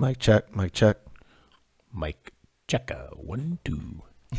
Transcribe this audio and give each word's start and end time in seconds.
Mike 0.00 0.18
check, 0.18 0.56
Mike 0.56 0.72
check. 0.72 0.96
Mike 1.92 2.32
Checka, 2.66 3.14
one, 3.18 3.58
two. 3.66 4.00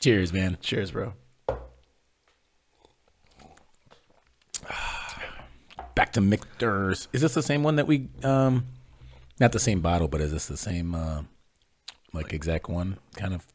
Cheers, 0.00 0.32
man. 0.32 0.56
Cheers, 0.62 0.92
bro. 0.92 1.12
Back 5.94 6.14
to 6.14 6.22
Michter's. 6.22 7.06
Is 7.12 7.20
this 7.20 7.34
the 7.34 7.42
same 7.42 7.62
one 7.62 7.76
that 7.76 7.86
we, 7.86 8.08
um, 8.22 8.64
not 9.40 9.52
the 9.52 9.58
same 9.58 9.82
bottle, 9.82 10.08
but 10.08 10.22
is 10.22 10.32
this 10.32 10.46
the 10.46 10.56
same, 10.56 10.94
uh, 10.94 11.24
like 12.14 12.32
exact 12.32 12.70
one 12.70 12.96
kind 13.16 13.34
of? 13.34 13.46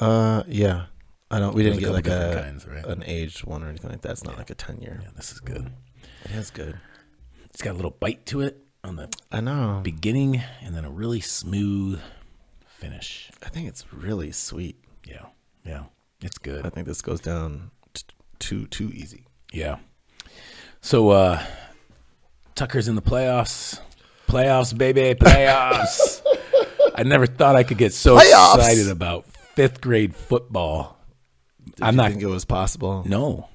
Uh, 0.00 0.44
yeah. 0.46 0.84
I 1.28 1.40
don't. 1.40 1.56
We 1.56 1.64
didn't 1.64 1.78
a 1.78 1.80
get 1.80 1.86
couple 1.86 1.96
like 1.96 2.04
different 2.04 2.34
a 2.34 2.40
kinds, 2.40 2.68
right? 2.68 2.86
an 2.86 3.02
aged 3.04 3.44
one 3.44 3.64
or 3.64 3.68
anything 3.68 3.90
like 3.90 4.02
that. 4.02 4.12
It's 4.12 4.22
not 4.22 4.38
like 4.38 4.50
a 4.50 4.54
ten 4.54 4.80
year. 4.80 5.00
Yeah, 5.02 5.10
this 5.16 5.32
is 5.32 5.40
good. 5.40 5.72
It 6.24 6.30
is 6.30 6.50
good. 6.50 6.78
It's 7.46 7.62
got 7.62 7.72
a 7.72 7.74
little 7.74 7.96
bite 7.98 8.24
to 8.26 8.42
it 8.42 8.67
on 8.88 8.96
the 8.96 9.08
I 9.30 9.40
know. 9.40 9.80
beginning 9.84 10.42
and 10.62 10.74
then 10.74 10.84
a 10.84 10.90
really 10.90 11.20
smooth 11.20 12.00
finish. 12.66 13.30
I 13.44 13.48
think 13.48 13.68
it's 13.68 13.84
really 13.92 14.32
sweet. 14.32 14.76
Yeah. 15.06 15.26
Yeah. 15.64 15.84
It's 16.22 16.38
good. 16.38 16.66
I 16.66 16.70
think 16.70 16.86
this 16.86 17.02
goes 17.02 17.20
down 17.20 17.70
t- 17.94 18.02
too 18.38 18.66
too 18.66 18.90
easy. 18.92 19.24
Yeah. 19.52 19.76
So 20.80 21.10
uh 21.10 21.42
Tucker's 22.54 22.88
in 22.88 22.96
the 22.96 23.02
playoffs. 23.02 23.80
Playoffs, 24.26 24.76
baby, 24.76 25.14
playoffs. 25.18 26.22
I 26.94 27.02
never 27.04 27.26
thought 27.26 27.54
I 27.56 27.62
could 27.62 27.78
get 27.78 27.92
so 27.92 28.16
Playoffs! 28.18 28.56
excited 28.56 28.88
about 28.88 29.26
fifth 29.26 29.80
grade 29.80 30.14
football. 30.14 30.98
Did 31.64 31.82
I'm 31.82 31.94
you 31.94 31.96
not 31.98 32.10
think 32.10 32.22
it 32.22 32.26
was 32.26 32.44
possible. 32.44 33.04
no. 33.06 33.48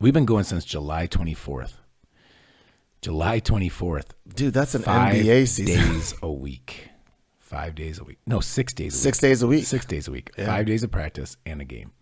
We've 0.00 0.12
been 0.14 0.24
going 0.26 0.44
since 0.44 0.64
July 0.64 1.06
twenty 1.06 1.34
fourth. 1.34 1.80
July 3.04 3.38
twenty 3.38 3.68
fourth. 3.68 4.14
Dude, 4.34 4.54
that's 4.54 4.74
an 4.74 4.80
Five 4.80 5.14
NBA 5.14 5.46
season. 5.46 5.66
days 5.92 6.14
a 6.22 6.32
week. 6.32 6.88
Five 7.38 7.74
days 7.74 7.98
a 7.98 8.04
week. 8.04 8.16
No, 8.26 8.40
six 8.40 8.72
days 8.72 8.94
a 8.94 8.98
Six 8.98 9.18
week. 9.18 9.28
days 9.28 9.42
a 9.42 9.46
week. 9.46 9.64
Six 9.66 9.84
days 9.84 10.08
a 10.08 10.10
week. 10.10 10.30
Yeah. 10.38 10.46
Five 10.46 10.64
days 10.64 10.82
of 10.82 10.90
practice 10.90 11.36
and 11.44 11.60
a 11.60 11.66
game. 11.66 11.92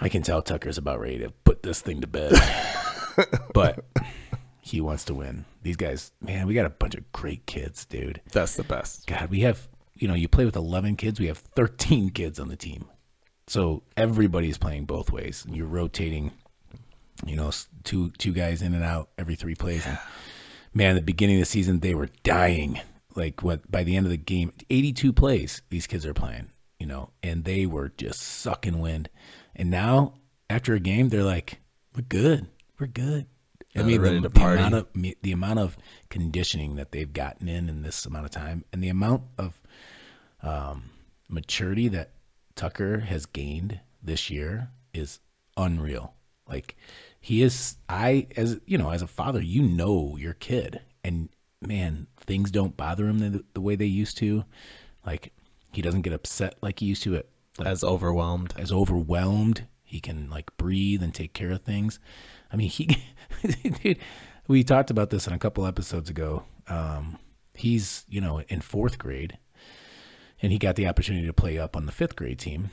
I 0.00 0.08
can 0.08 0.22
tell 0.22 0.40
Tucker's 0.40 0.78
about 0.78 1.00
ready 1.00 1.18
to 1.18 1.30
put 1.44 1.64
this 1.64 1.80
thing 1.80 2.00
to 2.02 2.06
bed. 2.06 2.32
but 3.54 3.84
he 4.60 4.80
wants 4.80 5.04
to 5.06 5.14
win. 5.14 5.44
These 5.62 5.76
guys, 5.76 6.12
man, 6.20 6.46
we 6.46 6.54
got 6.54 6.66
a 6.66 6.70
bunch 6.70 6.94
of 6.94 7.10
great 7.10 7.44
kids, 7.46 7.84
dude. 7.86 8.20
That's 8.30 8.54
the 8.54 8.62
best. 8.62 9.08
God, 9.08 9.30
we 9.30 9.40
have, 9.40 9.66
you 9.94 10.06
know, 10.06 10.14
you 10.14 10.28
play 10.28 10.44
with 10.44 10.54
11 10.54 10.94
kids, 10.94 11.18
we 11.18 11.26
have 11.26 11.38
13 11.38 12.10
kids 12.10 12.38
on 12.38 12.46
the 12.48 12.56
team. 12.56 12.86
So 13.48 13.82
everybody's 13.96 14.58
playing 14.58 14.84
both 14.84 15.10
ways. 15.10 15.44
And 15.44 15.56
you're 15.56 15.66
rotating, 15.66 16.30
you 17.24 17.36
know, 17.36 17.50
two 17.84 18.10
two 18.18 18.32
guys 18.32 18.62
in 18.62 18.74
and 18.74 18.84
out 18.84 19.10
every 19.18 19.36
three 19.36 19.54
plays. 19.54 19.86
And 19.86 19.98
man, 20.74 20.94
the 20.94 21.02
beginning 21.02 21.36
of 21.36 21.42
the 21.42 21.46
season, 21.46 21.80
they 21.80 21.94
were 21.94 22.08
dying. 22.22 22.80
Like 23.14 23.42
what 23.42 23.70
by 23.70 23.82
the 23.84 23.96
end 23.96 24.06
of 24.06 24.10
the 24.10 24.18
game, 24.18 24.52
82 24.68 25.12
plays 25.12 25.62
these 25.70 25.86
kids 25.86 26.04
are 26.04 26.14
playing, 26.14 26.50
you 26.78 26.86
know, 26.86 27.10
and 27.22 27.44
they 27.44 27.64
were 27.64 27.88
just 27.96 28.20
sucking 28.20 28.78
wind. 28.78 29.08
And 29.54 29.70
now 29.70 30.14
after 30.50 30.74
a 30.74 30.80
game, 30.80 31.08
they're 31.08 31.22
like, 31.24 31.60
"We're 31.94 32.02
good, 32.02 32.46
we're 32.78 32.86
good." 32.88 33.26
I 33.74 33.82
mean, 33.82 34.00
the, 34.22 34.28
the 34.28 34.42
amount 34.42 34.74
of 34.74 34.86
the 35.22 35.32
amount 35.32 35.58
of 35.58 35.76
conditioning 36.08 36.76
that 36.76 36.92
they've 36.92 37.12
gotten 37.12 37.48
in 37.48 37.68
in 37.68 37.82
this 37.82 38.06
amount 38.06 38.24
of 38.24 38.30
time, 38.30 38.64
and 38.72 38.82
the 38.82 38.88
amount 38.88 39.22
of 39.38 39.60
um, 40.42 40.90
maturity 41.28 41.88
that 41.88 42.12
Tucker 42.54 43.00
has 43.00 43.26
gained 43.26 43.80
this 44.02 44.30
year 44.30 44.70
is 44.94 45.20
unreal. 45.56 46.14
Like 46.48 46.76
he 47.26 47.42
is, 47.42 47.76
I 47.88 48.28
as 48.36 48.60
you 48.66 48.78
know, 48.78 48.90
as 48.90 49.02
a 49.02 49.08
father, 49.08 49.42
you 49.42 49.60
know 49.60 50.16
your 50.16 50.34
kid, 50.34 50.80
and 51.02 51.28
man, 51.60 52.06
things 52.18 52.52
don't 52.52 52.76
bother 52.76 53.08
him 53.08 53.18
the, 53.18 53.44
the 53.52 53.60
way 53.60 53.74
they 53.74 53.84
used 53.86 54.16
to. 54.18 54.44
Like 55.04 55.32
he 55.72 55.82
doesn't 55.82 56.02
get 56.02 56.12
upset 56.12 56.54
like 56.62 56.78
he 56.78 56.86
used 56.86 57.02
to. 57.02 57.16
At, 57.16 57.26
like, 57.58 57.66
As 57.66 57.82
overwhelmed. 57.82 58.54
as 58.56 58.70
overwhelmed. 58.70 59.66
He 59.82 59.98
can 59.98 60.30
like 60.30 60.56
breathe 60.56 61.02
and 61.02 61.12
take 61.12 61.32
care 61.32 61.50
of 61.50 61.62
things. 61.62 61.98
I 62.52 62.54
mean, 62.54 62.68
he, 62.68 62.96
dude, 63.82 63.98
we 64.46 64.62
talked 64.62 64.92
about 64.92 65.10
this 65.10 65.26
in 65.26 65.32
a 65.32 65.38
couple 65.40 65.66
episodes 65.66 66.08
ago. 66.08 66.44
Um, 66.68 67.18
he's, 67.54 68.04
you 68.08 68.20
know, 68.20 68.40
in 68.42 68.60
fourth 68.60 68.98
grade 68.98 69.36
and 70.40 70.52
he 70.52 70.58
got 70.58 70.76
the 70.76 70.86
opportunity 70.86 71.26
to 71.26 71.32
play 71.32 71.58
up 71.58 71.74
on 71.74 71.86
the 71.86 71.92
fifth 71.92 72.14
grade 72.14 72.38
team. 72.38 72.70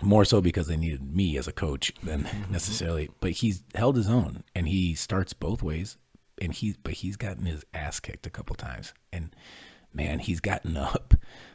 More 0.00 0.24
so 0.24 0.40
because 0.40 0.68
they 0.68 0.76
needed 0.76 1.02
me 1.02 1.36
as 1.36 1.46
a 1.46 1.52
coach 1.52 1.92
than 2.02 2.26
necessarily, 2.50 3.10
but 3.20 3.32
he's 3.32 3.62
held 3.74 3.96
his 3.96 4.08
own 4.08 4.42
and 4.54 4.66
he 4.68 4.94
starts 4.94 5.32
both 5.32 5.62
ways. 5.62 5.98
And 6.40 6.52
he's, 6.52 6.76
but 6.76 6.94
he's 6.94 7.16
gotten 7.16 7.44
his 7.44 7.64
ass 7.74 8.00
kicked 8.00 8.26
a 8.26 8.30
couple 8.30 8.56
times. 8.56 8.94
And 9.12 9.36
man, 9.92 10.18
he's 10.18 10.40
gotten 10.40 10.76
up 10.78 11.14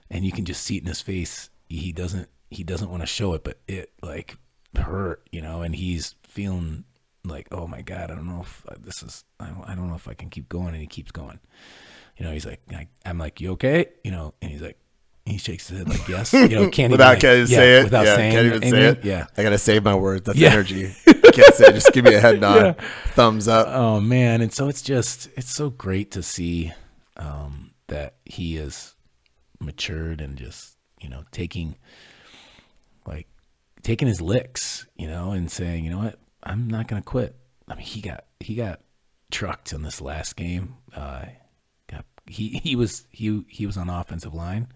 and 0.10 0.24
you 0.24 0.32
can 0.32 0.46
just 0.46 0.64
see 0.64 0.78
it 0.78 0.84
in 0.84 0.88
his 0.88 1.02
face. 1.02 1.50
He 1.68 1.92
doesn't, 1.92 2.30
he 2.50 2.64
doesn't 2.64 2.90
want 2.90 3.02
to 3.02 3.08
show 3.08 3.34
it, 3.34 3.44
but 3.44 3.60
it 3.68 3.92
like 4.02 4.38
hurt, 4.76 5.28
you 5.32 5.42
know, 5.42 5.62
and 5.62 5.76
he's 5.76 6.16
feeling 6.24 6.86
like, 7.26 7.48
oh 7.52 7.68
my 7.68 7.82
God, 7.82 8.12
I 8.12 8.16
don't 8.16 8.28
know 8.28 8.42
if 8.42 8.64
uh, 8.70 8.76
this 8.80 9.04
is, 9.04 9.26
I 9.40 9.48
don't, 9.48 9.68
I 9.68 9.76
don't 9.76 9.90
know 9.90 9.96
if 9.96 10.08
I 10.08 10.14
can 10.14 10.30
keep 10.30 10.48
going. 10.48 10.70
And 10.70 10.78
he 10.78 10.88
keeps 10.88 11.12
going. 11.12 11.40
You 12.18 12.26
know, 12.26 12.32
he's 12.32 12.46
like, 12.46 12.62
I, 12.72 12.88
I'm 13.06 13.18
like, 13.18 13.42
you 13.42 13.52
okay? 13.54 13.88
You 14.04 14.12
know, 14.12 14.34
and 14.42 14.52
he's 14.52 14.62
like, 14.62 14.80
he 15.28 15.38
shakes 15.38 15.68
his 15.68 15.80
head 15.80 15.90
like, 15.90 16.08
yes. 16.08 16.34
You 16.34 16.48
know, 16.50 16.70
can't 16.70 16.92
Without 16.92 17.18
even, 17.18 17.30
like, 17.30 17.38
even 17.38 17.48
say 17.48 17.74
yeah, 17.74 17.80
it. 17.80 17.84
Without 17.86 18.06
yeah, 18.06 18.16
saying 18.16 18.32
can't 18.32 18.46
even 18.48 18.62
say 18.70 18.86
it. 18.86 19.06
Yeah. 19.06 19.28
I 19.38 19.44
gotta 19.44 19.58
save 19.58 19.84
my 19.84 19.96
words. 19.96 20.24
That's 20.26 20.38
Yeah. 20.38 20.52
energy. 20.52 20.94
I 21.08 21.32
can't 21.32 21.54
say 21.54 21.66
it. 21.68 21.74
Just 21.74 21.94
give 21.94 22.06
me 22.06 22.14
a 22.14 22.20
head 22.20 22.40
nod, 22.42 22.78
thumbs 23.14 23.48
up. 23.48 23.68
Oh 23.70 24.00
man, 24.00 24.42
and 24.42 24.52
so 24.54 24.68
it's 24.70 24.82
just 24.82 25.30
it's 25.36 25.54
so 25.54 25.70
great 25.70 26.12
to 26.12 26.24
see 26.24 26.72
um, 27.18 27.72
that 27.88 28.16
he 28.26 28.58
is 28.58 28.96
matured 29.60 30.22
and 30.22 30.38
just 30.38 30.78
you 31.02 31.10
know 31.10 31.24
taking 31.32 31.76
like 33.06 33.28
taking 33.84 34.08
his 34.08 34.22
licks, 34.22 34.86
you 34.98 35.08
know, 35.08 35.32
and 35.32 35.50
saying, 35.52 35.84
you 35.84 35.90
know 35.92 36.00
what, 36.00 36.20
I'm 36.44 36.68
not 36.68 36.88
gonna 36.88 37.02
quit. 37.02 37.36
I 37.68 37.76
mean, 37.76 37.86
he 37.86 38.02
got 38.02 38.26
he 38.40 38.56
got 38.56 38.82
trucked 39.32 39.74
in 39.74 39.82
this 39.82 40.02
last 40.02 40.36
game. 40.36 40.76
Uh, 40.96 41.26
got 41.90 42.06
he 42.28 42.60
he 42.64 42.76
was 42.76 43.06
he 43.12 43.44
he 43.50 43.66
was 43.66 43.78
on 43.78 43.90
offensive 43.90 44.34
line. 44.34 44.68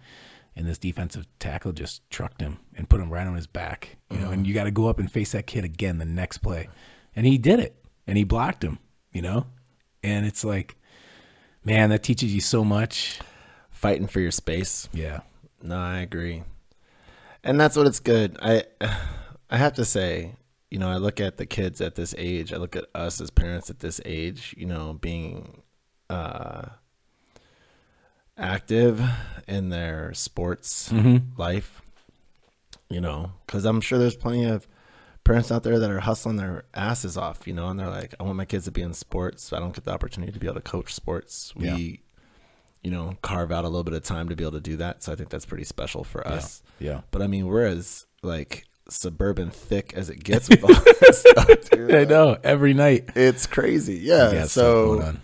And 0.56 0.68
this 0.68 0.78
defensive 0.78 1.26
tackle 1.40 1.72
just 1.72 2.08
trucked 2.10 2.42
him 2.42 2.60
and 2.76 2.90
put 2.90 3.00
him 3.00 3.10
right 3.10 3.26
on 3.26 3.36
his 3.36 3.48
back, 3.48 3.98
you 4.10 4.20
know. 4.20 4.32
And 4.32 4.46
you 4.46 4.54
got 4.54 4.66
to 4.66 4.72
go 4.72 4.88
up 4.90 5.00
and 5.00 5.10
face 5.10 5.32
that 5.32 5.48
kid 5.48 5.64
again 5.64 5.98
the 5.98 6.06
next 6.06 6.40
play, 6.40 6.68
and 7.16 7.26
he 7.26 7.38
did 7.38 7.60
it, 7.60 7.76
and 8.06 8.18
he 8.18 8.26
blocked 8.26 8.64
him, 8.64 8.80
you 9.14 9.22
know. 9.22 9.46
And 10.04 10.26
it's 10.26 10.44
like, 10.44 10.76
man, 11.64 11.90
that 11.90 12.04
teaches 12.04 12.34
you 12.34 12.42
so 12.42 12.64
much. 12.64 13.20
Fighting 13.70 14.08
for 14.08 14.20
your 14.20 14.32
space. 14.32 14.88
Yeah, 14.94 15.22
No, 15.64 15.78
I 15.78 16.00
agree. 16.00 16.44
And 17.44 17.60
that's 17.60 17.76
what 17.76 17.88
it's 17.88 18.00
good. 18.00 18.38
I 18.42 18.64
I 19.50 19.58
have 19.58 19.74
to 19.74 19.86
say, 19.86 20.36
you 20.70 20.80
know, 20.80 20.90
I 20.90 20.98
look 20.98 21.20
at 21.20 21.38
the 21.38 21.46
kids 21.46 21.82
at 21.82 21.96
this 21.96 22.14
age, 22.18 22.54
I 22.54 22.58
look 22.58 22.76
at 22.76 22.86
us 22.94 23.20
as 23.20 23.30
parents 23.32 23.70
at 23.70 23.80
this 23.80 24.00
age, 24.06 24.54
you 24.58 24.66
know, 24.66 24.94
being 25.02 25.64
uh 26.10 26.66
active 28.38 29.02
in 29.48 29.70
their 29.70 30.14
sports 30.14 30.92
mm-hmm. 30.92 31.40
life. 31.40 31.82
You 32.90 33.00
know, 33.02 33.32
cuz 33.48 33.66
I'm 33.66 33.80
sure 33.82 33.98
there's 33.98 34.16
plenty 34.18 34.46
of 34.46 34.68
parents 35.24 35.52
out 35.52 35.64
there 35.64 35.80
that 35.80 35.90
are 35.90 36.00
hustling 36.02 36.36
their 36.38 36.64
asses 36.74 37.16
off, 37.16 37.48
you 37.48 37.54
know, 37.54 37.68
and 37.70 37.80
they're 37.80 37.90
like, 37.90 38.14
I 38.20 38.24
want 38.24 38.36
my 38.38 38.46
kids 38.46 38.66
to 38.66 38.72
be 38.72 38.82
in 38.82 38.94
sports. 38.94 39.44
So 39.44 39.56
I 39.56 39.60
don't 39.60 39.74
get 39.74 39.86
the 39.86 39.92
opportunity 39.92 40.32
to 40.32 40.40
be 40.40 40.48
able 40.48 40.56
to 40.56 40.62
coach 40.62 40.94
sports. 40.94 41.54
We 41.56 41.68
Yeah. 41.68 41.98
you 42.84 42.90
know, 42.92 43.16
carve 43.22 43.52
out 43.52 43.64
a 43.64 43.68
little 43.68 43.84
bit 43.84 43.94
of 43.94 44.04
time 44.04 44.28
to 44.30 44.36
be 44.36 44.44
able 44.44 44.54
to 44.54 44.60
do 44.60 44.76
that. 44.78 45.04
So 45.04 45.12
I 45.12 45.16
think 45.16 45.30
that's 45.30 45.46
pretty 45.46 45.64
special 45.66 46.04
for 46.04 46.28
us. 46.28 46.64
yeah. 46.80 47.02
But 47.12 47.22
I 47.22 47.28
mean, 47.28 47.46
we're 47.48 47.66
as 47.68 48.08
like 48.24 48.66
suburban 48.90 49.52
thick 49.52 49.94
as 49.96 50.10
it 50.10 50.24
gets 50.24 50.50
with 50.50 50.64
all 50.64 50.74
this 51.00 51.20
stuff, 51.22 51.70
dude. 51.70 51.94
I 51.94 52.04
know 52.06 52.38
every 52.44 52.74
night. 52.74 53.12
It's 53.16 53.46
crazy. 53.46 53.98
Yeah. 53.98 54.32
going 54.32 54.48
So, 54.48 55.02
on. 55.02 55.22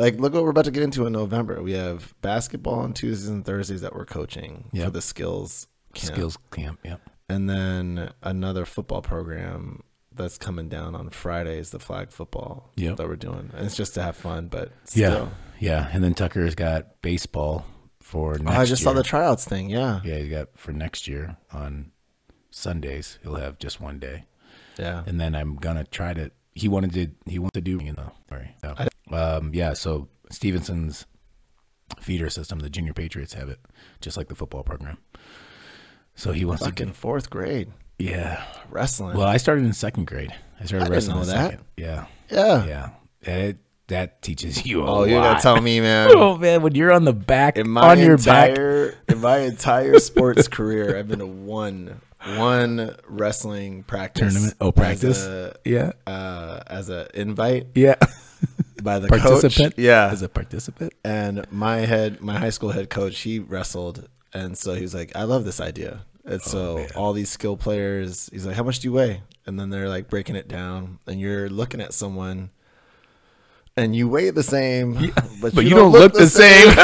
Like, 0.00 0.18
look 0.18 0.32
what 0.34 0.42
we're 0.42 0.50
about 0.50 0.64
to 0.64 0.70
get 0.70 0.82
into 0.82 1.06
in 1.06 1.12
November. 1.12 1.62
We 1.62 1.72
have 1.72 2.14
basketball 2.22 2.80
on 2.80 2.92
Tuesdays 2.94 3.28
and 3.28 3.44
Thursdays 3.44 3.80
that 3.82 3.94
we're 3.94 4.06
coaching 4.06 4.70
for 4.74 4.90
the 4.90 5.02
skills 5.02 5.66
camp. 5.94 6.14
skills 6.14 6.38
camp. 6.50 6.80
Yep. 6.84 7.00
And 7.28 7.48
then 7.48 8.12
another 8.22 8.64
football 8.64 9.02
program 9.02 9.82
that's 10.12 10.36
coming 10.38 10.68
down 10.68 10.94
on 10.96 11.10
Fridays, 11.10 11.70
the 11.70 11.78
flag 11.78 12.10
football 12.10 12.72
Yep. 12.76 12.96
that 12.96 13.06
we're 13.08 13.16
doing. 13.16 13.50
And 13.54 13.64
it's 13.66 13.76
just 13.76 13.94
to 13.94 14.02
have 14.02 14.16
fun, 14.16 14.48
but 14.48 14.72
Yeah, 14.92 15.10
still. 15.10 15.32
yeah. 15.60 15.88
And 15.92 16.02
then 16.02 16.14
Tucker's 16.14 16.54
got 16.56 17.00
baseball 17.02 17.64
for 18.00 18.36
next 18.38 18.56
Oh, 18.56 18.60
I 18.60 18.64
just 18.64 18.82
saw 18.82 18.92
the 18.92 19.04
tryouts 19.04 19.44
thing. 19.44 19.70
Yeah. 19.70 20.00
yeah, 20.04 20.16
he 20.18 20.28
got 20.28 20.48
for 20.56 20.72
next 20.72 21.06
year 21.06 21.36
on 21.52 21.92
Sundays. 22.50 23.18
He'll 23.22 23.36
have 23.36 23.58
just 23.58 23.80
one 23.80 23.98
day. 23.98 24.24
Yeah. 24.78 25.02
and 25.06 25.20
then 25.20 25.34
I'm 25.34 25.56
gonna 25.56 25.84
try 25.84 26.14
to. 26.14 26.30
He 26.54 26.66
wanted 26.68 26.92
to. 26.94 27.08
He 27.30 27.38
wanted 27.38 27.52
to 27.54 27.60
do. 27.78 27.84
You 27.84 27.92
know, 27.92 28.12
sorry. 28.28 28.56
Yeah. 28.64 28.88
Um, 29.12 29.50
yeah. 29.54 29.72
So 29.74 30.08
Stevenson's 30.30 31.06
feeder 32.00 32.30
system, 32.30 32.60
the 32.60 32.70
junior 32.70 32.92
Patriots 32.92 33.34
have 33.34 33.48
it, 33.48 33.58
just 34.00 34.16
like 34.16 34.28
the 34.28 34.34
football 34.34 34.62
program. 34.62 34.98
So 36.14 36.32
he 36.32 36.44
wants 36.44 36.62
to. 36.62 36.68
Fucking 36.70 36.88
Do, 36.88 36.92
fourth 36.92 37.30
grade 37.30 37.70
yeah. 37.98 38.44
wrestling. 38.70 39.16
Well, 39.16 39.26
I 39.26 39.36
started 39.38 39.64
in 39.64 39.72
second 39.72 40.06
grade. 40.06 40.32
I 40.60 40.64
started 40.66 40.84
I 40.86 40.88
didn't 40.88 40.92
wrestling 40.92 41.16
know 41.16 41.22
in 41.22 41.28
that. 41.28 41.50
second. 41.50 41.64
Yeah. 41.76 42.06
yeah. 42.30 42.66
Yeah. 42.66 42.90
It, 43.22 43.58
that 43.88 44.22
teaches 44.22 44.64
you 44.64 44.82
a 44.82 44.86
Oh, 44.86 44.94
lot. 45.00 45.08
you're 45.08 45.20
gonna 45.20 45.40
tell 45.40 45.60
me, 45.60 45.80
man. 45.80 46.10
Oh 46.12 46.36
man, 46.38 46.62
when 46.62 46.74
you're 46.76 46.92
on 46.92 47.04
the 47.04 47.12
back 47.12 47.56
In 47.58 47.68
my 47.68 47.90
on 47.90 47.98
your 47.98 48.16
back, 48.18 48.50
entire 48.50 48.94
in 49.08 49.20
my 49.20 49.38
entire 49.38 49.98
sports 49.98 50.46
career, 50.46 50.96
I've 50.96 51.08
been 51.08 51.18
to 51.18 51.26
one 51.26 52.00
one 52.36 52.94
wrestling 53.08 53.82
practice 53.82 54.32
Tournament? 54.32 54.54
Oh, 54.60 54.70
practice? 54.70 55.24
a, 55.26 55.56
yeah, 55.64 55.92
uh, 56.06 56.60
as 56.68 56.88
a 56.88 57.08
invite 57.20 57.68
yeah, 57.74 57.96
by 58.82 58.98
the 58.98 59.08
participant, 59.08 59.76
coach. 59.76 59.82
Yeah, 59.82 60.08
as 60.08 60.22
a 60.22 60.28
participant. 60.28 60.92
and 61.04 61.50
my 61.50 61.78
head 61.78 62.20
my 62.20 62.38
high 62.38 62.50
school 62.50 62.70
head 62.70 62.90
coach 62.90 63.20
he 63.20 63.38
wrestled 63.38 64.08
and 64.32 64.56
so 64.56 64.74
he 64.74 64.82
was 64.82 64.94
like 64.94 65.14
i 65.16 65.24
love 65.24 65.44
this 65.44 65.60
idea 65.60 66.04
and 66.24 66.34
oh, 66.34 66.38
so 66.38 66.86
all 66.96 67.12
these 67.12 67.30
skill 67.30 67.56
players 67.56 68.28
he's 68.32 68.46
like 68.46 68.56
how 68.56 68.62
much 68.62 68.80
do 68.80 68.88
you 68.88 68.92
weigh 68.92 69.22
and 69.46 69.58
then 69.58 69.70
they're 69.70 69.88
like 69.88 70.08
breaking 70.08 70.36
it 70.36 70.48
down 70.48 70.98
and 71.06 71.20
you're 71.20 71.48
looking 71.48 71.80
at 71.80 71.92
someone 71.92 72.50
and 73.76 73.96
you 73.96 74.08
weigh 74.08 74.30
the 74.30 74.42
same 74.42 74.94
but, 75.40 75.54
But 75.54 75.64
you, 75.64 75.70
don't, 75.70 75.92
look, 75.92 76.12
the 76.12 76.26
same. 76.26 76.74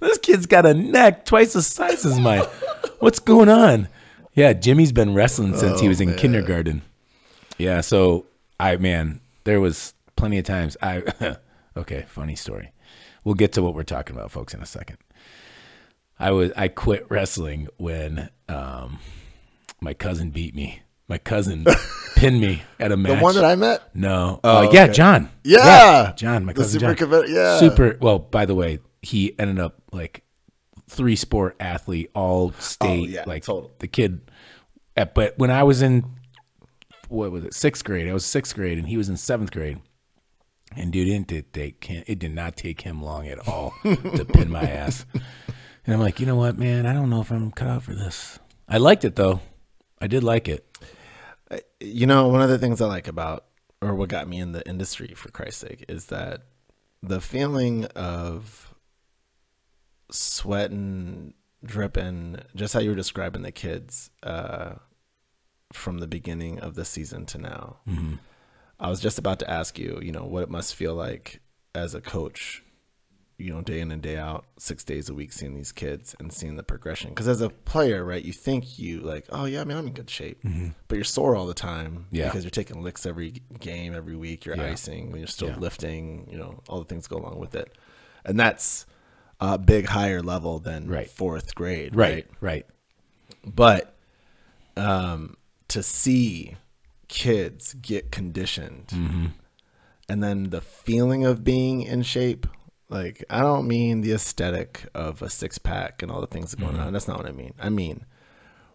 this 0.00 0.18
kid's 0.18 0.46
got 0.46 0.66
a 0.66 0.74
neck 0.74 1.24
twice 1.24 1.52
the 1.52 1.62
size 1.62 2.04
as 2.04 2.18
mine. 2.18 2.44
What's 2.98 3.20
going 3.20 3.48
on? 3.48 3.88
Yeah, 4.34 4.52
Jimmy's 4.52 4.92
been 4.92 5.14
wrestling 5.14 5.56
since 5.56 5.80
he 5.80 5.86
oh, 5.86 5.90
was 5.90 6.00
in 6.00 6.14
kindergarten. 6.16 6.82
Yeah, 7.58 7.80
so 7.80 8.26
I 8.58 8.76
man, 8.76 9.20
there 9.44 9.60
was 9.60 9.94
plenty 10.16 10.38
of 10.38 10.44
times 10.44 10.76
I 10.82 11.02
okay, 11.76 12.04
funny 12.08 12.36
story. 12.36 12.70
We'll 13.24 13.34
get 13.34 13.52
to 13.54 13.62
what 13.62 13.74
we're 13.74 13.82
talking 13.84 14.14
about, 14.16 14.30
folks, 14.30 14.54
in 14.54 14.60
a 14.62 14.66
second. 14.66 14.98
I 16.18 16.30
was 16.30 16.52
I 16.56 16.68
quit 16.68 17.06
wrestling 17.10 17.68
when 17.76 18.28
um 18.48 18.98
my 19.80 19.94
cousin 19.94 20.30
beat 20.30 20.54
me. 20.54 20.80
My 21.08 21.18
cousin 21.18 21.66
pinned 22.16 22.40
me 22.40 22.62
at 22.80 22.90
a 22.90 22.96
match. 22.96 23.18
the 23.18 23.22
one 23.22 23.34
that 23.34 23.44
i 23.44 23.54
met 23.56 23.94
No. 23.94 24.40
Oh, 24.42 24.58
uh, 24.58 24.70
yeah, 24.72 24.84
okay. 24.84 24.92
John. 24.94 25.28
Yeah. 25.44 26.12
John, 26.16 26.44
my 26.46 26.52
The 26.54 26.62
cousin 26.62 26.80
super 26.80 26.94
John. 26.94 27.08
conve- 27.10 27.28
yeah. 27.28 27.58
Super. 27.58 27.98
Well, 28.00 28.18
by 28.18 28.46
the 28.46 28.54
way, 28.54 28.78
he 29.02 29.38
ended 29.38 29.58
up 29.58 29.82
like 29.92 30.22
three 30.88 31.16
sport 31.16 31.56
athlete, 31.60 32.10
all 32.14 32.52
state. 32.52 32.88
Oh, 32.88 33.04
yeah, 33.12 33.24
like 33.26 33.44
total. 33.44 33.70
the 33.80 33.86
kid. 33.86 34.20
uh, 34.96 35.04
But 35.04 35.38
when 35.38 35.50
I 35.50 35.64
was 35.64 35.82
in, 35.82 36.04
what 37.08 37.30
was 37.32 37.44
it, 37.44 37.54
sixth 37.54 37.84
grade? 37.84 38.08
I 38.08 38.12
was 38.12 38.24
sixth 38.24 38.54
grade, 38.54 38.78
and 38.78 38.88
he 38.88 38.96
was 38.96 39.08
in 39.08 39.16
seventh 39.16 39.52
grade. 39.52 39.80
And 40.76 40.92
dude, 40.92 41.08
it 41.08 41.26
did 41.26 41.52
take 41.52 41.84
him, 41.84 42.04
it 42.06 42.18
did 42.18 42.34
not 42.34 42.56
take 42.56 42.80
him 42.80 43.02
long 43.02 43.28
at 43.28 43.46
all 43.46 43.74
to 43.82 44.24
pin 44.32 44.50
my 44.50 44.62
ass. 44.62 45.06
And 45.84 45.94
I'm 45.94 46.00
like, 46.00 46.18
you 46.18 46.26
know 46.26 46.36
what, 46.36 46.58
man? 46.58 46.86
I 46.86 46.92
don't 46.92 47.10
know 47.10 47.20
if 47.20 47.30
I'm 47.30 47.50
cut 47.52 47.68
out 47.68 47.82
for 47.82 47.94
this. 47.94 48.38
I 48.68 48.78
liked 48.78 49.04
it 49.04 49.14
though. 49.16 49.40
I 50.00 50.06
did 50.06 50.24
like 50.24 50.48
it. 50.48 50.66
you 51.80 52.06
know 52.06 52.28
one 52.28 52.40
of 52.42 52.48
the 52.48 52.58
things 52.58 52.80
i 52.80 52.86
like 52.86 53.06
about 53.06 53.44
or 53.82 53.94
what 53.94 54.08
got 54.08 54.26
me 54.26 54.38
in 54.40 54.52
the 54.52 54.66
industry 54.68 55.12
for 55.14 55.30
christ's 55.30 55.60
sake 55.60 55.84
is 55.88 56.06
that 56.06 56.42
the 57.02 57.20
feeling 57.20 57.84
of 57.94 58.74
sweating 60.10 61.34
dripping 61.64 62.38
just 62.54 62.74
how 62.74 62.80
you 62.80 62.90
were 62.90 62.96
describing 62.96 63.42
the 63.42 63.52
kids 63.52 64.10
uh, 64.22 64.74
from 65.72 65.98
the 65.98 66.06
beginning 66.06 66.58
of 66.60 66.74
the 66.74 66.84
season 66.84 67.26
to 67.26 67.38
now 67.38 67.78
i 68.78 68.88
was 68.88 69.00
just 69.00 69.18
about 69.18 69.38
to 69.38 69.50
ask 69.50 69.78
you 69.78 69.98
you 70.02 70.12
know 70.12 70.24
what 70.24 70.42
it 70.42 70.50
must 70.50 70.74
feel 70.74 70.94
like 70.94 71.40
as 71.74 71.94
a 71.94 72.00
coach 72.00 72.62
you 73.38 73.52
know 73.52 73.60
day 73.60 73.80
in 73.80 73.90
and 73.90 74.00
day 74.02 74.16
out 74.16 74.44
six 74.58 74.84
days 74.84 75.08
a 75.08 75.14
week 75.14 75.32
seeing 75.32 75.54
these 75.54 75.72
kids 75.72 76.14
and 76.20 76.32
seeing 76.32 76.54
the 76.54 76.62
progression 76.62 77.10
because 77.10 77.26
as 77.26 77.40
a 77.40 77.50
player 77.50 78.04
right 78.04 78.24
you 78.24 78.32
think 78.32 78.78
you 78.78 79.00
like 79.00 79.26
oh 79.30 79.44
yeah 79.46 79.60
I 79.62 79.64
mean, 79.64 79.76
i'm 79.76 79.86
in 79.88 79.92
good 79.92 80.08
shape 80.10 80.40
but 80.86 80.94
you're 80.94 81.04
sore 81.04 81.34
all 81.34 81.46
the 81.46 81.54
time 81.54 82.06
Yeah. 82.12 82.26
because 82.26 82.44
you're 82.44 82.50
taking 82.52 82.82
licks 82.82 83.04
every 83.06 83.32
game 83.58 83.92
every 83.94 84.14
week 84.14 84.44
you're 84.44 84.56
Yeah. 84.56 84.66
icing 84.70 85.16
you're 85.16 85.26
still 85.26 85.48
Yeah. 85.48 85.58
lifting 85.58 86.28
you 86.30 86.38
know 86.38 86.62
all 86.68 86.78
the 86.78 86.84
things 86.84 87.08
go 87.08 87.16
along 87.16 87.40
with 87.40 87.56
it 87.56 87.76
and 88.24 88.38
that's 88.38 88.86
a 89.40 89.58
big 89.58 89.86
higher 89.86 90.22
level 90.22 90.60
than 90.60 90.86
Right. 90.86 91.10
fourth 91.10 91.56
grade 91.56 91.96
Right. 91.96 92.28
Right. 92.40 92.66
but 93.44 93.96
um, 94.76 95.36
to 95.74 95.82
see 95.82 96.56
kids 97.08 97.74
get 97.74 98.10
conditioned 98.10 98.88
Mm-hmm. 98.88 99.26
and 100.08 100.22
then 100.22 100.50
the 100.50 100.60
feeling 100.60 101.24
of 101.24 101.44
being 101.44 101.82
in 101.82 102.02
shape 102.02 102.46
like 102.88 103.24
i 103.30 103.40
don't 103.40 103.66
mean 103.68 104.00
the 104.00 104.12
aesthetic 104.12 104.86
of 104.94 105.22
a 105.22 105.30
six-pack 105.30 106.02
and 106.02 106.10
all 106.10 106.20
the 106.20 106.26
things 106.34 106.54
going 106.54 106.72
Mm-hmm. 106.74 106.80
on 106.88 106.92
that's 106.92 107.08
not 107.08 107.18
what 107.18 107.26
i 107.26 107.32
mean 107.32 107.54
i 107.60 107.68
mean 107.68 108.04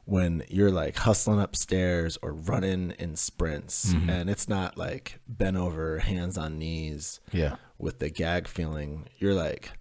when 0.06 0.44
you're 0.50 0.72
like 0.72 0.96
hustling 0.98 1.40
upstairs 1.40 2.18
or 2.22 2.32
running 2.34 2.92
in 3.00 3.16
sprints 3.16 3.94
Mm-hmm. 3.94 4.10
and 4.10 4.30
it's 4.30 4.48
not 4.50 4.78
like 4.78 5.20
bent 5.28 5.58
over 5.58 6.00
hands 6.00 6.38
on 6.38 6.58
knees 6.58 7.20
Yeah. 7.32 7.56
with 7.78 8.00
the 8.00 8.10
gag 8.10 8.48
feeling, 8.48 9.08
you're 9.20 9.36
like 9.36 9.72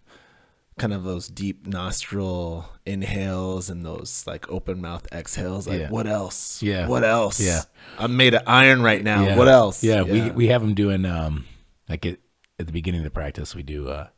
kind 0.79 0.93
of 0.93 1.05
those 1.05 1.29
deep 1.29 1.67
nostril 1.67 2.69
inhales 2.87 3.69
and 3.71 3.85
those 3.85 4.25
like 4.27 4.49
open 4.51 4.81
mouth 4.81 5.07
exhales. 5.13 5.67
Like, 5.67 5.81
Yeah. 5.81 5.91
what 5.91 6.07
else? 6.07 6.63
Yeah. 6.63 6.87
What 6.87 7.05
else? 7.05 7.41
Yeah. 7.41 7.63
I'm 7.99 8.17
made 8.17 8.35
of 8.35 8.43
iron 8.47 8.83
right 8.83 9.03
now. 9.03 9.25
Yeah. 9.25 9.37
What 9.37 9.49
else? 9.49 9.83
Yeah, 9.85 10.03
we 10.03 10.31
we 10.31 10.47
have 10.49 10.61
them 10.63 10.75
doing 10.75 11.05
um 11.05 11.45
like 11.89 12.07
at, 12.07 12.19
at 12.59 12.67
the 12.67 12.73
beginning 12.73 13.01
of 13.01 13.05
the 13.05 13.11
practice 13.11 13.55
we 13.55 13.63
do 13.63 13.89
uh 13.89 14.09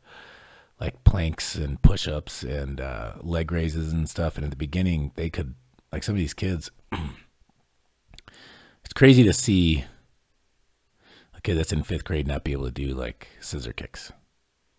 like 0.81 1.03
planks 1.05 1.57
and 1.57 1.81
push-ups 1.83 2.43
and 2.43 2.81
uh 2.81 3.12
leg 3.21 3.53
raises 3.53 3.93
and 3.93 4.09
stuff 4.09 4.37
and 4.37 4.45
at 4.45 4.51
the 4.51 4.57
beginning 4.57 5.12
they 5.15 5.29
could 5.31 5.55
like 5.93 6.03
some 6.03 6.15
of 6.15 6.19
these 6.19 6.35
kids 6.35 6.71
it's 8.85 8.93
crazy 8.95 9.23
to 9.25 9.33
see 9.33 9.85
a 11.35 11.41
kid 11.41 11.55
that's 11.57 11.73
in 11.73 11.83
5th 11.83 12.05
grade 12.05 12.27
not 12.27 12.45
be 12.45 12.53
able 12.53 12.65
to 12.67 12.71
do 12.71 12.95
like 12.95 13.29
scissor 13.41 13.73
kicks. 13.73 14.12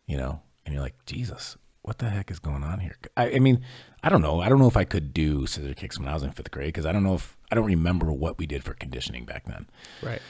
You 0.08 0.18
know? 0.18 0.42
And 0.66 0.74
you're 0.74 0.84
like, 0.84 1.06
"Jesus, 1.06 1.58
what 1.84 1.98
the 1.98 2.10
heck 2.10 2.32
is 2.32 2.40
going 2.40 2.64
on 2.64 2.80
here?" 2.80 2.96
I, 3.18 3.32
I 3.32 3.40
mean, 3.40 3.64
I 4.04 4.10
don't 4.10 4.22
know. 4.22 4.40
I 4.42 4.50
don't 4.50 4.60
know 4.60 4.68
if 4.68 4.78
I 4.78 4.84
could 4.84 5.14
do 5.14 5.46
scissor 5.46 5.74
kicks 5.74 6.00
when 6.00 6.08
I 6.08 6.14
was 6.14 6.24
in 6.24 6.32
5th 6.32 6.52
grade 6.52 6.68
because 6.70 6.86
I 6.86 6.92
don't 6.92 7.04
know 7.04 7.16
if 7.16 7.38
I 7.52 7.56
don't 7.56 7.66
remember 7.66 8.12
what 8.12 8.38
we 8.38 8.46
did 8.46 8.64
for 8.64 8.74
conditioning 8.74 9.26
back 9.26 9.46
then. 9.46 9.68
right. 10.02 10.22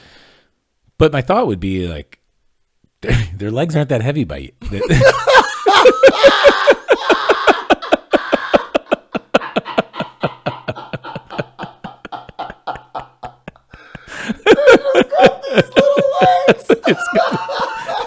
But 0.98 1.12
my 1.12 1.20
thought 1.22 1.46
would 1.48 1.58
be 1.60 1.88
like, 1.88 2.20
their, 3.00 3.16
their 3.34 3.50
legs 3.50 3.74
aren't 3.74 3.88
that 3.88 4.02
heavy 4.02 4.24
by 4.24 4.36
you. 4.38 4.52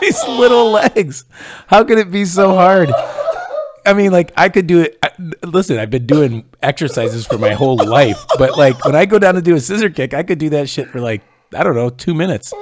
These 0.01 0.24
little 0.27 0.71
legs. 0.71 1.25
How 1.68 1.83
could 1.83 1.97
it 1.97 2.11
be 2.11 2.25
so 2.25 2.54
hard? 2.54 2.90
I 3.85 3.94
mean, 3.94 4.11
like 4.11 4.31
I 4.37 4.49
could 4.49 4.68
do 4.68 4.81
it. 4.81 4.97
I, 5.04 5.11
listen, 5.45 5.77
I've 5.77 5.89
been 5.89 6.06
doing 6.06 6.45
exercises 6.61 7.25
for 7.25 7.37
my 7.37 7.54
whole 7.54 7.77
life, 7.77 8.23
but 8.37 8.57
like 8.57 8.83
when 8.85 8.95
I 8.95 9.06
go 9.06 9.19
down 9.19 9.35
to 9.35 9.42
do 9.42 9.56
a 9.56 9.59
scissor 9.59 9.89
kick, 9.89 10.13
I 10.13 10.23
could 10.23 10.39
do 10.39 10.49
that 10.49 10.69
shit 10.69 10.89
for 10.89 10.99
like 10.99 11.21
I 11.54 11.63
don't 11.63 11.75
know 11.75 11.89
two 11.89 12.13
minutes. 12.13 12.54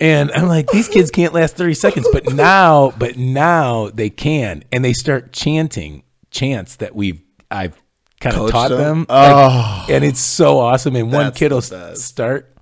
And 0.00 0.30
I'm 0.32 0.46
like, 0.46 0.68
these 0.68 0.88
kids 0.88 1.10
can't 1.10 1.32
last 1.32 1.56
30 1.56 1.72
seconds, 1.72 2.08
but 2.12 2.30
now, 2.34 2.92
but 2.98 3.16
now 3.16 3.88
they 3.88 4.10
can, 4.10 4.62
and 4.70 4.84
they 4.84 4.92
start 4.92 5.32
chanting 5.32 6.02
chants 6.30 6.76
that 6.76 6.94
we've 6.94 7.22
I've 7.50 7.80
kind 8.20 8.36
of 8.36 8.50
taught 8.50 8.68
them? 8.68 8.78
them, 8.78 9.06
Oh. 9.08 9.78
Like, 9.80 9.90
and 9.90 10.04
it's 10.04 10.20
so 10.20 10.58
awesome. 10.58 10.96
And 10.96 11.10
one 11.10 11.32
kid 11.32 11.50
will 11.52 11.62
start, 11.62 12.54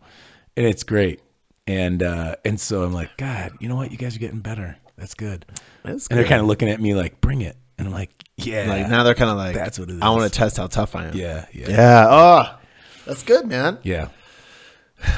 and 0.57 0.65
it's 0.65 0.85
great. 0.85 1.21
And 1.67 2.03
uh, 2.03 2.37
and 2.45 2.61
so 2.61 2.85
I'm 2.85 2.93
like, 2.93 3.17
God, 3.17 3.53
you 3.59 3.69
know 3.69 3.77
what? 3.77 3.91
You 3.91 3.97
guys 3.97 4.15
are 4.15 4.21
getting 4.21 4.41
better. 4.41 4.77
That's 4.97 5.15
good. 5.15 5.45
That's 5.85 6.09
And 6.09 6.19
they're 6.19 6.27
kind 6.27 6.41
of 6.41 6.47
looking 6.47 6.69
at 6.69 6.81
me 6.81 6.95
like, 6.95 7.21
bring 7.21 7.43
it. 7.43 7.57
And 7.79 7.87
I'm 7.89 7.93
like, 7.95 8.11
yeah. 8.37 8.67
Like 8.69 8.89
now 8.89 9.03
they're 9.03 9.15
kind 9.15 9.31
of 9.31 9.37
like, 9.37 9.55
That's 9.55 9.79
what 9.79 9.89
it 9.91 9.97
is. 9.97 10.03
I 10.03 10.11
want 10.11 10.31
to 10.33 10.37
test 10.37 10.57
how 10.57 10.67
tough 10.67 10.95
I 10.97 11.07
am. 11.07 11.17
yeah, 11.17 11.47
yeah, 11.53 11.71
yeah. 11.71 12.07
Oh, 12.09 12.59
that's 13.07 13.23
good, 13.23 13.47
man. 13.47 13.79
yeah. 13.83 14.09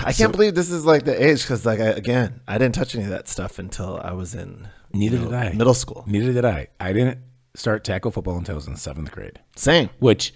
I 0.05 0.13
can't 0.13 0.33
believe 0.33 0.55
this 0.55 0.71
is 0.71 0.85
like 0.85 1.05
the 1.05 1.23
age 1.25 1.43
because, 1.43 1.65
like, 1.65 1.79
I, 1.79 1.89
again, 1.91 2.41
I 2.49 2.59
didn't 2.59 2.75
touch 2.75 2.95
any 2.95 3.05
of 3.05 3.11
that 3.11 3.29
stuff 3.29 3.59
until 3.59 4.01
I 4.03 4.13
was 4.13 4.35
in 4.35 4.69
Neither 4.93 5.17
you 5.19 5.25
know, 5.25 5.31
did 5.31 5.39
I. 5.39 5.53
middle 5.53 5.75
school. 5.75 6.03
Neither 6.09 6.33
did 6.33 6.45
I. 6.45 6.69
I 6.81 6.93
didn't 6.93 7.19
start 7.55 7.85
tackle 7.85 8.11
football 8.11 8.37
until 8.37 8.55
I 8.55 8.57
was 8.57 8.67
in 8.67 8.77
seventh 8.77 9.13
grade, 9.13 9.39
Same. 9.55 9.89
which 10.01 10.35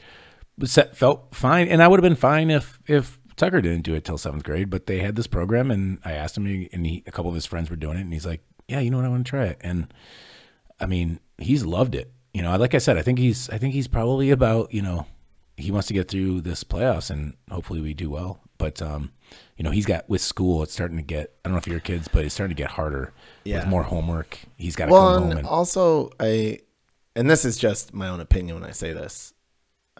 felt 0.92 1.34
fine. 1.34 1.68
And 1.68 1.82
I 1.82 1.88
would 1.88 1.98
have 1.98 2.08
been 2.08 2.16
fine 2.16 2.50
if 2.50 2.78
if 2.86 3.18
Tucker 3.36 3.60
didn't 3.60 3.82
do 3.82 3.94
it 3.94 4.04
till 4.04 4.18
seventh 4.18 4.44
grade. 4.44 4.70
But 4.70 4.86
they 4.86 4.98
had 5.00 5.16
this 5.16 5.26
program, 5.26 5.70
and 5.70 5.98
I 6.04 6.12
asked 6.12 6.36
him, 6.36 6.46
and 6.72 6.86
he, 6.86 7.02
a 7.06 7.10
couple 7.10 7.30
of 7.30 7.34
his 7.34 7.46
friends 7.46 7.70
were 7.70 7.76
doing 7.76 7.96
it, 7.96 8.02
and 8.02 8.12
he's 8.12 8.26
like, 8.26 8.42
"Yeah, 8.70 8.80
you 8.80 8.90
know 8.90 8.98
what? 8.98 9.06
I 9.06 9.10
want 9.10 9.26
to 9.26 9.30
try 9.30 9.44
it." 9.46 9.58
And 9.60 9.92
I 10.78 10.86
mean, 10.86 11.20
he's 11.38 11.64
loved 11.64 11.94
it. 11.94 12.12
You 12.32 12.42
know, 12.42 12.56
like 12.56 12.74
I 12.74 12.78
said, 12.78 12.96
I 12.96 13.02
think 13.02 13.18
he's 13.18 13.50
I 13.50 13.58
think 13.58 13.74
he's 13.74 13.88
probably 13.88 14.30
about 14.30 14.72
you 14.72 14.82
know 14.82 15.06
he 15.56 15.70
wants 15.70 15.88
to 15.88 15.94
get 15.94 16.08
through 16.08 16.40
this 16.42 16.64
playoffs, 16.64 17.10
and 17.10 17.34
hopefully 17.50 17.80
we 17.80 17.92
do 17.94 18.08
well. 18.10 18.40
But 18.56 18.80
um, 18.80 19.10
you 19.56 19.64
know, 19.64 19.70
he's 19.70 19.86
got 19.86 20.08
with 20.08 20.20
school, 20.20 20.62
it's 20.62 20.72
starting 20.72 20.96
to 20.96 21.02
get. 21.02 21.34
I 21.44 21.48
don't 21.48 21.54
know 21.54 21.58
if 21.58 21.66
your 21.66 21.80
kids, 21.80 22.08
but 22.08 22.24
it's 22.24 22.34
starting 22.34 22.54
to 22.56 22.62
get 22.62 22.70
harder 22.72 23.12
Yeah. 23.44 23.60
with 23.60 23.66
more 23.68 23.82
homework. 23.82 24.38
He's 24.56 24.76
got 24.76 24.86
to 24.86 24.92
Well, 24.92 25.12
come 25.14 25.22
home 25.22 25.30
and 25.30 25.38
and 25.40 25.48
also 25.48 26.10
I, 26.20 26.60
and 27.16 27.28
this 27.28 27.44
is 27.44 27.56
just 27.58 27.92
my 27.92 28.08
own 28.08 28.20
opinion 28.20 28.60
when 28.60 28.64
I 28.68 28.72
say 28.72 28.92
this. 28.92 29.32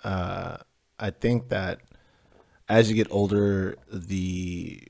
Uh, 0.05 0.59
I 0.99 1.11
think 1.11 1.49
that 1.51 1.81
as 2.69 2.89
you 2.89 2.97
get 2.97 3.09
older, 3.11 3.77
the 3.93 4.83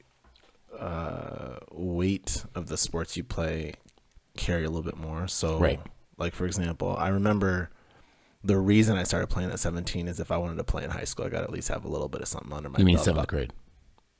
uh, 0.81 1.59
weight 1.73 2.45
of 2.55 2.67
the 2.69 2.77
sports 2.77 3.17
you 3.17 3.25
play 3.25 3.75
carry 4.37 4.65
a 4.65 4.69
little 4.71 4.83
bit 4.83 4.97
more. 4.97 5.29
So, 5.29 5.59
Right. 5.59 5.81
like 6.17 6.35
for 6.35 6.47
example, 6.47 6.97
I 6.99 7.09
remember 7.09 7.71
the 8.43 8.57
reason 8.59 8.97
I 8.97 9.03
started 9.03 9.27
playing 9.27 9.51
at 9.51 9.61
17 9.61 10.09
is 10.09 10.19
if 10.21 10.31
I 10.31 10.39
wanted 10.39 10.57
to 10.57 10.65
play 10.65 10.83
in 10.85 10.91
high 10.91 11.05
school, 11.05 11.27
I 11.27 11.29
got 11.29 11.39
to 11.41 11.45
at 11.45 11.51
least 11.53 11.69
have 11.69 11.85
a 11.85 11.89
little 11.89 12.09
bit 12.09 12.23
of 12.23 12.29
something 12.29 12.53
under 12.53 12.71
my 12.71 12.79
You 12.79 12.85
mean 12.87 12.95
belt. 12.97 13.05
seventh 13.05 13.29
grade? 13.29 13.53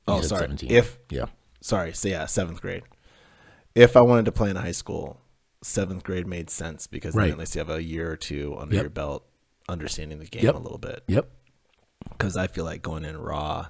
You 0.07 0.13
Oh, 0.15 0.21
sorry. 0.21 0.41
17. 0.41 0.69
If 0.71 0.99
Yeah. 1.09 1.25
sorry, 1.61 1.93
so 1.93 2.07
yeah, 2.07 2.25
seventh 2.27 2.61
grade. 2.61 2.83
If 3.73 3.95
I 3.97 4.01
wanted 4.01 4.25
to 4.25 4.31
play 4.31 4.49
in 4.51 4.57
high 4.57 4.71
school, 4.73 5.19
seventh 5.63 6.03
grade 6.03 6.27
made 6.27 6.49
sense 6.49 6.85
because 6.87 7.15
Right. 7.15 7.25
then 7.25 7.33
at 7.33 7.39
least 7.39 7.55
you 7.55 7.59
have 7.59 7.69
a 7.69 7.81
year 7.81 8.11
or 8.11 8.17
two 8.17 8.55
under 8.57 8.75
Yep. 8.75 8.83
your 8.83 8.89
belt, 8.91 9.25
understanding 9.69 10.19
the 10.19 10.25
game 10.25 10.43
Yep. 10.43 10.55
a 10.55 10.59
little 10.59 10.77
bit. 10.77 11.03
Yep. 11.07 11.29
Because 12.09 12.35
I 12.37 12.47
feel 12.47 12.65
like 12.65 12.81
going 12.83 13.05
in 13.05 13.17
raw 13.17 13.67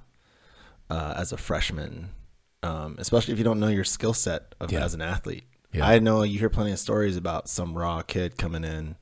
uh, 0.89 1.13
as 1.15 1.31
a 1.31 1.38
freshman, 1.38 2.10
um, 2.63 2.96
especially 3.00 3.34
if 3.34 3.38
you 3.38 3.44
don't 3.44 3.60
know 3.60 3.68
your 3.68 3.84
skill 3.84 4.13
set 4.13 4.53
of 4.60 4.72
Yeah. 4.72 4.84
as 4.84 4.94
an 4.94 5.01
athlete. 5.01 5.44
Yeah. 5.74 5.88
I 5.88 6.00
know 6.00 6.24
you 6.24 6.38
hear 6.39 6.50
plenty 6.50 6.72
of 6.72 6.80
stories 6.80 7.15
about 7.18 7.48
some 7.50 7.77
raw 7.77 8.01
kid 8.01 8.38
coming 8.38 8.63
in, 8.63 8.98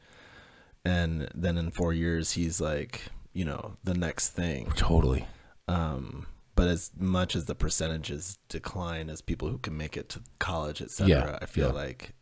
and 0.85 1.29
then 1.33 1.57
in 1.57 1.71
four 1.71 1.93
years 1.93 2.33
he's 2.33 2.61
like, 2.61 3.03
you 3.33 3.43
know, 3.45 3.77
the 3.83 3.93
next 3.93 4.29
thing. 4.29 4.71
Totally. 4.75 5.25
Um, 5.67 6.27
but 6.55 6.67
as 6.67 6.91
much 6.97 7.35
as 7.35 7.45
the 7.45 7.55
percentages 7.55 8.37
decline 8.49 9.09
as 9.09 9.21
people 9.21 9.47
who 9.49 9.57
can 9.57 9.77
make 9.77 9.95
it 9.97 10.09
to 10.09 10.21
college, 10.39 10.81
et 10.81 10.91
cetera, 10.91 11.31
Yeah, 11.31 11.39
I 11.41 11.45
feel 11.45 11.67
yeah. 11.67 11.73
like 11.73 12.13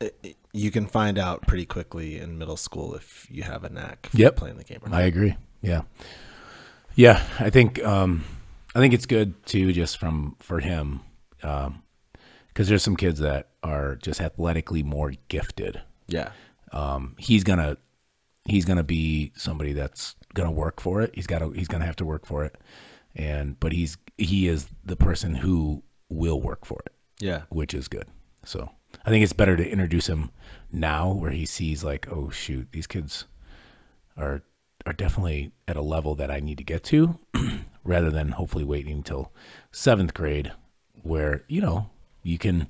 it, 0.00 0.18
it- 0.22 0.36
you 0.52 0.70
can 0.70 0.86
find 0.86 1.18
out 1.18 1.42
pretty 1.46 1.66
quickly 1.66 2.18
in 2.18 2.38
middle 2.38 2.56
school 2.56 2.94
if 2.94 3.26
you 3.30 3.42
have 3.42 3.64
a 3.64 3.68
knack 3.68 4.08
for 4.10 4.16
Yep. 4.16 4.36
playing 4.36 4.56
the 4.56 4.64
game 4.64 4.78
or 4.82 4.88
not. 4.88 5.00
I 5.00 5.02
agree. 5.04 5.36
Yeah. 5.60 5.82
Yeah, 6.94 7.22
I 7.38 7.50
think 7.50 7.82
um 7.84 8.24
I 8.78 8.80
think 8.80 8.94
it's 8.94 9.06
good 9.06 9.44
too 9.44 9.72
just 9.72 9.98
from 9.98 10.36
for 10.38 10.60
him 10.60 11.00
um 11.42 11.82
cuz 12.54 12.68
there's 12.68 12.82
some 12.82 12.96
kids 12.96 13.18
that 13.20 13.48
are 13.62 13.96
just 13.96 14.20
athletically 14.20 14.82
more 14.82 15.12
gifted. 15.28 15.80
yeah, 16.06 16.30
Um 16.72 17.16
he's 17.18 17.44
to 17.58 17.76
he's 18.44 18.64
to 18.78 18.84
be 18.84 19.32
somebody 19.36 19.72
that's 19.72 20.14
to 20.46 20.52
work 20.52 20.80
for 20.80 21.02
it. 21.02 21.10
He's 21.14 21.26
got 21.26 21.40
to 21.40 21.50
he's 21.50 21.68
to 21.80 21.86
have 21.86 21.96
to 21.96 22.04
work 22.04 22.24
for 22.26 22.44
it. 22.44 22.56
And 23.16 23.58
but 23.58 23.72
he's 23.72 23.96
he 24.16 24.46
is 24.48 24.68
the 24.84 24.96
person 24.96 25.34
who 25.34 25.82
will 26.08 26.40
work 26.40 26.64
for 26.64 26.80
it 26.86 26.92
yeah, 27.20 27.42
which 27.50 27.74
is 27.74 27.88
good. 27.88 28.06
So 28.44 28.70
I 29.04 29.10
think 29.10 29.22
it's 29.22 29.32
better 29.32 29.56
to 29.56 29.68
introduce 29.68 30.06
him 30.08 30.30
now, 30.72 31.10
where 31.12 31.30
he 31.30 31.44
sees 31.46 31.82
like, 31.84 32.06
oh 32.10 32.30
shoot, 32.30 32.68
these 32.72 32.86
kids 32.86 33.24
are 34.16 34.42
are 34.86 34.92
definitely 34.92 35.52
at 35.66 35.76
a 35.76 35.82
level 35.82 36.14
that 36.14 36.30
I 36.30 36.40
need 36.40 36.58
to 36.58 36.64
get 36.64 36.84
to, 36.84 37.18
rather 37.88 38.10
than 38.10 38.32
hopefully 38.32 38.64
waiting 38.64 38.92
until 38.92 39.32
seventh 39.72 40.14
grade, 40.14 40.52
where 41.02 41.42
you 41.48 41.60
know 41.60 41.90
you 42.22 42.38
can, 42.38 42.68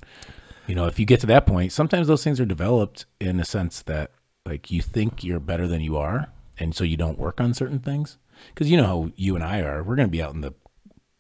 you 0.67 0.75
know, 0.75 0.87
if 0.87 0.99
you 0.99 1.05
get 1.07 1.21
to 1.21 1.27
that 1.27 1.47
point, 1.47 1.73
sometimes 1.73 2.07
those 2.07 2.23
things 2.25 2.41
are 2.41 2.47
developed 2.47 3.05
in 3.21 3.41
a 3.41 3.45
sense 3.45 3.83
that 3.83 4.13
like 4.47 4.71
you 4.71 4.81
think 4.81 5.23
you're 5.25 5.41
better 5.41 5.67
than 5.67 5.81
you 5.81 5.97
are, 5.97 6.29
and 6.59 6.75
so 6.75 6.85
you 6.85 6.97
don't 6.97 7.19
work 7.19 7.41
on 7.41 7.53
certain 7.53 7.81
things 7.81 8.17
because 8.55 8.71
you 8.71 8.77
know 8.77 8.87
how 8.87 9.11
you 9.17 9.35
and 9.35 9.45
I 9.45 9.61
are. 9.63 9.83
We're 9.83 9.97
gonna 9.97 10.09
be 10.09 10.23
out 10.23 10.35
in 10.35 10.41
the 10.41 10.55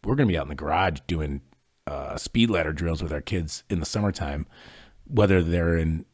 we're 0.04 0.14
going 0.14 0.28
to 0.28 0.32
be 0.32 0.38
out 0.38 0.44
in 0.44 0.48
the 0.48 0.54
garage 0.54 1.00
doing 1.08 1.40
uh, 1.86 2.16
speed 2.16 2.48
ladder 2.50 2.72
drills 2.72 3.02
with 3.02 3.12
our 3.12 3.20
kids 3.20 3.64
in 3.68 3.80
the 3.80 3.84
summertime, 3.84 4.46
whether 5.06 5.42
they're 5.42 5.76
in 5.76 6.04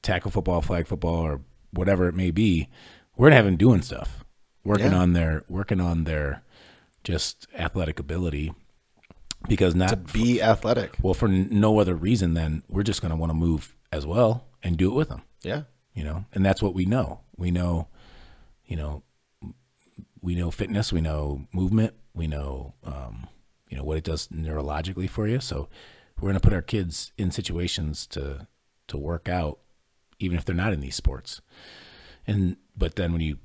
tackle 0.00 0.30
football, 0.30 0.62
flag 0.62 0.86
football, 0.86 1.16
or 1.16 1.40
whatever 1.72 2.08
it 2.08 2.14
may 2.14 2.30
be. 2.30 2.68
We're 3.16 3.24
going 3.26 3.32
to 3.32 3.36
have 3.36 3.44
them 3.44 3.56
doing 3.56 3.82
stuff, 3.82 4.24
working 4.64 4.92
Yeah. 4.92 4.98
on 5.00 5.12
their 5.12 5.44
working 5.48 5.80
on 5.80 6.04
their 6.04 6.44
just 7.04 7.46
athletic 7.56 7.98
ability, 7.98 8.52
because 9.48 9.74
not 9.74 9.88
to 9.90 9.96
be 9.96 10.40
athletic. 10.42 10.96
well 11.02 11.14
for 11.14 11.28
no 11.28 11.78
other 11.78 11.94
reason 11.94 12.34
than 12.34 12.62
we're 12.68 12.82
just 12.82 13.00
going 13.02 13.10
to 13.10 13.16
want 13.16 13.30
to 13.30 13.34
move 13.34 13.74
as 13.92 14.06
well 14.06 14.44
and 14.62 14.76
do 14.76 14.90
it 14.90 14.94
with 14.94 15.08
them 15.08 15.22
Yeah, 15.42 15.62
you 15.94 16.04
know 16.04 16.24
and 16.32 16.44
that's 16.44 16.62
what 16.62 16.74
we 16.74 16.84
know. 16.84 17.20
We 17.36 17.50
know 17.50 17.88
you 18.64 18.76
know 18.76 19.02
we 20.20 20.34
know 20.34 20.50
fitness 20.50 20.92
we 20.92 21.00
know 21.00 21.46
movement 21.52 21.94
we 22.14 22.26
know 22.26 22.74
um, 22.84 23.26
you 23.68 23.76
know 23.76 23.84
what 23.84 23.96
it 23.96 24.04
does 24.04 24.28
neurologically 24.28 25.08
for 25.08 25.26
you. 25.26 25.40
So 25.40 25.68
we're 26.20 26.28
going 26.28 26.34
to 26.34 26.40
put 26.40 26.52
our 26.52 26.62
kids 26.62 27.10
in 27.18 27.30
situations 27.30 28.06
to 28.08 28.46
to 28.88 28.96
work 28.96 29.28
out 29.28 29.58
even 30.18 30.38
if 30.38 30.44
they're 30.44 30.54
not 30.54 30.72
in 30.72 30.80
these 30.80 30.94
sports. 30.94 31.40
And 32.26 32.56
but 32.76 32.94
then 32.94 33.12
when 33.12 33.22
you 33.22 33.38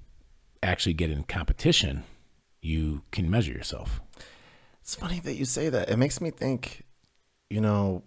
actually 0.61 0.93
get 0.93 1.09
in 1.09 1.23
competition 1.23 2.03
you 2.61 3.03
can 3.11 3.29
measure 3.29 3.51
yourself 3.51 4.01
it's 4.87 4.95
funny 4.95 5.19
that 5.19 5.35
you 5.35 5.43
say 5.43 5.67
that. 5.67 5.89
It 5.89 5.97
makes 5.97 6.21
me 6.21 6.31
think, 6.31 6.85
you 7.49 7.59
know, 7.59 8.03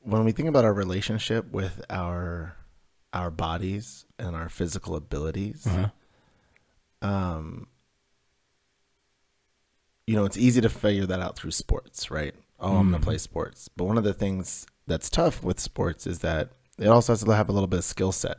when 0.00 0.24
we 0.24 0.32
think 0.32 0.48
about 0.48 0.64
our 0.64 0.74
relationship 0.74 1.48
with 1.52 1.80
our 1.88 2.56
our 3.12 3.30
bodies 3.30 4.04
and 4.18 4.34
our 4.34 4.48
physical 4.48 4.96
abilities, 4.96 5.64
uh-huh. 5.64 7.08
um, 7.08 7.68
you 10.08 10.16
know, 10.16 10.24
it's 10.24 10.36
easy 10.36 10.60
to 10.60 10.68
figure 10.68 11.06
that 11.06 11.20
out 11.20 11.36
through 11.36 11.52
sports, 11.52 12.10
right? 12.10 12.34
Oh, 12.58 12.78
I'm 12.78 12.90
going 12.90 12.94
to 12.94 12.98
mm. 12.98 13.02
play 13.02 13.18
sports. 13.18 13.68
But 13.76 13.84
one 13.84 13.98
of 13.98 14.02
the 14.02 14.14
things 14.14 14.66
that's 14.88 15.08
tough 15.08 15.44
with 15.44 15.60
sports 15.60 16.04
is 16.04 16.18
that 16.20 16.48
it 16.80 16.88
also 16.88 17.12
has 17.12 17.22
to 17.22 17.30
have 17.30 17.48
a 17.48 17.52
little 17.52 17.68
bit 17.68 17.78
of 17.78 17.84
skill 17.84 18.10
set. 18.10 18.38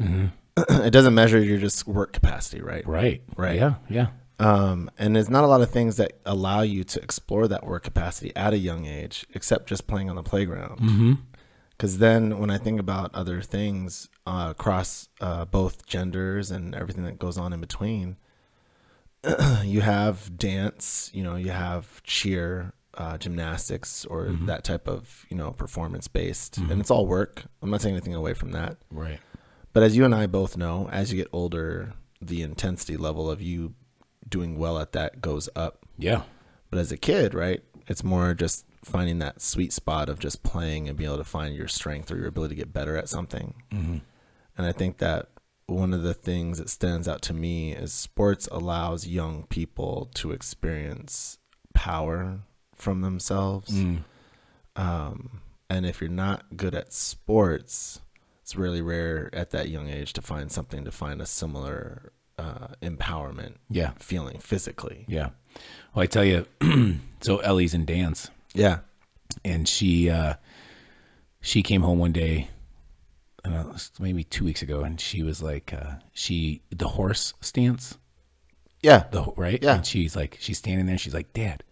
Mm-hmm. 0.00 0.26
it 0.68 0.90
doesn't 0.92 1.14
measure 1.14 1.40
your 1.40 1.58
just 1.58 1.86
work 1.86 2.12
capacity, 2.12 2.60
right? 2.60 2.86
right 2.86 3.22
Right. 3.36 3.56
yeah 3.56 3.74
yeah 3.88 4.08
Um, 4.38 4.90
and 4.98 5.14
there's 5.16 5.30
not 5.30 5.44
a 5.44 5.46
lot 5.46 5.60
of 5.62 5.70
things 5.70 5.96
that 5.96 6.12
allow 6.26 6.62
you 6.62 6.84
to 6.84 7.00
explore 7.02 7.48
that 7.48 7.64
work 7.66 7.84
capacity 7.84 8.34
at 8.36 8.52
a 8.52 8.58
young 8.58 8.86
age, 8.86 9.26
except 9.34 9.68
just 9.68 9.86
playing 9.86 10.10
on 10.10 10.16
the 10.16 10.22
playground. 10.22 10.78
mm-hmm. 10.80 11.12
Because 11.70 11.98
then, 11.98 12.38
when 12.38 12.50
I 12.50 12.58
think 12.58 12.78
about 12.78 13.12
other 13.14 13.40
things 13.42 14.08
uh, 14.26 14.48
across 14.50 15.08
uh, 15.20 15.44
both 15.46 15.84
genders 15.86 16.50
and 16.52 16.74
everything 16.76 17.04
that 17.04 17.18
goes 17.18 17.36
on 17.38 17.52
in 17.52 17.60
between, 17.60 18.16
you 19.64 19.80
have 19.80 20.36
dance, 20.36 21.10
you 21.12 21.22
know, 21.24 21.34
you 21.36 21.50
have 21.50 22.02
cheer, 22.04 22.72
uh, 22.94 23.16
gymnastics, 23.18 24.04
or 24.04 24.28
that 24.46 24.62
type 24.64 24.86
of 24.86 25.24
you 25.28 25.36
know 25.36 25.50
performance 25.52 26.06
based, 26.08 26.58
and 26.58 26.80
it's 26.80 26.90
all 26.90 27.06
work. 27.06 27.44
I'm 27.62 27.70
not 27.70 27.80
taking 27.80 27.94
anything 27.96 28.14
away 28.14 28.34
from 28.34 28.52
that. 28.52 28.76
right 28.90 29.18
But 29.72 29.82
as 29.82 29.96
you 29.96 30.04
and 30.04 30.14
I 30.14 30.26
both 30.26 30.56
know, 30.56 30.88
as 30.90 31.12
you 31.12 31.18
get 31.18 31.28
older, 31.32 31.94
the 32.20 32.42
intensity 32.42 32.96
level 32.96 33.30
of 33.30 33.40
you 33.40 33.74
doing 34.28 34.56
well 34.58 34.78
at 34.78 34.92
that 34.92 35.20
goes 35.20 35.48
up. 35.56 35.86
yeah 35.98 36.22
But 36.70 36.78
as 36.78 36.92
a 36.92 36.96
kid, 36.96 37.34
right, 37.34 37.62
it's 37.88 38.04
more 38.04 38.34
just 38.34 38.64
finding 38.84 39.18
that 39.20 39.40
sweet 39.40 39.72
spot 39.72 40.08
of 40.08 40.18
just 40.18 40.42
playing 40.42 40.88
and 40.88 40.96
being 40.96 41.08
able 41.08 41.18
to 41.18 41.24
find 41.24 41.54
your 41.54 41.68
strength 41.68 42.10
or 42.10 42.16
your 42.16 42.28
ability 42.28 42.54
to 42.54 42.60
get 42.60 42.72
better 42.72 42.96
at 42.96 43.08
something. 43.08 43.54
mm-hmm. 43.72 43.98
And 44.56 44.66
I 44.66 44.72
think 44.72 44.98
that 44.98 45.28
one 45.66 45.94
of 45.94 46.02
the 46.02 46.14
things 46.14 46.58
that 46.58 46.68
stands 46.68 47.08
out 47.08 47.22
to 47.22 47.32
me 47.32 47.72
is 47.72 47.92
sports 47.92 48.48
allows 48.52 49.06
young 49.06 49.44
people 49.44 50.10
to 50.14 50.32
experience 50.32 51.38
power 51.74 52.40
from 52.74 53.00
themselves. 53.00 53.72
Mm. 53.72 54.02
Um, 54.76 55.40
and 55.70 55.86
if 55.86 56.00
you're 56.00 56.10
not 56.10 56.56
good 56.56 56.74
at 56.74 56.92
sports, 56.92 58.00
it's 58.52 58.58
really 58.58 58.82
rare 58.82 59.30
at 59.32 59.50
that 59.52 59.70
young 59.70 59.88
age 59.88 60.12
to 60.12 60.20
find 60.20 60.52
something 60.52 60.84
to 60.84 60.90
find 60.92 61.22
a 61.22 61.26
similar 61.26 62.12
uh, 62.38 62.68
empowerment 62.82 63.54
yeah 63.70 63.92
feeling 63.98 64.38
physically. 64.40 65.06
Yeah. 65.08 65.30
Well, 65.94 66.02
I 66.02 66.06
tell 66.06 66.24
you, 66.24 66.46
so 67.22 67.38
Ellie's 67.38 67.72
in 67.72 67.86
dance, 67.86 68.30
Yeah. 68.54 68.80
and 69.42 69.66
she 69.66 70.10
uh, 70.10 70.34
she 71.40 71.62
came 71.62 71.80
home 71.82 71.98
one 71.98 72.12
day, 72.12 72.48
I 73.42 73.48
don't 73.48 73.58
know, 73.58 73.68
it 73.70 73.72
was 73.72 73.90
maybe 73.98 74.22
two 74.24 74.44
weeks 74.44 74.60
ago, 74.60 74.82
and 74.82 75.00
she 75.00 75.22
was 75.22 75.42
like, 75.42 75.72
uh, 75.72 75.94
she 76.12 76.60
the 76.70 76.88
horse 76.88 77.32
stance, 77.40 77.96
Yeah. 78.82 79.04
the 79.12 79.22
right, 79.36 79.62
Yeah. 79.62 79.76
And 79.76 79.86
she's 79.86 80.14
like, 80.14 80.36
she's 80.40 80.58
standing 80.58 80.84
there, 80.84 80.98
she's 80.98 81.14
like, 81.14 81.32
Dad. 81.32 81.62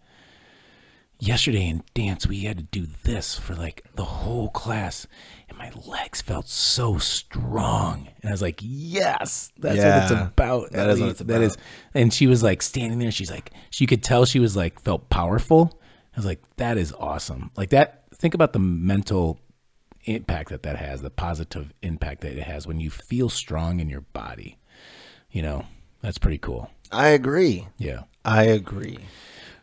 Yesterday 1.23 1.67
in 1.69 1.83
dance, 1.93 2.25
we 2.25 2.39
had 2.45 2.57
to 2.57 2.63
do 2.63 2.87
this 3.03 3.37
for 3.37 3.53
like 3.53 3.85
the 3.93 4.03
whole 4.03 4.49
class, 4.49 5.05
and 5.47 5.55
my 5.55 5.69
legs 5.85 6.19
felt 6.19 6.47
so 6.49 6.97
strong. 6.97 8.07
And 8.23 8.29
I 8.29 8.31
was 8.31 8.41
like, 8.41 8.59
"Yes, 8.63 9.51
that's 9.59 9.77
what 9.77 10.01
it's 10.01 10.11
about." 10.11 10.71
That 10.71 10.89
is 10.89 10.99
what 10.99 11.09
it's 11.09 11.19
That 11.19 11.25
about. 11.25 11.41
is 11.43 11.57
and 11.93 12.11
she 12.11 12.25
was 12.25 12.41
like 12.41 12.63
standing 12.63 12.97
there 12.97 13.11
she's 13.11 13.29
like 13.29 13.51
she 13.69 13.85
could 13.85 14.01
tell 14.01 14.25
she 14.25 14.39
was 14.39 14.55
like 14.55 14.79
felt 14.81 15.09
powerful 15.09 15.79
i 16.15 16.17
was 16.17 16.25
like 16.25 16.41
that 16.57 16.77
is 16.77 16.91
awesome 16.93 17.51
like 17.55 17.69
that 17.69 18.03
think 18.15 18.33
about 18.33 18.53
the 18.53 18.59
mental 18.59 19.39
impact 20.05 20.49
that 20.49 20.63
that 20.63 20.77
has 20.77 21.01
the 21.03 21.09
positive 21.11 21.71
impact 21.83 22.21
that 22.21 22.31
it 22.37 22.43
has 22.43 22.65
when 22.65 22.79
you 22.79 22.89
feel 22.89 23.29
strong 23.29 23.79
in 23.79 23.89
your 23.89 24.01
body 24.01 24.57
you 25.29 25.41
know 25.41 25.65
that's 26.01 26.17
pretty 26.17 26.37
cool 26.39 26.71
I 26.91 27.09
agree. 27.09 27.67
yeah 27.77 28.03
I 28.25 28.43
agree. 28.43 28.97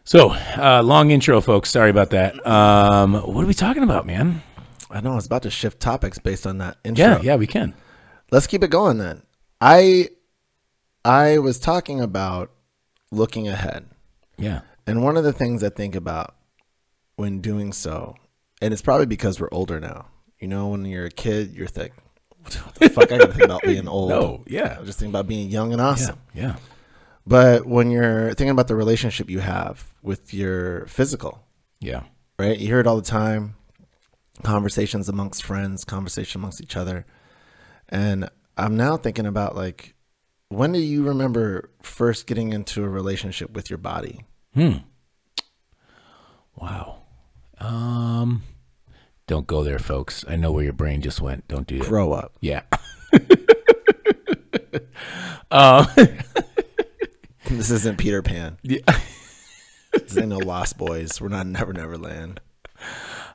So 0.08 0.30
uh 0.30 0.80
long 0.84 1.10
intro 1.10 1.40
folks 1.40 1.70
sorry 1.70 1.90
about 1.90 2.10
that 2.10 2.44
um 2.46 3.14
what 3.14 3.44
are 3.44 3.46
we 3.46 3.54
talking 3.54 3.82
about 3.82 4.06
man 4.06 4.42
I 4.90 5.02
know 5.02 5.12
I 5.12 5.16
was 5.16 5.26
about 5.26 5.42
to 5.42 5.50
shift 5.50 5.80
topics 5.80 6.18
based 6.18 6.46
on 6.46 6.58
that 6.58 6.78
intro. 6.82 7.04
yeah 7.04 7.20
yeah 7.22 7.36
we 7.36 7.46
can 7.46 7.74
Let's 8.30 8.46
keep 8.46 8.62
it 8.62 8.70
going 8.70 8.98
then. 8.98 9.22
I 9.60 10.10
I 11.04 11.38
was 11.38 11.58
talking 11.58 12.00
about 12.02 12.50
looking 13.10 13.48
ahead. 13.48 13.86
Yeah. 14.36 14.60
And 14.86 15.02
one 15.02 15.16
of 15.16 15.24
the 15.24 15.32
things 15.32 15.64
I 15.64 15.70
think 15.70 15.94
about 15.94 16.34
when 17.16 17.40
doing 17.40 17.72
so, 17.72 18.16
and 18.60 18.72
it's 18.72 18.82
probably 18.82 19.06
because 19.06 19.40
we're 19.40 19.48
older 19.50 19.80
now. 19.80 20.08
You 20.38 20.48
know, 20.48 20.68
when 20.68 20.84
you're 20.84 21.06
a 21.06 21.10
kid, 21.10 21.54
you're 21.54 21.68
like, 21.74 21.94
what 22.38 22.52
the 22.74 22.90
fuck? 22.90 23.10
I 23.10 23.16
gotta 23.16 23.32
think 23.32 23.44
about 23.46 23.62
being 23.62 23.88
old. 23.96 24.10
No, 24.10 24.44
yeah. 24.46 24.76
I 24.78 24.84
just 24.84 24.98
think 24.98 25.08
about 25.08 25.26
being 25.26 25.48
young 25.48 25.72
and 25.72 25.80
Yeah. 25.80 25.86
awesome. 25.88 26.18
Yeah. 26.34 26.56
But 27.26 27.64
when 27.64 27.90
you're 27.90 28.28
thinking 28.34 28.50
about 28.50 28.68
the 28.68 28.76
relationship 28.76 29.30
you 29.30 29.40
have 29.40 29.87
with 30.02 30.32
your 30.34 30.86
physical, 30.86 31.44
Yeah. 31.80 32.04
right? 32.38 32.58
You 32.58 32.66
hear 32.66 32.80
it 32.80 32.86
all 32.86 32.96
the 32.96 33.02
time. 33.02 33.54
Conversations 34.42 35.08
amongst 35.08 35.42
friends, 35.42 35.84
conversation 35.84 36.40
amongst 36.40 36.60
each 36.60 36.76
other. 36.76 37.04
And 37.88 38.28
I'm 38.56 38.76
now 38.76 38.96
thinking 38.96 39.26
about 39.26 39.56
like, 39.56 39.94
when 40.48 40.72
do 40.72 40.78
you 40.78 41.02
remember 41.04 41.70
first 41.82 42.26
getting 42.26 42.52
into 42.52 42.84
a 42.84 42.88
relationship 42.88 43.50
with 43.52 43.68
your 43.70 43.78
body? 43.78 44.24
Hmm. 44.54 44.78
Wow. 46.56 47.02
Um 47.58 48.42
don't 49.26 49.46
go 49.46 49.62
there, 49.62 49.78
folks. 49.78 50.24
I 50.28 50.36
know 50.36 50.52
where 50.52 50.64
your 50.64 50.72
brain 50.72 51.02
just 51.02 51.20
went. 51.20 51.46
Don't 51.48 51.66
do 51.66 51.78
that. 51.80 51.88
Grow 51.88 52.12
up. 52.12 52.36
Yeah. 52.40 52.62
um 55.50 55.86
This 57.46 57.70
isn't 57.70 57.98
Peter 57.98 58.22
Pan. 58.22 58.58
Yeah. 58.62 58.80
This 59.92 60.16
ain't 60.16 60.28
no 60.28 60.38
Lost 60.38 60.78
Boys. 60.78 61.20
We're 61.20 61.28
not 61.28 61.46
Never 61.46 61.72
Never 61.72 61.96
Land. 61.96 62.40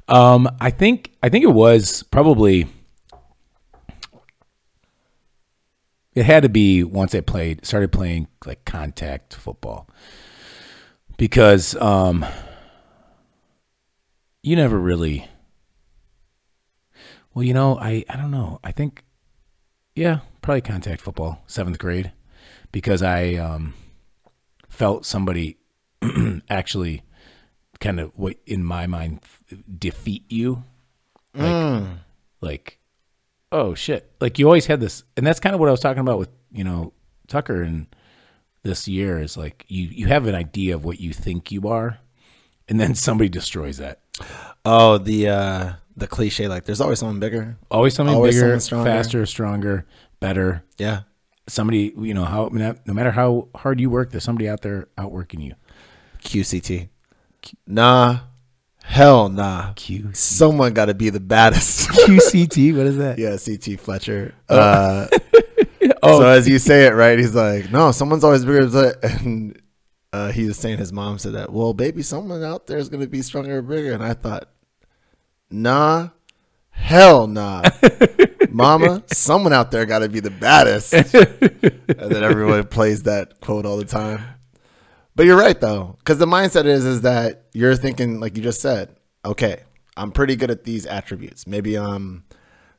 Um, 0.07 0.49
I 0.59 0.69
think 0.69 1.11
I 1.21 1.29
think 1.29 1.43
it 1.43 1.51
was 1.53 2.03
probably 2.03 2.67
it 6.13 6.25
had 6.25 6.43
to 6.43 6.49
be 6.49 6.83
once 6.83 7.15
I 7.15 7.21
played 7.21 7.65
started 7.65 7.91
playing 7.91 8.27
like 8.45 8.65
contact 8.65 9.35
football 9.35 9.87
because 11.17 11.75
um 11.77 12.25
you 14.41 14.55
never 14.55 14.77
really 14.77 15.27
well 17.33 17.43
you 17.43 17.53
know 17.53 17.77
I 17.77 18.03
I 18.09 18.17
don't 18.17 18.31
know 18.31 18.59
I 18.63 18.71
think 18.71 19.03
yeah 19.95 20.19
probably 20.41 20.61
contact 20.61 21.01
football 21.01 21.41
seventh 21.47 21.79
grade 21.79 22.11
because 22.71 23.01
I 23.01 23.35
um 23.35 23.73
felt 24.69 25.05
somebody 25.05 25.57
actually 26.49 27.03
kind 27.79 27.99
of 27.99 28.11
what 28.17 28.37
in 28.45 28.63
my 28.63 28.87
mind 28.87 29.19
defeat 29.79 30.23
you 30.29 30.63
like 31.35 31.87
like 32.41 32.77
oh 33.51 33.73
shit 33.73 34.11
like 34.21 34.37
you 34.39 34.45
always 34.45 34.65
had 34.67 34.79
this 34.79 35.03
and 35.17 35.25
that's 35.25 35.39
kind 35.39 35.53
of 35.53 35.59
what 35.59 35.67
i 35.67 35.71
was 35.71 35.79
talking 35.79 36.01
about 36.01 36.17
with 36.19 36.29
you 36.51 36.63
know 36.63 36.93
tucker 37.27 37.61
and 37.61 37.87
this 38.63 38.87
year 38.87 39.19
is 39.19 39.35
like 39.35 39.65
you 39.67 39.85
you 39.87 40.07
have 40.07 40.27
an 40.27 40.35
idea 40.35 40.75
of 40.75 40.85
what 40.85 40.99
you 40.99 41.11
think 41.11 41.51
you 41.51 41.67
are 41.67 41.97
and 42.69 42.79
then 42.79 42.95
somebody 43.07 43.29
destroys 43.29 43.77
that 43.77 43.99
Oh, 44.65 44.97
the 44.99 45.27
uh 45.27 45.73
the 45.97 46.07
cliche 46.07 46.47
like 46.47 46.65
there's 46.65 46.79
always 46.79 46.99
someone 46.99 47.19
bigger. 47.19 47.57
always 47.71 47.95
something 47.95 48.15
Always 48.15 48.35
bigger 48.35 48.59
stronger. 48.59 48.89
faster 48.89 49.25
stronger 49.25 49.85
better 50.19 50.63
Yeah. 50.77 51.01
somebody 51.49 51.91
you 51.97 52.13
know 52.13 52.23
how 52.25 52.49
no 52.53 52.93
matter 52.93 53.11
how 53.11 53.49
hard 53.55 53.79
you 53.81 53.89
work 53.89 54.11
there's 54.11 54.23
somebody 54.23 54.47
out 54.47 54.61
there 54.61 54.87
outworking 54.97 55.41
you 55.41 55.53
QCT. 56.23 56.89
Nah. 57.67 58.19
Hell 58.83 59.29
nah. 59.29 59.73
Q 59.73 60.11
Someone 60.13 60.73
got 60.73 60.85
to 60.85 60.93
be 60.93 61.09
the 61.09 61.19
baddest. 61.19 61.89
QCT 61.89 62.75
what 62.75 62.85
is 62.85 62.97
that 62.97 63.17
yeah, 63.17 63.37
CT 63.37 63.79
Fletcher. 63.79 64.35
Uh, 64.49 65.07
oh 66.03 66.19
So 66.19 66.27
as 66.27 66.47
you 66.47 66.59
say 66.59 66.85
it, 66.85 66.93
right? 66.93 67.17
He's 67.17 67.33
like, 67.33 67.71
no, 67.71 67.91
someone's 67.91 68.23
always 68.23 68.45
bigger. 68.45 68.65
than-" 68.65 68.93
And 69.03 69.61
uh, 70.11 70.31
he 70.31 70.45
was 70.45 70.57
saying 70.57 70.77
his 70.77 70.93
mom 70.93 71.17
said 71.17 71.33
that. 71.33 71.51
Well, 71.51 71.73
baby, 71.73 72.03
someone 72.03 72.43
out 72.43 72.67
there 72.67 72.77
is 72.77 72.89
going 72.89 73.01
to 73.01 73.09
be 73.09 73.21
stronger 73.21 73.57
or 73.57 73.61
bigger. 73.61 73.93
And 73.93 74.03
I 74.03 74.13
thought, 74.13 74.47
nah, 75.49 76.09
hell 76.69 77.25
nah, 77.25 77.63
mama, 78.49 79.03
someone 79.07 79.53
out 79.53 79.71
there 79.71 79.85
got 79.85 79.99
to 79.99 80.09
be 80.09 80.19
the 80.19 80.29
baddest. 80.29 80.93
and 80.93 82.11
then 82.11 82.23
everyone 82.23 82.63
plays 82.67 83.03
that 83.03 83.39
quote 83.41 83.65
all 83.65 83.77
the 83.77 83.85
time. 83.85 84.21
But 85.15 85.25
you're 85.25 85.37
right 85.37 85.59
though, 85.59 85.95
because 85.99 86.17
the 86.17 86.25
mindset 86.25 86.65
is 86.65 86.85
is 86.85 87.01
that 87.01 87.45
you're 87.53 87.75
thinking, 87.75 88.19
like 88.19 88.35
you 88.37 88.43
just 88.43 88.61
said, 88.61 88.95
okay, 89.23 89.61
I'm 89.95 90.11
pretty 90.11 90.35
good 90.35 90.49
at 90.51 90.63
these 90.63 90.85
attributes. 90.85 91.45
Maybe 91.45 91.75
I'm 91.77 92.23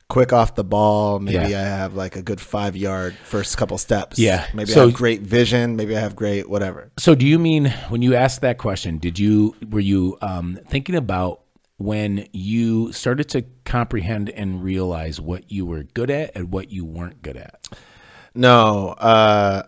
quick 0.09 0.33
off 0.33 0.53
the 0.55 0.63
ball. 0.63 1.19
Maybe 1.19 1.49
Yeah. 1.51 1.59
I 1.61 1.63
have 1.63 1.95
like 1.95 2.15
a 2.15 2.21
good 2.21 2.39
five 2.41 2.75
yard 2.75 3.15
first 3.23 3.57
couple 3.57 3.77
steps. 3.77 4.19
Yeah. 4.19 4.45
Maybe 4.53 4.71
So- 4.71 4.83
I 4.83 4.85
have 4.87 4.93
great 4.93 5.21
vision. 5.21 5.75
Maybe 5.75 5.95
I 5.95 5.99
have 5.99 6.15
great 6.15 6.49
whatever. 6.49 6.91
So, 6.99 7.15
do 7.15 7.25
you 7.25 7.39
mean 7.39 7.73
when 7.89 8.01
you 8.01 8.15
asked 8.15 8.41
that 8.41 8.57
question? 8.57 8.97
Did 8.99 9.17
you 9.17 9.55
were 9.69 9.79
you 9.79 10.17
um, 10.21 10.59
thinking 10.69 10.95
about 10.95 11.41
when 11.77 12.27
you 12.33 12.91
started 12.93 13.27
to 13.29 13.43
comprehend 13.65 14.29
and 14.29 14.63
realize 14.63 15.19
what 15.19 15.51
you 15.51 15.65
were 15.65 15.83
good 15.83 16.11
at 16.11 16.35
and 16.35 16.51
what 16.51 16.69
you 16.71 16.85
weren't 16.85 17.21
good 17.21 17.37
at? 17.37 17.67
No, 18.35 18.89
uh, 18.89 19.63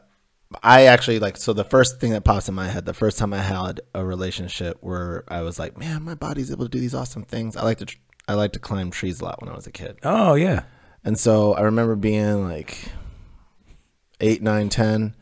I 0.64 0.86
actually 0.86 1.20
like 1.20 1.36
so 1.38 1.52
the 1.54 1.64
first 1.66 2.00
thing 2.00 2.12
that 2.12 2.24
pops 2.24 2.48
in 2.48 2.56
my 2.56 2.68
head, 2.70 2.86
the 2.86 2.94
first 2.94 3.18
time 3.18 3.34
I 3.34 3.42
had 3.42 3.82
a 3.94 4.06
relationship 4.06 4.78
where 4.82 5.24
I 5.28 5.42
was 5.42 5.60
like, 5.60 5.78
man, 5.78 6.04
my 6.04 6.16
body's 6.16 6.52
able 6.52 6.66
to 6.66 6.70
do 6.70 6.80
these 6.80 6.96
awesome 6.96 7.24
things. 7.24 7.58
I 7.58 7.64
like 7.64 7.80
to 7.80 7.86
tr- 7.86 7.98
I 8.30 8.34
like 8.34 8.54
to 8.54 8.60
climb 8.60 8.90
trees 8.92 9.20
a 9.22 9.26
lot 9.26 9.42
when 9.42 9.50
I 9.52 9.56
was 9.56 9.68
a 9.68 9.72
kid. 9.72 9.98
Oh 10.04 10.36
yeah, 10.36 10.64
And 11.04 11.18
so 11.20 11.54
I 11.54 11.62
remember 11.62 11.96
being 11.96 12.44
like 12.48 12.92
eight, 14.20 14.42
nine, 14.42 14.70
10, 14.70 15.14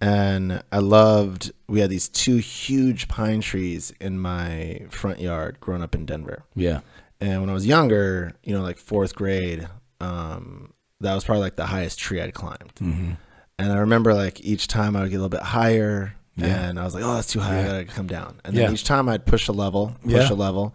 and 0.00 0.62
I 0.72 0.78
loved. 0.78 1.52
We 1.68 1.80
had 1.80 1.90
these 1.90 2.08
two 2.08 2.36
huge 2.36 3.06
pine 3.08 3.40
trees 3.40 3.92
in 4.00 4.18
my 4.18 4.86
front 4.90 5.20
yard 5.20 5.58
growing 5.60 5.82
up 5.82 5.94
in 5.94 6.04
Denver. 6.04 6.44
yeah, 6.54 6.80
And 7.20 7.40
when 7.40 7.48
I 7.50 7.54
was 7.54 7.66
younger, 7.66 8.32
you 8.42 8.54
know, 8.54 8.62
like 8.62 8.78
fourth 8.78 9.14
grade, 9.14 9.68
um, 10.00 10.72
that 11.00 11.14
was 11.14 11.24
probably 11.24 11.42
like 11.42 11.56
the 11.56 11.66
highest 11.66 11.98
tree 11.98 12.20
I'd 12.20 12.34
climbed. 12.34 12.74
Mm-hmm. 12.76 13.12
And 13.58 13.70
I 13.72 13.76
remember 13.78 14.14
like 14.14 14.40
each 14.40 14.66
time 14.68 14.96
I 14.96 15.02
would 15.02 15.10
get 15.10 15.16
a 15.16 15.18
little 15.22 15.28
bit 15.28 15.42
higher, 15.42 16.14
Yeah. 16.36 16.46
and 16.68 16.78
I 16.80 16.84
was 16.84 16.94
like, 16.94 17.04
"Oh, 17.04 17.14
that's 17.14 17.28
too 17.32 17.38
high. 17.40 17.58
I 17.58 17.60
Yeah. 17.60 17.66
gotta 17.68 17.84
come 17.84 18.06
down." 18.08 18.40
And 18.44 18.54
Yeah. 18.54 18.64
then 18.64 18.74
each 18.74 18.84
time 18.84 19.08
I'd 19.08 19.26
push 19.26 19.46
a 19.48 19.52
level, 19.52 19.94
push 20.02 20.12
Yeah. 20.12 20.32
a 20.32 20.34
level, 20.34 20.74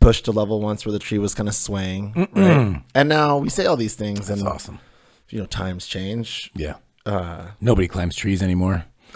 pushed 0.00 0.28
a 0.28 0.32
level 0.32 0.60
once 0.60 0.86
where 0.86 0.92
the 0.92 1.00
tree 1.00 1.18
was 1.18 1.34
kind 1.34 1.48
of 1.48 1.54
swaying. 1.56 2.28
Right? 2.34 2.82
And 2.94 3.08
now 3.08 3.38
we 3.38 3.48
say 3.50 3.66
all 3.66 3.76
these 3.76 3.94
things, 3.94 4.28
that's 4.28 4.40
and 4.40 4.48
awesome. 4.48 4.78
you 5.28 5.40
know, 5.40 5.46
times 5.46 5.86
change. 5.86 6.50
Yeah, 6.54 6.74
Uh, 7.04 7.46
nobody 7.60 7.88
climbs 7.88 8.14
trees 8.14 8.42
anymore. 8.42 8.84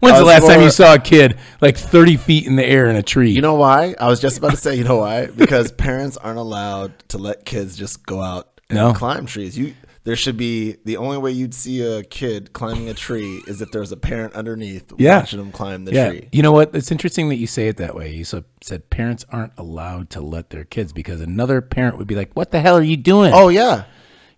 When's 0.00 0.18
the 0.18 0.24
last 0.24 0.46
time 0.46 0.62
you 0.62 0.70
saw 0.70 0.94
a 0.94 0.98
kid 0.98 1.36
like 1.60 1.76
thirty 1.76 2.16
feet 2.16 2.46
in 2.46 2.56
the 2.56 2.64
air 2.64 2.86
in 2.88 2.96
a 2.96 3.02
tree? 3.02 3.30
you 3.32 3.42
know 3.42 3.56
why? 3.56 3.94
I 4.00 4.08
was 4.08 4.18
just 4.18 4.38
about 4.38 4.52
to 4.52 4.56
say, 4.56 4.74
you 4.74 4.84
know 4.84 4.96
why? 4.96 5.26
Because 5.26 5.70
parents 5.86 6.16
aren't 6.16 6.38
allowed 6.38 6.98
to 7.10 7.18
let 7.18 7.44
kids 7.44 7.76
just 7.76 8.06
go 8.06 8.22
out 8.22 8.48
and 8.70 8.78
No. 8.78 8.94
climb 8.94 9.26
trees. 9.26 9.58
You 9.58 9.74
there 10.04 10.16
should 10.16 10.36
be 10.36 10.76
the 10.84 10.96
only 10.96 11.18
way 11.18 11.30
you'd 11.30 11.52
see 11.54 11.82
a 11.82 12.02
kid 12.02 12.52
climbing 12.52 12.88
a 12.88 12.94
tree 12.94 13.42
is 13.46 13.60
if 13.60 13.70
there's 13.70 13.92
a 13.92 13.96
parent 13.96 14.34
underneath 14.34 14.92
Yeah. 14.96 15.18
watching 15.20 15.38
them 15.38 15.52
climb 15.52 15.84
the 15.84 15.92
yeah, 15.92 16.08
tree. 16.08 16.28
you 16.32 16.42
know 16.42 16.52
what? 16.52 16.74
It's 16.74 16.90
interesting 16.90 17.28
that 17.28 17.36
you 17.36 17.46
say 17.46 17.68
it 17.68 17.76
that 17.76 17.94
way. 17.94 18.10
You 18.12 18.24
said 18.24 18.90
parents 18.90 19.24
aren't 19.30 19.52
allowed 19.58 20.08
to 20.10 20.20
let 20.20 20.50
their 20.50 20.64
kids 20.64 20.92
because 20.92 21.20
another 21.20 21.60
parent 21.60 21.98
would 21.98 22.06
be 22.06 22.14
like, 22.14 22.32
"What 22.34 22.50
the 22.50 22.60
hell 22.60 22.76
are 22.78 22.82
you 22.82 22.96
doing?" 22.96 23.32
Oh 23.34 23.48
yeah. 23.48 23.84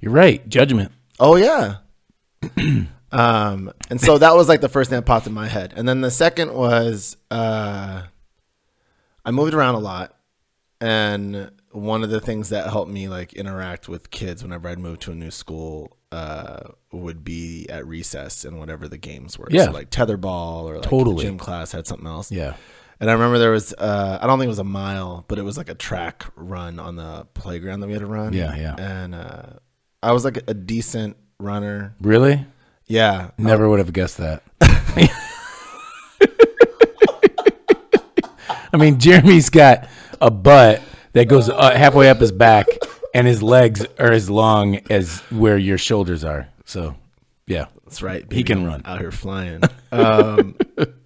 You're 0.01 0.13
right. 0.13 0.47
Judgment. 0.49 0.91
Oh 1.21 1.37
yeah. 1.37 1.77
um, 3.13 3.73
and 3.91 4.01
so 4.01 4.19
that 4.19 4.35
was 4.35 4.49
like 4.49 4.61
the 4.61 4.69
first 4.69 4.91
thing 4.91 4.97
that 4.99 5.07
popped 5.07 5.27
in 5.27 5.33
my 5.33 5.47
head, 5.47 5.75
and 5.77 5.89
then 5.89 6.01
the 6.01 6.11
second 6.11 6.53
was 6.55 7.17
uh, 7.31 8.03
I 9.25 9.31
moved 9.31 9.55
around 9.55 9.77
a 9.77 9.81
lot, 9.81 10.17
and 10.81 11.51
one 11.73 12.05
of 12.05 12.11
the 12.11 12.21
things 12.21 12.51
that 12.51 12.69
helped 12.71 12.91
me 12.91 13.09
like 13.09 13.33
interact 13.33 13.89
with 13.89 14.11
kids 14.11 14.43
whenever 14.43 14.69
I'd 14.69 14.79
move 14.79 14.99
to 15.01 15.13
a 15.13 15.15
new 15.15 15.31
school 15.31 15.97
uh, 16.11 16.61
would 16.93 17.25
be 17.25 17.67
at 17.69 17.87
recess 17.87 18.45
and 18.45 18.59
whatever 18.59 18.89
the 18.89 18.99
games 18.99 19.39
were. 19.39 19.49
Yeah. 19.51 19.65
so 19.67 19.71
like 19.73 19.91
tetherball 19.91 20.65
or 20.65 20.75
like 20.77 20.89
Totally. 20.89 21.25
gym 21.25 21.39
class 21.39 21.73
had 21.73 21.87
something 21.87 22.07
else. 22.07 22.31
Yeah. 22.31 22.55
And 23.01 23.11
I 23.11 23.15
remember 23.15 23.39
there 23.39 23.51
was, 23.51 23.73
uh, 23.75 24.19
I 24.21 24.27
don't 24.27 24.39
think 24.39 24.47
it 24.47 24.51
was 24.51 24.59
a 24.59 24.65
mile, 24.65 25.25
but 25.27 25.39
it 25.39 25.43
was 25.43 25.57
like 25.57 25.69
a 25.69 25.75
track 25.75 26.25
run 26.37 26.79
on 26.79 26.97
the 26.97 27.27
playground 27.35 27.81
that 27.81 27.87
we 27.89 27.95
had 27.95 28.01
to 28.01 28.07
run. 28.07 28.33
Yeah, 28.33 28.55
yeah. 28.55 28.77
And 28.79 29.15
uh, 29.15 29.43
I 30.03 30.13
was 30.13 30.25
like 30.25 30.39
a 30.47 30.55
decent 30.55 31.17
runner. 31.41 31.97
Really? 32.01 32.47
Yeah. 32.87 33.31
Never 33.39 33.69
would 33.69 33.79
have 33.81 33.93
guessed 33.93 34.19
that. 34.19 34.43
I 38.73 38.77
mean, 38.79 38.99
Jeremy's 39.01 39.51
got 39.51 39.89
a 40.21 40.31
butt 40.31 40.81
that 41.13 41.27
goes 41.29 41.49
uh, 41.49 41.71
halfway 41.77 42.09
up 42.11 42.19
his 42.19 42.33
back, 42.33 42.67
and 43.15 43.27
his 43.27 43.43
legs 43.43 43.85
are 43.99 44.13
as 44.13 44.29
long 44.31 44.81
as 44.91 45.21
where 45.31 45.59
your 45.59 45.79
shoulders 45.79 46.25
are. 46.25 46.49
So, 46.65 46.95
yeah. 47.47 47.67
That's 47.85 48.03
right. 48.03 48.31
He 48.33 48.43
can 48.43 48.65
run. 48.67 48.83
Out 48.87 49.01
here 49.01 49.11
flying. 49.13 49.61
um, 49.91 50.57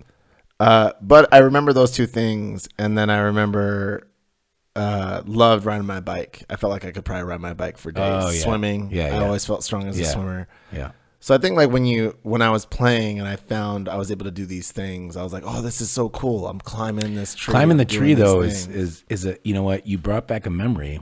uh, 0.61 0.93
but 1.03 1.33
I 1.33 1.39
remember 1.39 1.73
those 1.73 1.91
two 1.91 2.07
things. 2.07 2.69
And 2.79 2.97
then 2.97 3.11
I 3.11 3.19
remember 3.19 4.07
uh, 4.77 5.23
loved 5.27 5.65
riding 5.65 5.87
my 5.87 5.99
bike. 6.01 6.45
I 6.49 6.57
felt 6.57 6.71
like 6.71 6.85
I 6.85 6.93
could 6.93 7.05
probably 7.05 7.25
ride 7.25 7.41
my 7.41 7.55
bike 7.55 7.77
for 7.79 7.91
days. 7.91 8.05
Oh, 8.25 8.31
yeah. 8.31 8.41
Swimming. 8.41 8.91
Yeah, 8.93 9.17
I 9.19 9.25
always 9.25 9.45
felt 9.45 9.65
strong 9.65 9.89
as 9.89 9.99
Yeah. 9.99 10.07
a 10.07 10.11
swimmer. 10.11 10.49
Yeah. 10.73 10.93
So 11.27 11.35
I 11.35 11.39
think 11.39 11.57
like 11.57 11.71
when 11.71 11.85
you 11.85 12.17
when 12.23 12.41
I 12.41 12.51
was 12.51 12.65
playing 12.65 13.19
and 13.19 13.27
I 13.27 13.35
found 13.35 13.89
I 13.89 13.97
was 13.97 14.13
able 14.13 14.27
to 14.27 14.31
do 14.31 14.47
these 14.47 14.71
things, 14.71 15.17
I 15.17 15.25
was 15.25 15.33
like, 15.33 15.43
oh, 15.45 15.61
this 15.61 15.81
is 15.81 15.91
so 15.91 16.09
cool. 16.11 16.47
I'm 16.47 16.61
climbing 16.61 17.17
this 17.17 17.35
tree. 17.35 17.51
Climbing 17.51 17.79
the 17.79 17.85
tree 17.85 18.15
though 18.15 18.43
is 18.43 18.69
is 18.69 19.03
is 19.09 19.27
a 19.27 19.37
you 19.43 19.53
know 19.53 19.65
what 19.65 19.89
you 19.89 19.99
brought 19.99 20.29
back 20.29 20.47
a 20.47 20.51
memory. 20.51 21.01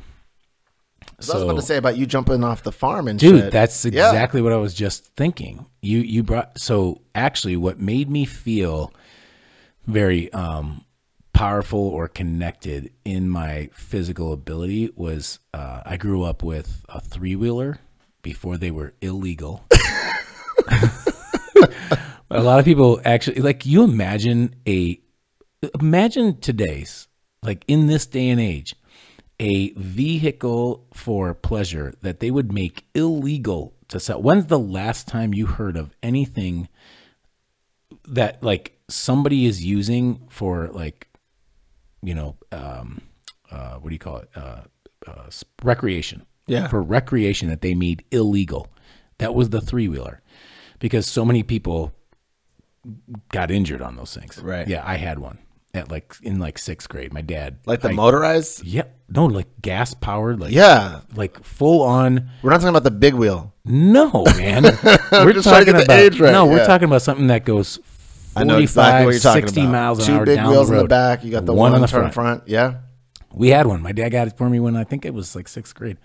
So 1.21 1.35
I 1.35 1.37
was 1.37 1.43
about 1.43 1.57
to 1.57 1.63
say 1.67 1.77
about 1.77 1.99
you 1.99 2.07
jumping 2.07 2.43
off 2.43 2.63
the 2.63 2.73
farm 2.73 3.07
and 3.07 3.19
dude 3.19 3.39
shit. 3.39 3.53
that's 3.53 3.85
Yeah. 3.85 4.09
exactly 4.09 4.41
what 4.41 4.55
i 4.55 4.57
was 4.57 4.73
just 4.73 5.05
thinking 5.15 5.67
you 5.83 5.99
you 5.99 6.23
brought 6.23 6.59
so 6.59 7.03
actually 7.15 7.59
what 7.59 7.79
made 7.79 8.09
me 8.09 8.25
feel 8.25 8.95
very 9.87 10.33
um 10.33 10.87
powerful 11.35 11.79
or 11.81 12.09
connected 12.09 12.91
in 13.05 13.29
my 13.29 13.69
physical 13.75 14.33
ability 14.33 14.91
was 14.97 15.39
uh 15.53 15.83
i 15.85 15.99
grew 15.99 16.23
up 16.23 16.43
with 16.43 16.83
a 16.89 17.01
three-wheeler 17.01 17.79
before 18.23 18.57
they 18.57 18.71
were 18.71 18.95
illegal 19.03 19.65
a 22.31 22.43
lot 22.43 22.59
of 22.59 22.65
people 22.65 23.01
actually 23.05 23.41
like 23.41 23.67
you 23.67 23.85
imagine 23.85 24.55
a 24.67 25.01
imagine 25.81 26.39
today's 26.41 27.09
like 27.43 27.65
in 27.69 27.87
this 27.87 28.07
day 28.07 28.29
and 28.29 28.41
age 28.41 28.75
a 29.41 29.71
vehicle 29.73 30.87
for 30.93 31.35
pleasure 31.35 31.95
that 32.03 32.21
they 32.21 32.31
would 32.31 32.53
make 32.53 32.85
illegal 32.95 33.75
to 33.89 33.99
sell. 33.99 34.23
When's 34.23 34.47
the 34.47 34.59
last 34.59 35.09
time 35.09 35.35
you 35.35 35.47
heard 35.47 35.77
of 35.77 35.95
anything 36.03 36.69
that 38.07 38.43
like 38.43 38.79
somebody 38.89 39.47
is 39.47 39.65
using 39.65 40.27
for 40.31 40.69
like, 40.69 41.09
you 42.03 42.15
know, 42.15 42.37
um, 42.53 43.01
uh, 43.51 43.75
what 43.75 43.89
do 43.89 43.95
you 43.95 43.99
call 43.99 44.19
it? 44.19 44.31
Uh, 44.35 44.63
uh, 45.07 45.31
recreation. 45.63 46.25
Yeah. 46.47 46.69
For 46.69 46.83
recreation 46.83 47.49
that 47.49 47.63
they 47.63 47.75
made 47.75 48.05
illegal. 48.11 48.69
That 49.19 49.35
was 49.35 49.51
the 49.51 49.61
three 49.61 49.89
wheeler 49.89 50.21
because 50.85 51.07
so 51.07 51.25
many 51.25 51.43
people 51.43 51.95
got 53.33 53.51
injured 53.51 53.81
on 53.81 53.97
those 53.97 54.15
things. 54.15 54.37
Right. 54.39 54.69
Yeah. 54.69 54.83
I 54.85 54.97
had 54.97 55.19
one 55.19 55.39
at 55.73 55.91
like 55.91 56.15
in 56.23 56.39
like 56.39 56.59
sixth 56.59 56.91
grade. 56.91 57.11
My 57.11 57.23
dad, 57.23 57.57
like 57.65 57.81
the 57.81 57.89
I- 57.89 57.93
motorized. 57.93 58.63
yeah, 58.65 58.83
no, 59.09 59.25
like 59.25 59.47
gas 59.63 59.95
powered, 59.95 60.41
like 60.41 60.53
Yeah, 60.53 61.01
like 61.17 61.43
full 61.43 61.81
on. 61.81 62.29
we're 62.43 62.51
not 62.51 62.57
talking 62.59 62.69
about 62.69 62.85
the 62.85 62.91
big 62.91 63.15
wheel. 63.15 63.55
No, 63.65 64.25
man, 64.37 64.65
we're 65.11 65.33
just 65.33 65.49
trying 65.49 65.65
to 65.65 65.73
get 65.73 65.79
the 65.79 65.85
about 65.85 65.99
age 66.01 66.21
right, 66.21 66.33
no, 66.33 66.45
we're 66.45 66.67
talking 66.67 66.85
about 66.85 67.01
something 67.01 67.29
that 67.29 67.47
goes. 67.47 67.77
45, 68.35 68.37
I 68.37 68.45
know 68.45 68.59
exactly 68.59 69.05
what 69.07 69.11
you're 69.13 69.21
talking 69.21 69.43
60 69.47 69.61
about. 69.63 69.73
miles 69.73 69.99
an 70.01 70.05
Two 70.07 70.13
hour 70.19 70.27
big 70.27 70.37
down 70.37 70.51
wheels 70.51 70.69
the 70.69 70.75
in 70.75 70.83
the 70.83 70.89
back. 70.89 71.25
You 71.25 71.31
got 71.31 71.47
the 71.47 71.55
One 71.55 71.71
one, 71.73 71.75
on 71.77 71.81
the 71.81 71.89
front. 71.89 72.13
front. 72.13 72.43
Yeah. 72.47 72.81
We 73.33 73.49
had 73.49 73.67
one. 73.67 73.81
My 73.81 73.93
dad 73.93 74.11
got 74.11 74.27
it 74.29 74.37
for 74.37 74.51
me 74.51 74.61
when 74.61 74.77
I 74.77 74.85
think 74.85 75.07
it 75.07 75.15
was 75.15 75.35
like 75.35 75.49
sixth 75.49 75.75
grade. 75.75 75.97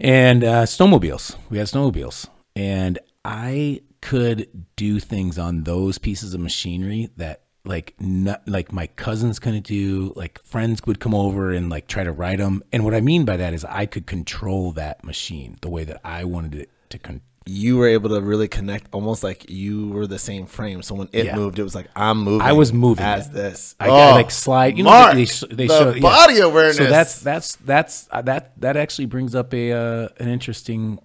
And 0.00 0.44
uh, 0.44 0.64
snowmobiles. 0.64 1.34
We 1.50 1.56
had 1.58 1.66
snowmobiles, 1.66 2.28
and 2.54 2.98
I 3.28 3.82
could 4.00 4.48
do 4.76 5.00
things 5.00 5.38
on 5.38 5.64
those 5.64 5.98
pieces 5.98 6.32
of 6.32 6.40
machinery 6.40 7.10
that 7.18 7.42
like 7.64 7.94
not, 8.00 8.48
like 8.48 8.72
my 8.72 8.86
cousins 8.86 9.38
couldn't 9.38 9.66
do. 9.66 10.14
Like 10.16 10.42
friends 10.42 10.80
would 10.86 10.98
come 10.98 11.14
over 11.14 11.50
and 11.50 11.68
like 11.68 11.88
try 11.88 12.04
to 12.04 12.12
ride 12.12 12.38
them. 12.38 12.62
And 12.72 12.84
what 12.84 12.94
I 12.94 13.02
mean 13.02 13.26
by 13.26 13.36
that 13.36 13.52
is 13.52 13.66
I 13.66 13.84
could 13.84 14.06
control 14.06 14.72
that 14.72 15.04
machine 15.04 15.58
the 15.60 15.68
way 15.68 15.84
that 15.84 16.00
I 16.02 16.24
wanted 16.24 16.54
it 16.54 16.70
to. 16.88 16.98
Con- 16.98 17.20
You 17.44 17.76
were 17.76 17.88
able 17.88 18.08
to 18.10 18.22
really 18.22 18.48
connect, 18.48 18.88
almost 18.92 19.22
like 19.22 19.50
you 19.50 19.88
were 19.88 20.06
the 20.06 20.18
same 20.18 20.46
frame. 20.46 20.80
So 20.80 20.94
when 20.94 21.10
it 21.12 21.26
Yeah. 21.26 21.36
moved, 21.36 21.58
it 21.58 21.64
was 21.64 21.74
like 21.74 21.88
I'm 21.94 22.22
moving. 22.22 22.46
I 22.46 22.52
was 22.52 22.72
moving 22.72 23.04
as 23.04 23.28
this. 23.28 23.74
I 23.78 23.88
oh, 23.88 23.90
got 23.90 24.14
like 24.14 24.30
slide. 24.30 24.78
You 24.78 24.84
know, 24.84 24.90
Mark, 24.90 25.14
they, 25.14 25.26
they, 25.26 25.54
they 25.54 25.66
the 25.66 25.78
show 25.78 25.90
yeah. 25.92 26.00
body 26.00 26.38
awareness. 26.38 26.78
So 26.78 26.86
that's 26.86 27.20
that's 27.20 27.56
that's 27.56 28.08
uh, 28.10 28.22
that 28.22 28.58
that 28.60 28.78
actually 28.78 29.06
brings 29.06 29.34
up 29.34 29.52
a 29.52 29.72
uh, 29.72 30.08
an 30.18 30.28
interesting 30.28 30.98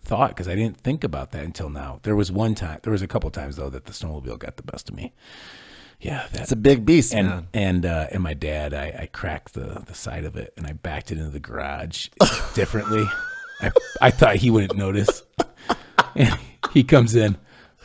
thought 0.00 0.30
because 0.30 0.48
I 0.48 0.54
didn't 0.54 0.78
think 0.78 1.04
about 1.04 1.30
that 1.32 1.44
until 1.44 1.70
now. 1.70 2.00
There 2.02 2.16
was 2.16 2.30
one 2.32 2.54
time, 2.54 2.80
there 2.82 2.92
was 2.92 3.02
a 3.02 3.06
couple 3.08 3.30
times 3.30 3.56
though 3.56 3.70
that 3.70 3.86
the 3.86 3.92
snowmobile 3.92 4.38
got 4.38 4.56
the 4.56 4.62
best 4.62 4.88
of 4.88 4.94
me. 4.94 5.12
Yeah, 6.00 6.26
that's 6.32 6.52
a 6.52 6.56
big 6.56 6.86
beast, 6.86 7.12
and 7.12 7.26
man. 7.28 7.48
and 7.52 7.86
uh, 7.86 8.06
and 8.12 8.22
my 8.22 8.32
dad, 8.34 8.72
I, 8.72 8.96
I 9.00 9.06
cracked 9.06 9.54
the 9.54 9.82
the 9.84 9.94
side 9.94 10.24
of 10.24 10.36
it 10.36 10.52
and 10.56 10.64
I 10.66 10.72
backed 10.72 11.10
it 11.10 11.18
into 11.18 11.30
the 11.30 11.40
garage 11.40 12.08
differently. 12.54 13.04
I 13.60 13.70
I 14.00 14.10
thought 14.12 14.36
he 14.36 14.50
wouldn't 14.50 14.76
notice. 14.76 15.22
And 16.14 16.36
he 16.72 16.84
comes 16.84 17.14
in, 17.14 17.36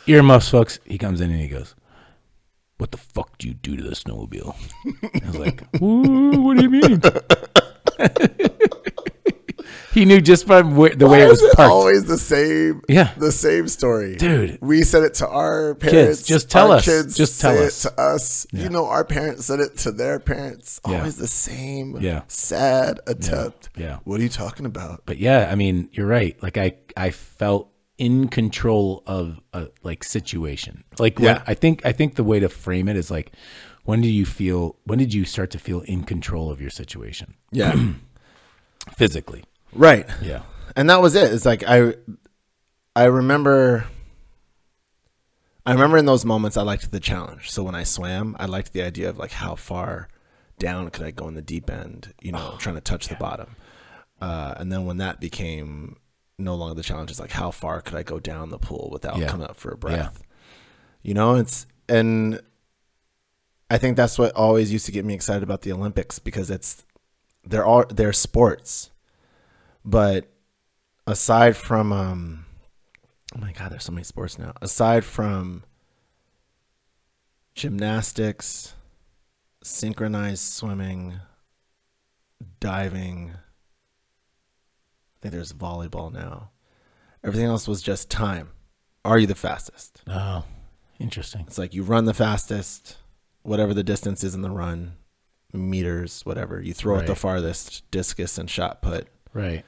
earmuffs, 0.07 0.49
folks. 0.49 0.79
He 0.85 0.97
comes 0.97 1.19
in 1.21 1.29
and 1.29 1.39
he 1.39 1.47
goes, 1.47 1.75
"What 2.77 2.91
the 2.91 2.97
fuck 2.97 3.37
do 3.37 3.47
you 3.47 3.53
do 3.53 3.75
to 3.75 3.83
the 3.83 3.95
snowmobile?" 3.95 4.55
I 5.23 5.27
was 5.27 5.37
like, 5.37 5.63
"Ooh, 5.81 6.41
"What 6.41 6.57
do 6.57 6.63
you 6.63 6.69
mean?" 6.69 7.01
He 9.93 10.05
knew 10.05 10.19
just 10.21 10.47
from 10.47 10.75
where, 10.75 10.95
the 10.95 11.07
way 11.07 11.21
it 11.23 11.27
was 11.27 11.41
is 11.41 11.51
it 11.51 11.55
parked. 11.55 11.71
always 11.71 12.05
the 12.05 12.17
same? 12.17 12.81
Yeah. 12.89 13.13
the 13.17 13.31
same 13.31 13.67
story, 13.67 14.15
Dude. 14.15 14.59
We 14.61 14.83
said 14.83 15.03
it 15.03 15.13
to 15.15 15.27
our 15.27 15.75
parents. 15.75 16.23
just 16.23 16.49
tell 16.49 16.71
our 16.71 16.77
us. 16.77 16.85
Kids 16.85 17.15
Just 17.15 17.39
tell 17.41 17.57
us. 17.57 17.85
it 17.85 17.89
to 17.89 18.01
us. 18.01 18.47
You 18.51 18.69
know, 18.69 18.85
our 18.87 19.03
parents 19.05 19.45
said 19.45 19.59
it 19.59 19.77
to 19.79 19.91
their 19.91 20.19
parents. 20.19 20.79
Yeah. 20.87 20.97
Always 20.99 21.17
the 21.17 21.27
same. 21.27 21.97
Yeah. 21.99 22.23
sad 22.27 22.99
attempt. 23.07 23.69
Yeah. 23.77 23.99
What 24.03 24.19
are 24.19 24.23
you 24.23 24.29
talking 24.29 24.65
about? 24.65 25.03
but 25.05 25.17
yeah, 25.17 25.49
I 25.51 25.55
mean, 25.55 25.89
you're 25.91 26.07
right. 26.07 26.41
Like 26.41 26.57
I, 26.57 26.73
I 26.97 27.11
felt 27.11 27.69
in 27.97 28.27
control 28.27 29.03
of 29.05 29.39
a 29.53 29.67
like 29.83 30.03
situation. 30.03 30.83
Like 30.99 31.19
when, 31.19 31.35
Yeah. 31.35 31.43
I 31.45 31.53
think, 31.53 31.85
I 31.85 31.91
think 31.91 32.15
the 32.15 32.23
way 32.23 32.39
to 32.39 32.49
frame 32.49 32.87
it 32.89 32.95
is 32.97 33.11
like, 33.11 33.31
when 33.85 34.01
did 34.01 34.09
you 34.09 34.25
feel? 34.25 34.77
When 34.85 34.97
did 34.97 35.13
you 35.13 35.25
start 35.25 35.51
to 35.51 35.59
feel 35.59 35.81
in 35.81 36.03
control 36.03 36.49
of 36.49 36.61
your 36.61 36.69
situation 36.69 37.35
Yeah, 37.51 37.75
physically? 38.95 39.43
Right. 39.75 40.05
Yeah, 40.21 40.43
and 40.75 40.89
that 40.89 41.01
was 41.01 41.15
it. 41.15 41.31
It's 41.33 41.45
like 41.45 41.63
I, 41.67 41.95
I 42.95 43.05
remember. 43.05 43.85
I 45.65 45.71
remember 45.71 45.97
in 45.97 46.05
those 46.05 46.25
moments 46.25 46.57
I 46.57 46.61
liked 46.63 46.91
the 46.91 46.99
challenge. 46.99 47.49
So 47.49 47.63
when 47.63 47.73
I 47.73 47.83
swam, 47.83 48.35
I 48.37 48.47
liked 48.47 48.73
the 48.73 48.81
idea 48.81 49.07
of 49.09 49.17
like 49.17 49.31
how 49.31 49.55
far 49.55 50.09
down 50.59 50.89
could 50.89 51.05
I 51.05 51.11
go 51.11 51.27
in 51.29 51.35
the 51.35 51.41
deep 51.41 51.69
end, 51.69 52.13
you 52.21 52.33
know, 52.33 52.55
trying 52.59 52.75
to 52.75 52.81
touch 52.81 53.07
the 53.07 53.15
bottom. 53.15 53.55
Uh, 54.19 54.55
and 54.57 54.71
then 54.73 54.85
when 54.85 54.97
that 54.97 55.21
became 55.21 55.95
no 56.37 56.55
longer 56.55 56.75
the 56.75 56.83
challenge, 56.83 57.11
it's 57.11 57.19
like 57.19 57.31
how 57.31 57.49
far 57.49 57.79
could 57.79 57.95
I 57.95 58.03
go 58.03 58.19
down 58.19 58.49
the 58.49 58.57
pool 58.59 58.89
without 58.91 59.17
Yeah. 59.17 59.27
coming 59.27 59.47
up 59.47 59.55
for 59.55 59.71
a 59.71 59.77
breath? 59.77 60.21
You 61.01 61.13
know, 61.13 61.35
it's 61.35 61.65
and 61.87 62.41
I 63.69 63.77
think 63.77 63.95
that's 63.95 64.19
what 64.19 64.33
always 64.35 64.71
used 64.71 64.85
to 64.87 64.91
get 64.91 65.05
me 65.05 65.13
excited 65.13 65.43
about 65.43 65.61
the 65.61 65.71
Olympics 65.71 66.19
because 66.19 66.49
it's 66.51 66.83
they're 67.45 67.65
all 67.65 67.85
they're 67.89 68.11
sports, 68.13 68.89
but 69.85 70.31
aside 71.07 71.55
from 71.55 71.91
um, 71.91 72.45
oh 73.35 73.39
my 73.39 73.51
god, 73.51 73.71
there's 73.71 73.83
so 73.83 73.91
many 73.91 74.03
sports 74.03 74.37
now. 74.39 74.53
Aside 74.61 75.03
from 75.05 75.63
gymnastics, 77.55 78.73
synchronized 79.63 80.41
swimming, 80.53 81.19
diving. 82.59 83.31
I 83.33 85.17
think 85.21 85.33
there's 85.33 85.53
volleyball 85.53 86.11
now. 86.11 86.51
Everything 87.23 87.47
else 87.47 87.67
was 87.67 87.81
just 87.81 88.09
time. 88.09 88.49
Are 89.05 89.17
you 89.17 89.27
the 89.27 89.35
fastest? 89.35 90.01
Oh, 90.07 90.43
interesting. 90.99 91.45
It's 91.47 91.57
like 91.57 91.73
you 91.73 91.83
run 91.83 92.05
the 92.05 92.13
fastest, 92.13 92.97
whatever 93.43 93.73
the 93.73 93.83
distance 93.83 94.23
is 94.23 94.35
in 94.35 94.41
the 94.41 94.49
run, 94.49 94.93
meters, 95.53 96.21
whatever. 96.25 96.61
You 96.61 96.73
throw 96.73 96.97
it 96.97 97.07
the 97.07 97.15
farthest, 97.15 97.89
discus 97.91 98.37
and 98.37 98.49
shot 98.49 98.81
put, 98.81 99.07
Right. 99.33 99.63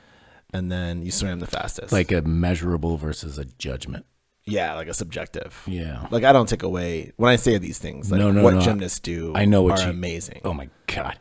and 0.54 0.72
then 0.72 1.02
you 1.04 1.12
swam 1.12 1.40
the 1.40 1.48
fastest. 1.48 1.92
Like 1.92 2.12
a 2.12 2.22
measurable 2.22 2.98
versus 2.98 3.38
a 3.38 3.46
judgment. 3.46 4.06
yeah, 4.46 4.74
like 4.76 4.88
a 4.88 4.94
subjective. 4.94 5.62
Yeah. 5.66 6.08
Like 6.12 6.24
I 6.24 6.32
don't 6.32 6.48
take 6.48 6.64
away 6.64 7.12
when 7.18 7.32
I 7.32 7.36
say 7.36 7.58
these 7.58 7.80
things. 7.80 8.12
Like 8.12 8.20
No, 8.20 8.32
no, 8.32 8.44
what 8.44 8.54
no, 8.56 8.62
gymnasts 8.62 9.00
do, 9.00 9.34
I 9.36 9.46
know 9.46 9.64
what 9.64 9.80
are 9.80 9.86
you- 9.86 9.90
amazing. 9.90 10.42
Oh 10.46 10.54
my 10.54 10.70
god. 10.88 11.18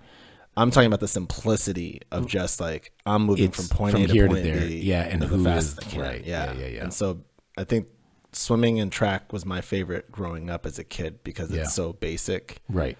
I'm 0.57 0.71
talking 0.71 0.87
about 0.87 1.01
the 1.01 1.09
simplicity 1.09 2.01
of 2.13 2.25
mm. 2.25 2.29
just 2.29 2.61
like 2.61 2.93
I'm 3.07 3.23
moving 3.25 3.47
It's 3.47 3.57
from 3.69 3.77
point 3.77 3.93
from 3.95 4.03
A 4.03 4.07
to 4.07 4.13
here 4.13 4.29
to 4.29 4.35
point 4.35 4.45
there. 4.45 4.61
B. 4.61 4.81
Yeah, 4.83 5.03
and 5.03 5.21
the 5.21 5.27
who 5.27 5.43
fastest 5.43 5.87
is- 5.89 5.97
right. 5.97 6.25
Yeah. 6.25 6.53
Yeah, 6.53 6.61
yeah, 6.61 6.67
yeah. 6.67 6.83
And 6.85 6.95
so 6.95 7.23
I 7.59 7.65
think 7.65 7.89
swimming 8.33 8.79
and 8.79 8.93
track 8.93 9.33
was 9.33 9.45
my 9.47 9.61
favorite 9.61 10.13
growing 10.13 10.51
up 10.51 10.67
as 10.67 10.79
a 10.79 10.85
kid 10.85 11.25
because 11.25 11.49
it's 11.51 11.57
Yeah. 11.57 11.65
so 11.67 11.93
basic. 11.95 12.61
Right. 12.69 12.99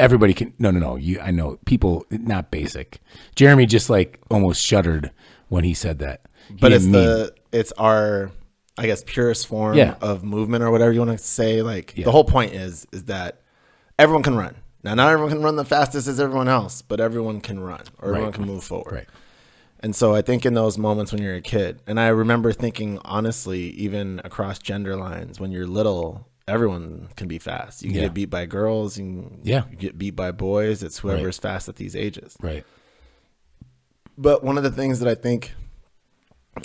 Everybody 0.00 0.34
can. 0.34 0.52
No, 0.58 0.70
no, 0.70 0.80
no. 0.80 0.96
You. 0.96 1.20
I 1.20 1.30
know 1.30 1.58
people. 1.66 2.04
Not 2.10 2.50
basic. 2.50 3.00
Jeremy 3.36 3.66
just 3.66 3.88
like 3.90 4.20
almost 4.30 4.64
shuddered 4.64 5.10
when 5.48 5.64
he 5.64 5.74
said 5.74 5.98
that. 6.00 6.22
He 6.48 6.54
but 6.54 6.72
it's 6.72 6.84
mean- 6.84 6.92
the 6.92 7.34
it's 7.52 7.72
our 7.72 8.30
I 8.78 8.86
guess 8.86 9.02
purest 9.06 9.46
form 9.46 9.76
Yeah. 9.76 9.96
of 10.00 10.24
movement 10.24 10.64
or 10.64 10.70
whatever 10.70 10.92
you 10.92 11.00
want 11.00 11.12
to 11.12 11.18
say. 11.18 11.62
Like 11.62 11.92
Yeah. 11.96 12.04
the 12.06 12.12
whole 12.12 12.24
point 12.24 12.54
is 12.54 12.86
is 12.92 13.04
that 13.04 13.42
everyone 13.98 14.22
can 14.22 14.36
run. 14.36 14.56
Now 14.82 14.94
not 14.94 15.12
everyone 15.12 15.30
can 15.32 15.42
run 15.42 15.56
the 15.56 15.64
fastest 15.64 16.08
as 16.08 16.18
everyone 16.18 16.48
else, 16.48 16.80
but 16.82 17.00
everyone 17.00 17.40
can 17.40 17.60
run 17.60 17.82
or 17.98 18.10
everyone 18.10 18.32
can 18.32 18.46
move 18.46 18.64
forward. 18.64 18.92
right. 18.94 19.08
And 19.82 19.94
so 19.96 20.14
I 20.14 20.22
think 20.22 20.44
in 20.46 20.54
those 20.54 20.76
moments 20.78 21.10
when 21.12 21.22
you're 21.22 21.34
a 21.36 21.40
kid, 21.40 21.80
and 21.86 21.98
I 21.98 22.08
remember 22.08 22.52
thinking 22.52 22.98
honestly, 23.04 23.60
even 23.70 24.20
across 24.24 24.58
gender 24.58 24.94
lines, 24.96 25.40
when 25.40 25.50
you're 25.52 25.66
little, 25.66 26.26
everyone 26.50 27.08
can 27.16 27.28
be 27.28 27.38
fast. 27.38 27.82
You 27.82 27.88
can 27.90 27.96
Yeah. 27.98 28.04
get 28.06 28.14
beat 28.14 28.30
by 28.30 28.46
girls, 28.46 28.98
you 28.98 29.04
can 29.04 29.40
Yeah. 29.42 29.62
you 29.70 29.76
get 29.76 29.96
beat 29.98 30.16
by 30.16 30.32
boys. 30.32 30.82
It's 30.82 31.02
Right. 31.02 31.14
whoever's 31.16 31.38
fast 31.38 31.68
at 31.68 31.76
these 31.76 31.94
ages. 31.96 32.36
Right. 32.40 32.64
But 34.18 34.44
one 34.44 34.56
of 34.58 34.62
the 34.64 34.70
things 34.70 34.98
that 35.00 35.08
I 35.08 35.14
think 35.14 35.52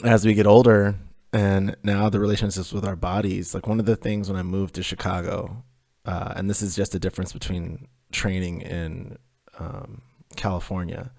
as 0.03 0.25
we 0.25 0.33
get 0.33 0.47
older 0.47 0.95
and 1.31 1.75
now 1.83 2.09
the 2.09 2.19
relationships 2.19 2.71
with 2.73 2.85
our 2.85 2.95
bodies. 2.95 3.53
Like 3.53 3.67
one 3.67 3.79
of 3.79 3.85
the 3.85 3.95
things 3.95 4.29
when 4.29 4.37
I 4.37 4.43
moved 4.43 4.75
to 4.75 4.83
Chicago, 4.83 5.63
uh, 6.05 6.33
and 6.35 6.49
this 6.49 6.61
is 6.61 6.75
just 6.75 6.95
a 6.95 6.99
difference 6.99 7.33
between 7.33 7.87
training 8.11 8.61
in 8.61 9.17
um, 9.59 10.01
California. 10.35 11.11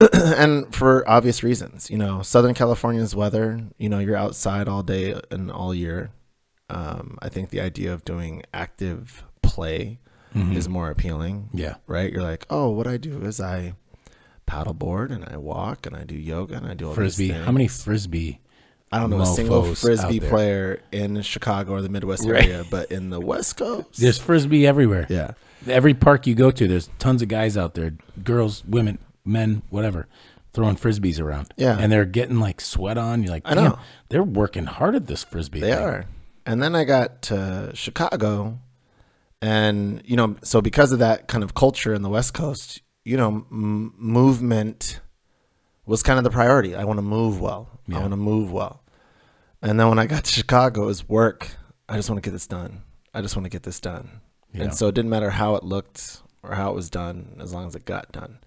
and 0.12 0.74
for 0.74 1.08
obvious 1.08 1.42
reasons, 1.42 1.90
you 1.90 1.98
know, 1.98 2.22
Southern 2.22 2.54
California's 2.54 3.14
weather, 3.14 3.60
you 3.78 3.88
know, 3.88 3.98
you're 3.98 4.16
outside 4.16 4.68
all 4.68 4.82
day 4.82 5.20
and 5.30 5.50
all 5.50 5.74
year. 5.74 6.10
Um, 6.68 7.18
I 7.22 7.28
think 7.28 7.50
the 7.50 7.60
idea 7.60 7.92
of 7.92 8.04
doing 8.04 8.42
active 8.52 9.24
play 9.42 9.98
is 10.52 10.68
more 10.68 10.90
appealing. 10.90 11.48
Yeah. 11.54 11.76
Right? 11.86 12.12
You're 12.12 12.22
like, 12.22 12.44
oh, 12.50 12.68
what 12.68 12.86
I 12.86 12.98
do 12.98 13.22
is 13.22 13.40
I 13.40 13.72
paddleboard 14.46 15.10
and 15.10 15.24
I 15.24 15.38
walk 15.38 15.86
and 15.86 15.96
I 15.96 16.04
do 16.04 16.14
yoga 16.14 16.56
and 16.56 16.66
I 16.66 16.74
do 16.74 16.88
all 16.88 16.94
Frisbee. 16.94 17.30
How 17.30 17.50
many 17.52 17.68
frisbee? 17.68 18.40
I 18.92 19.00
don't 19.00 19.10
know 19.10 19.22
a 19.22 19.26
single 19.26 19.74
frisbee 19.74 20.20
player 20.20 20.80
in 20.92 21.20
Chicago 21.22 21.72
or 21.72 21.80
the 21.82 21.88
Midwest 21.88 22.24
Right. 22.28 22.44
area, 22.44 22.64
but 22.70 22.92
in 22.92 23.08
the 23.10 23.18
West 23.20 23.56
Coast, 23.56 23.98
There's 23.98 24.18
frisbee 24.18 24.66
everywhere. 24.66 25.06
yeah, 25.08 25.32
Every 25.66 25.94
park 25.94 26.26
you 26.26 26.34
go 26.34 26.50
to, 26.50 26.68
there's 26.68 26.88
tons 26.98 27.22
of 27.22 27.28
guys 27.28 27.56
out 27.56 27.74
there, 27.74 27.94
girls, 28.22 28.62
women, 28.66 28.98
men, 29.24 29.62
whatever, 29.70 30.06
throwing 30.52 30.76
frisbees 30.76 31.18
around. 31.18 31.52
Yeah. 31.56 31.76
and 31.80 31.90
they're 31.90 32.04
getting 32.04 32.38
like 32.40 32.60
sweat 32.60 32.98
on. 32.98 33.22
You're 33.22 33.32
like, 33.32 33.42
I 33.46 33.54
damn, 33.54 33.64
know. 33.64 33.78
they're 34.10 34.22
working 34.22 34.66
hard 34.66 34.94
at 34.94 35.06
this 35.06 35.24
frisbee. 35.24 35.60
they 35.60 35.72
thing. 35.72 35.82
are. 35.82 36.04
And 36.46 36.62
then 36.62 36.74
I 36.74 36.84
got 36.84 37.22
to 37.22 37.72
Chicago, 37.74 38.58
and 39.42 40.00
you 40.04 40.16
know, 40.16 40.36
so 40.42 40.62
because 40.62 40.92
of 40.92 41.00
that 41.00 41.28
kind 41.28 41.42
of 41.44 41.54
culture 41.54 41.92
in 41.92 42.02
the 42.02 42.08
West 42.08 42.34
Coast, 42.34 42.80
you 43.04 43.16
know, 43.16 43.44
m- 43.50 43.92
movement 43.98 45.00
was 45.84 46.02
kind 46.02 46.18
of 46.18 46.24
the 46.24 46.30
priority. 46.30 46.74
I 46.74 46.84
want 46.84 46.98
to 46.98 47.02
move 47.02 47.40
well. 47.40 47.68
I 47.92 47.98
want 47.98 48.12
to 48.12 48.16
move 48.16 48.52
well. 48.52 48.82
And 49.62 49.78
then 49.78 49.88
when 49.88 49.98
I 49.98 50.06
got 50.06 50.24
to 50.24 50.32
Chicago, 50.32 50.84
it 50.84 50.86
was 50.86 51.08
work. 51.08 51.56
I 51.88 51.96
just 51.96 52.08
want 52.08 52.22
to 52.22 52.28
get 52.28 52.32
this 52.32 52.46
done. 52.46 52.82
I 53.14 53.20
just 53.20 53.36
want 53.36 53.44
to 53.44 53.50
get 53.50 53.62
this 53.62 53.80
done. 53.80 54.20
Yeah. 54.52 54.64
And 54.64 54.74
so 54.74 54.88
it 54.88 54.94
didn't 54.94 55.10
matter 55.10 55.30
how 55.30 55.54
it 55.56 55.64
looked 55.64 56.22
or 56.42 56.54
how 56.54 56.70
it 56.70 56.74
was 56.74 56.90
done, 56.90 57.36
as 57.40 57.52
long 57.52 57.66
as 57.66 57.74
it 57.74 57.84
got 57.84 58.12
done. 58.12 58.38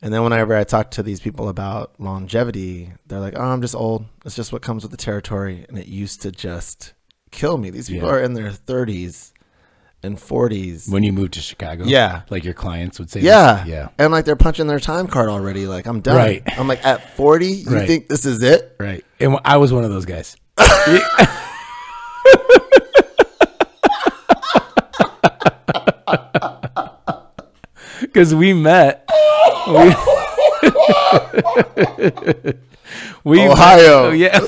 And 0.00 0.12
then 0.12 0.24
whenever 0.24 0.56
I 0.56 0.64
talk 0.64 0.90
to 0.92 1.02
these 1.02 1.20
people 1.20 1.48
about 1.48 1.94
longevity, 2.00 2.92
they're 3.06 3.20
like, 3.20 3.34
"Oh, 3.36 3.42
I'm 3.42 3.62
just 3.62 3.76
old. 3.76 4.06
It's 4.24 4.34
just 4.34 4.52
what 4.52 4.62
comes 4.62 4.82
with 4.82 4.90
the 4.90 4.96
territory." 4.96 5.64
And 5.68 5.78
it 5.78 5.86
used 5.86 6.22
to 6.22 6.32
just 6.32 6.92
kill 7.32 7.58
me. 7.58 7.70
These 7.70 7.88
people 7.88 8.06
Yeah. 8.08 8.14
are 8.14 8.20
in 8.22 8.34
their 8.34 8.50
30s 8.52 9.32
and 10.04 10.16
40s. 10.18 10.88
When 10.88 11.02
you 11.02 11.12
moved 11.12 11.32
to 11.34 11.40
Chicago, 11.40 11.84
Yeah. 11.84 12.22
like 12.30 12.44
your 12.44 12.54
clients 12.54 12.98
would 13.00 13.10
say, 13.10 13.20
yeah, 13.20 13.64
yeah, 13.64 13.88
and 13.98 14.12
like 14.12 14.24
they're 14.24 14.36
punching 14.36 14.66
their 14.68 14.78
time 14.80 15.06
card 15.08 15.28
already. 15.28 15.66
Like 15.66 15.86
I'm 15.86 16.00
done. 16.00 16.16
Right. 16.16 16.42
I'm 16.58 16.68
like 16.68 16.84
at 16.84 17.16
40. 17.16 17.46
You 17.46 17.70
Right. 17.70 17.86
think 17.88 18.08
this 18.08 18.24
is 18.24 18.42
it? 18.42 18.76
right. 18.78 19.04
And 19.18 19.38
I 19.44 19.56
was 19.56 19.72
one 19.72 19.82
of 19.84 19.90
those 19.90 20.04
guys. 20.06 20.36
Because 28.00 28.34
we 28.34 28.52
met. 28.52 29.08
We, 29.68 29.74
we 33.24 33.46
Ohio. 33.46 34.06
Oh, 34.06 34.10
yeah. 34.10 34.40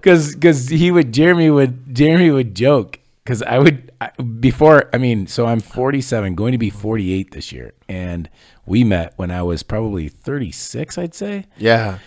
Because 0.00 0.34
because 0.34 0.68
he 0.68 0.90
would 0.90 1.12
Jeremy 1.12 1.50
would 1.50 1.94
Jeremy 1.94 2.30
would 2.30 2.54
joke 2.54 2.98
because 3.24 3.42
I 3.42 3.58
would 3.58 3.92
I, 4.00 4.10
before 4.22 4.88
I 4.92 4.98
mean 4.98 5.26
so 5.26 5.46
I'm 5.46 5.60
47 5.60 6.34
going 6.34 6.52
to 6.52 6.58
be 6.58 6.70
48 6.70 7.30
this 7.32 7.52
year. 7.52 7.72
And 7.88 8.28
we 8.66 8.84
met 8.84 9.12
when 9.16 9.30
I 9.30 9.42
was 9.42 9.62
probably 9.62 10.08
36 10.08 10.98
I'd 10.98 11.14
say. 11.14 11.46
Yeah. 11.58 11.98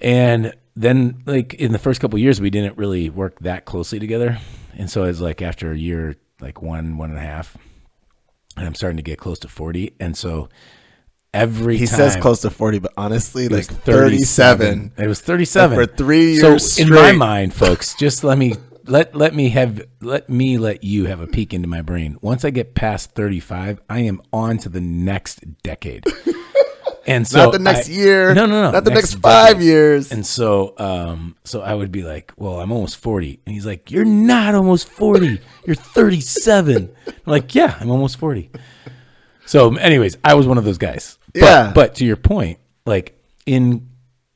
and 0.00 0.54
then 0.76 1.22
like 1.26 1.54
in 1.54 1.72
the 1.72 1.78
first 1.78 2.00
couple 2.00 2.16
of 2.16 2.22
years 2.22 2.40
we 2.40 2.50
didn't 2.50 2.76
really 2.78 3.10
work 3.10 3.38
that 3.40 3.64
closely 3.64 3.98
together. 3.98 4.38
And 4.76 4.88
so 4.90 5.04
it's 5.04 5.20
like 5.20 5.42
after 5.42 5.72
a 5.72 5.76
year 5.78 6.16
like 6.40 6.62
one 6.62 6.96
one 6.98 7.10
and 7.10 7.18
a 7.18 7.22
half 7.22 7.56
and 8.56 8.66
I'm 8.66 8.74
starting 8.74 8.96
to 8.98 9.02
get 9.02 9.18
close 9.18 9.38
to 9.40 9.48
40 9.48 9.94
and 9.98 10.16
so 10.16 10.48
every 11.34 11.76
He 11.76 11.86
time 11.86 11.96
says 11.96 12.16
close 12.16 12.40
to 12.42 12.50
40, 12.50 12.78
but 12.80 12.92
honestly, 12.96 13.46
it 13.46 13.52
like 13.52 13.68
was 13.68 13.68
37. 13.68 14.92
It 14.98 15.06
was 15.06 15.20
37 15.20 15.76
For 15.76 15.86
three 15.86 16.32
years 16.34 16.40
So 16.40 16.50
years 16.50 16.78
in 16.78 16.88
my 16.90 17.12
mind, 17.12 17.54
folks, 17.54 17.94
just 17.98 18.24
let 18.24 18.38
me 18.38 18.54
let 18.86 19.14
let 19.14 19.34
me 19.34 19.50
have 19.50 19.82
let 20.00 20.28
me 20.28 20.58
let 20.58 20.82
you 20.82 21.06
have 21.06 21.20
a 21.20 21.26
peek 21.26 21.54
into 21.54 21.68
my 21.68 21.82
brain. 21.82 22.16
Once 22.20 22.44
I 22.44 22.50
get 22.50 22.74
past 22.74 23.12
35, 23.12 23.80
I 23.88 24.00
am 24.00 24.20
on 24.32 24.58
to 24.58 24.68
the 24.68 24.80
next 24.80 25.40
decade. 25.62 26.04
And 27.06 27.26
so 27.26 27.44
Not 27.44 27.52
the 27.52 27.58
next 27.58 27.88
I- 27.88 27.92
year. 27.92 28.34
No, 28.34 28.44
no, 28.44 28.60
no. 28.62 28.70
Not 28.72 28.84
the 28.84 28.90
next, 28.90 29.10
decade. 29.12 29.22
five 29.22 29.62
years. 29.62 30.12
And 30.12 30.24
so, 30.24 30.74
um, 30.76 31.34
so 31.44 31.62
I 31.62 31.74
would 31.74 31.90
be 31.90 32.02
like, 32.02 32.30
"Well, 32.36 32.60
I'm 32.60 32.70
almost 32.70 32.98
40," 32.98 33.40
and 33.46 33.54
he's 33.54 33.64
like, 33.64 33.90
"You're 33.90 34.04
not 34.04 34.54
almost 34.54 34.86
40. 34.88 35.40
You're 35.64 35.76
37." 35.76 36.90
I'm 37.06 37.14
like, 37.24 37.54
"Yeah, 37.54 37.74
I'm 37.80 37.90
almost 37.90 38.18
40." 38.18 38.50
So, 39.46 39.74
anyways, 39.76 40.18
I 40.22 40.34
was 40.34 40.46
one 40.46 40.58
of 40.58 40.64
those 40.64 40.78
guys. 40.78 41.18
But, 41.32 41.40
Yeah. 41.40 41.72
But 41.74 41.94
to 41.96 42.04
your 42.04 42.16
point, 42.16 42.58
like 42.86 43.18
in, 43.46 43.88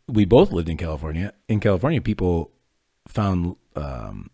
we 0.08 0.24
both 0.24 0.52
lived 0.52 0.68
in 0.68 0.76
California. 0.76 1.32
In 1.48 1.60
California, 1.60 2.00
people 2.00 2.52
found 3.08 3.56
um, 3.76 4.30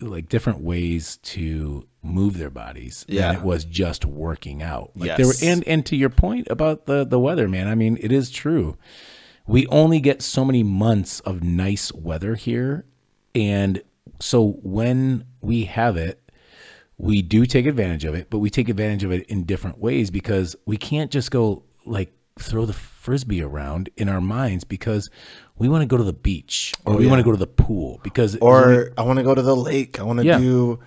like 0.00 0.28
different 0.28 0.60
ways 0.60 1.16
to 1.18 1.86
move 2.02 2.38
their 2.38 2.50
bodies. 2.50 3.04
Yeah. 3.08 3.28
than 3.28 3.40
it 3.40 3.42
was 3.42 3.64
just 3.64 4.04
working 4.04 4.62
out. 4.62 4.92
Like 4.94 5.16
there 5.16 5.26
were, 5.26 5.34
and 5.42 5.66
and 5.66 5.84
to 5.86 5.96
your 5.96 6.10
point 6.10 6.48
about 6.50 6.86
the 6.86 7.04
the 7.04 7.18
weather, 7.18 7.48
man. 7.48 7.68
I 7.68 7.74
mean, 7.74 7.98
it 8.00 8.12
is 8.12 8.30
true 8.30 8.76
we 9.50 9.66
only 9.66 9.98
get 9.98 10.22
so 10.22 10.44
many 10.44 10.62
months 10.62 11.18
of 11.20 11.42
nice 11.42 11.92
weather 11.92 12.36
here 12.36 12.84
and 13.34 13.82
so 14.20 14.58
when 14.62 15.24
we 15.40 15.64
have 15.64 15.96
it 15.96 16.19
we 17.00 17.22
do 17.22 17.46
take 17.46 17.66
advantage 17.66 18.04
of 18.04 18.14
it 18.14 18.28
but 18.30 18.38
we 18.38 18.50
take 18.50 18.68
advantage 18.68 19.04
of 19.04 19.12
it 19.12 19.26
in 19.28 19.44
different 19.44 19.78
ways 19.78 20.10
because 20.10 20.54
we 20.66 20.76
can't 20.76 21.10
just 21.10 21.30
go 21.30 21.62
like 21.86 22.12
throw 22.38 22.66
the 22.66 22.72
frisbee 22.72 23.42
around 23.42 23.90
in 23.96 24.08
our 24.08 24.20
minds 24.20 24.64
because 24.64 25.10
we 25.56 25.68
want 25.68 25.82
to 25.82 25.86
go 25.86 25.96
to 25.96 26.04
the 26.04 26.12
beach 26.12 26.72
or 26.84 26.94
oh, 26.94 26.96
we 26.96 27.04
yeah. 27.04 27.10
want 27.10 27.20
to 27.20 27.24
go 27.24 27.30
to 27.30 27.36
the 27.36 27.46
pool 27.46 28.00
because 28.02 28.36
or 28.36 28.92
I 28.96 29.02
want 29.02 29.18
to 29.18 29.22
go 29.22 29.34
to 29.34 29.42
the 29.42 29.56
lake. 29.56 30.00
I 30.00 30.02
want 30.04 30.18
to 30.20 30.24
Yeah. 30.24 30.38
do. 30.38 30.80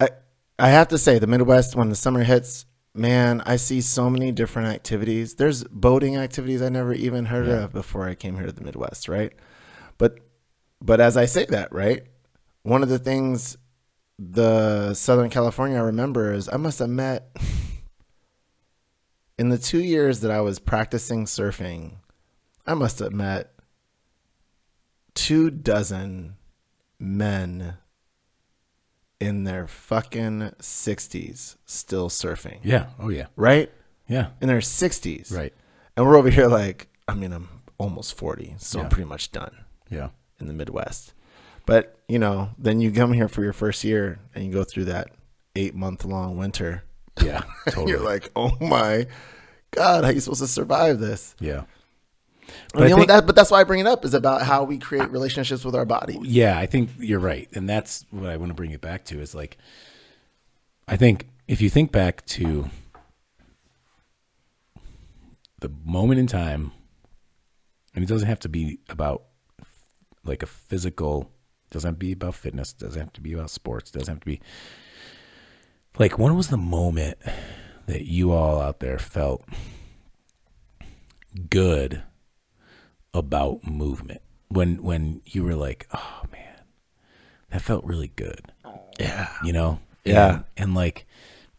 I 0.00 0.10
I 0.58 0.68
have 0.70 0.88
to 0.88 0.98
say, 0.98 1.18
the 1.18 1.26
Midwest 1.26 1.76
when 1.76 1.88
the 1.88 1.96
summer 1.96 2.22
hits, 2.22 2.66
man, 2.94 3.42
I 3.44 3.56
see 3.56 3.80
so 3.80 4.08
many 4.08 4.32
different 4.32 4.68
activities. 4.68 5.34
There's 5.34 5.64
boating 5.64 6.16
activities 6.16 6.62
I 6.62 6.68
never 6.68 6.94
even 6.94 7.26
heard 7.26 7.48
of 7.48 7.72
before 7.72 8.08
I 8.08 8.14
came 8.14 8.36
here 8.36 8.46
to 8.46 8.52
the 8.52 8.64
Midwest, 8.64 9.08
right? 9.08 9.32
But 9.98 10.18
but 10.80 11.00
as 11.00 11.16
I 11.16 11.26
say 11.26 11.46
that, 11.46 11.72
right, 11.72 12.04
one 12.62 12.82
of 12.82 12.88
the 12.88 12.98
things 12.98 13.56
the 14.18 14.94
Southern 14.94 15.30
California 15.30 15.76
I 15.78 15.82
remember 15.82 16.32
is 16.32 16.48
I 16.50 16.56
must 16.56 16.78
have 16.78 16.88
met 16.88 17.28
in 19.38 19.48
the 19.50 19.58
two 19.58 19.82
years 19.82 20.20
that 20.20 20.30
I 20.30 20.40
was 20.40 20.58
practicing 20.58 21.26
surfing. 21.26 21.96
I 22.66 22.74
must 22.74 22.98
have 23.00 23.12
met 23.12 23.52
two 25.14 25.50
dozen 25.50 26.36
men 26.98 27.74
in 29.20 29.44
their 29.44 29.66
fucking 29.66 30.40
60s 30.60 31.56
still 31.64 32.08
surfing, 32.10 32.58
yeah 32.62 32.88
oh 32.98 33.08
yeah 33.08 33.26
right? 33.36 33.70
yeah 34.08 34.30
In 34.42 34.48
their 34.48 34.58
60s. 34.58 35.32
right 35.34 35.54
And 35.96 36.06
we're 36.06 36.16
over 36.18 36.28
here 36.30 36.48
like, 36.48 36.88
I 37.08 37.14
mean, 37.14 37.32
I'm 37.32 37.48
almost 37.78 38.16
40, 38.18 38.56
so 38.58 38.78
Yeah. 38.78 38.84
I'm 38.84 38.90
pretty 38.90 39.08
much 39.08 39.32
done 39.32 39.64
yeah 39.90 40.08
in 40.40 40.46
the 40.48 40.52
Midwest. 40.52 41.12
But, 41.66 41.98
you 42.08 42.18
know, 42.18 42.50
then 42.58 42.80
you 42.80 42.90
come 42.92 43.12
here 43.12 43.28
for 43.28 43.42
your 43.42 43.52
first 43.52 43.84
year 43.84 44.18
and 44.34 44.44
you 44.44 44.52
go 44.52 44.64
through 44.64 44.86
that 44.86 45.08
eight 45.56 45.74
month 45.74 46.04
long 46.04 46.36
winter. 46.36 46.84
yeah 47.22 47.42
totally 47.68 47.90
You're 47.92 48.00
like, 48.00 48.30
oh 48.36 48.52
my 48.60 49.06
God, 49.72 50.04
how 50.04 50.10
are 50.10 50.12
you 50.12 50.20
supposed 50.20 50.40
to 50.42 50.46
survive 50.48 50.98
this? 51.00 51.34
yeah 51.40 51.64
And 52.74 52.84
I 52.84 52.86
you 52.86 52.90
know, 52.90 52.96
think- 52.98 53.08
that, 53.08 53.26
but 53.26 53.34
that's 53.34 53.50
why 53.50 53.60
I 53.60 53.64
bring 53.64 53.80
it 53.80 53.86
up 53.86 54.04
is 54.04 54.14
about 54.14 54.42
how 54.42 54.62
we 54.64 54.78
create 54.78 55.10
relationships 55.10 55.64
with 55.64 55.74
our 55.74 55.84
body. 55.84 56.18
Yeah, 56.22 56.56
I 56.58 56.66
think 56.66 56.90
you're 56.98 57.18
right. 57.18 57.48
And 57.54 57.68
that's 57.68 58.04
what 58.10 58.30
I 58.30 58.36
want 58.36 58.50
to 58.50 58.54
bring 58.54 58.70
it 58.70 58.80
back 58.80 59.04
to 59.06 59.20
is 59.20 59.34
like, 59.34 59.58
I 60.86 60.96
think 60.96 61.26
if 61.48 61.60
you 61.60 61.68
think 61.68 61.90
back 61.90 62.24
to 62.26 62.70
the 65.60 65.70
moment 65.84 66.20
in 66.20 66.26
time, 66.26 66.72
and 67.94 68.04
it 68.04 68.08
doesn't 68.08 68.28
have 68.28 68.40
to 68.40 68.48
be 68.48 68.78
about 68.88 69.22
like 70.24 70.42
a 70.42 70.46
physical, 70.46 71.30
doesn't 71.70 71.88
have 71.88 71.94
to 71.94 71.98
be 71.98 72.12
about 72.12 72.34
fitness, 72.34 72.72
doesn't 72.72 73.00
have 73.00 73.12
to 73.14 73.20
be 73.20 73.32
about 73.32 73.50
sports, 73.50 73.90
doesn't 73.90 74.14
have 74.14 74.20
to 74.20 74.26
be 74.26 74.40
like, 75.98 76.18
when 76.18 76.36
was 76.36 76.48
the 76.48 76.56
moment 76.56 77.18
that 77.86 78.06
you 78.06 78.32
all 78.32 78.60
out 78.60 78.80
there 78.80 78.98
felt 78.98 79.44
good 81.50 82.02
about 83.14 83.66
movement? 83.66 84.20
When 84.48 84.82
when 84.82 85.22
you 85.26 85.42
were 85.42 85.56
like 85.56 85.88
oh 85.92 86.22
man 86.30 86.60
that 87.50 87.62
felt 87.62 87.84
really 87.84 88.12
good. 88.16 88.52
Yeah. 88.98 89.28
you 89.44 89.52
know? 89.52 89.80
Yeah. 90.04 90.28
and, 90.28 90.44
and 90.56 90.74
like 90.74 91.04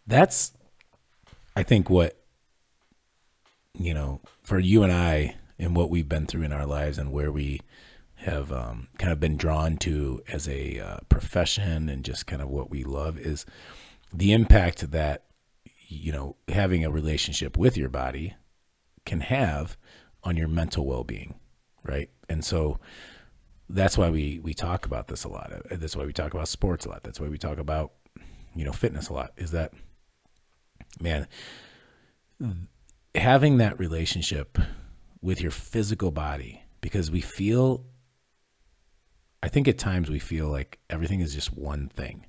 that's 0.05 0.53
i 1.55 1.63
think 1.63 1.89
what 1.89 2.17
you 3.77 3.93
know 3.93 4.21
for 4.41 4.57
you 4.57 4.83
and 4.83 4.91
i 4.93 5.35
and 5.59 5.75
what 5.75 5.89
we've 5.89 6.07
been 6.07 6.25
through 6.25 6.43
in 6.43 6.53
our 6.53 6.65
lives 6.65 6.97
and 6.97 7.11
where 7.11 7.29
we 7.29 7.59
have 8.17 8.51
um, 8.51 8.87
kind 8.97 9.11
of 9.11 9.19
been 9.19 9.37
drawn 9.37 9.77
to 9.77 10.21
as 10.27 10.47
a 10.47 10.79
uh, 10.79 10.97
profession 11.09 11.89
and 11.89 12.03
just 12.03 12.27
kind 12.27 12.41
of 12.41 12.49
what 12.49 12.69
we 12.69 12.83
love 12.83 13.17
is 13.17 13.45
the 14.13 14.33
impact 14.33 14.91
that 14.91 15.25
you 15.87 16.11
know 16.11 16.35
having 16.49 16.83
a 16.83 16.91
relationship 16.91 17.57
with 17.57 17.77
your 17.77 17.89
body 17.89 18.35
can 19.05 19.21
have 19.21 19.77
on 20.23 20.35
your 20.35 20.47
mental 20.47 20.85
well-being 20.85 21.35
right? 21.87 22.09
And 22.29 22.43
so 22.43 22.79
that's 23.69 23.97
why 23.97 24.09
we 24.09 24.39
we 24.43 24.53
talk 24.53 24.85
about 24.85 25.07
this 25.07 25.23
a 25.23 25.29
lot. 25.29 25.51
That's 25.71 25.95
why 25.95 26.05
we 26.05 26.13
talk 26.13 26.33
about 26.33 26.47
sports 26.47 26.85
a 26.85 26.89
lot. 26.89 27.03
That's 27.03 27.19
why 27.19 27.27
we 27.27 27.37
talk 27.37 27.57
about 27.57 27.93
you 28.55 28.65
know 28.65 28.71
fitness 28.71 29.09
a 29.09 29.13
lot 29.13 29.31
is 29.37 29.51
that 29.51 29.73
man 30.99 31.27
having 33.15 33.57
that 33.57 33.79
relationship 33.79 34.57
with 35.21 35.41
your 35.41 35.51
physical 35.51 36.11
body 36.11 36.63
because 36.81 37.09
we 37.09 37.21
feel 37.21 37.85
I 39.43 39.49
think 39.49 39.67
at 39.67 39.77
times 39.77 40.09
we 40.09 40.19
feel 40.19 40.47
like 40.47 40.79
everything 40.89 41.21
is 41.21 41.33
just 41.33 41.55
one 41.55 41.89
thing. 41.89 42.25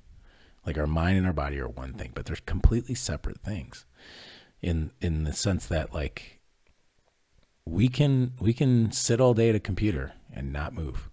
Like 0.65 0.77
our 0.77 0.87
mind 0.87 1.17
and 1.17 1.25
our 1.25 1.33
body 1.33 1.59
are 1.59 1.67
one 1.67 1.93
thing, 1.93 2.11
but 2.13 2.25
they're 2.25 2.37
completely 2.45 2.95
separate 2.95 3.41
things. 3.41 3.85
In 4.61 4.91
in 4.99 5.23
the 5.23 5.33
sense 5.33 5.65
that 5.67 5.93
like 5.93 6.41
we 7.65 7.87
can 7.87 8.33
we 8.39 8.53
can 8.53 8.91
sit 8.91 9.21
all 9.21 9.33
day 9.33 9.49
at 9.49 9.55
a 9.55 9.59
computer 9.59 10.13
and 10.33 10.51
not 10.51 10.73
move 10.73 11.09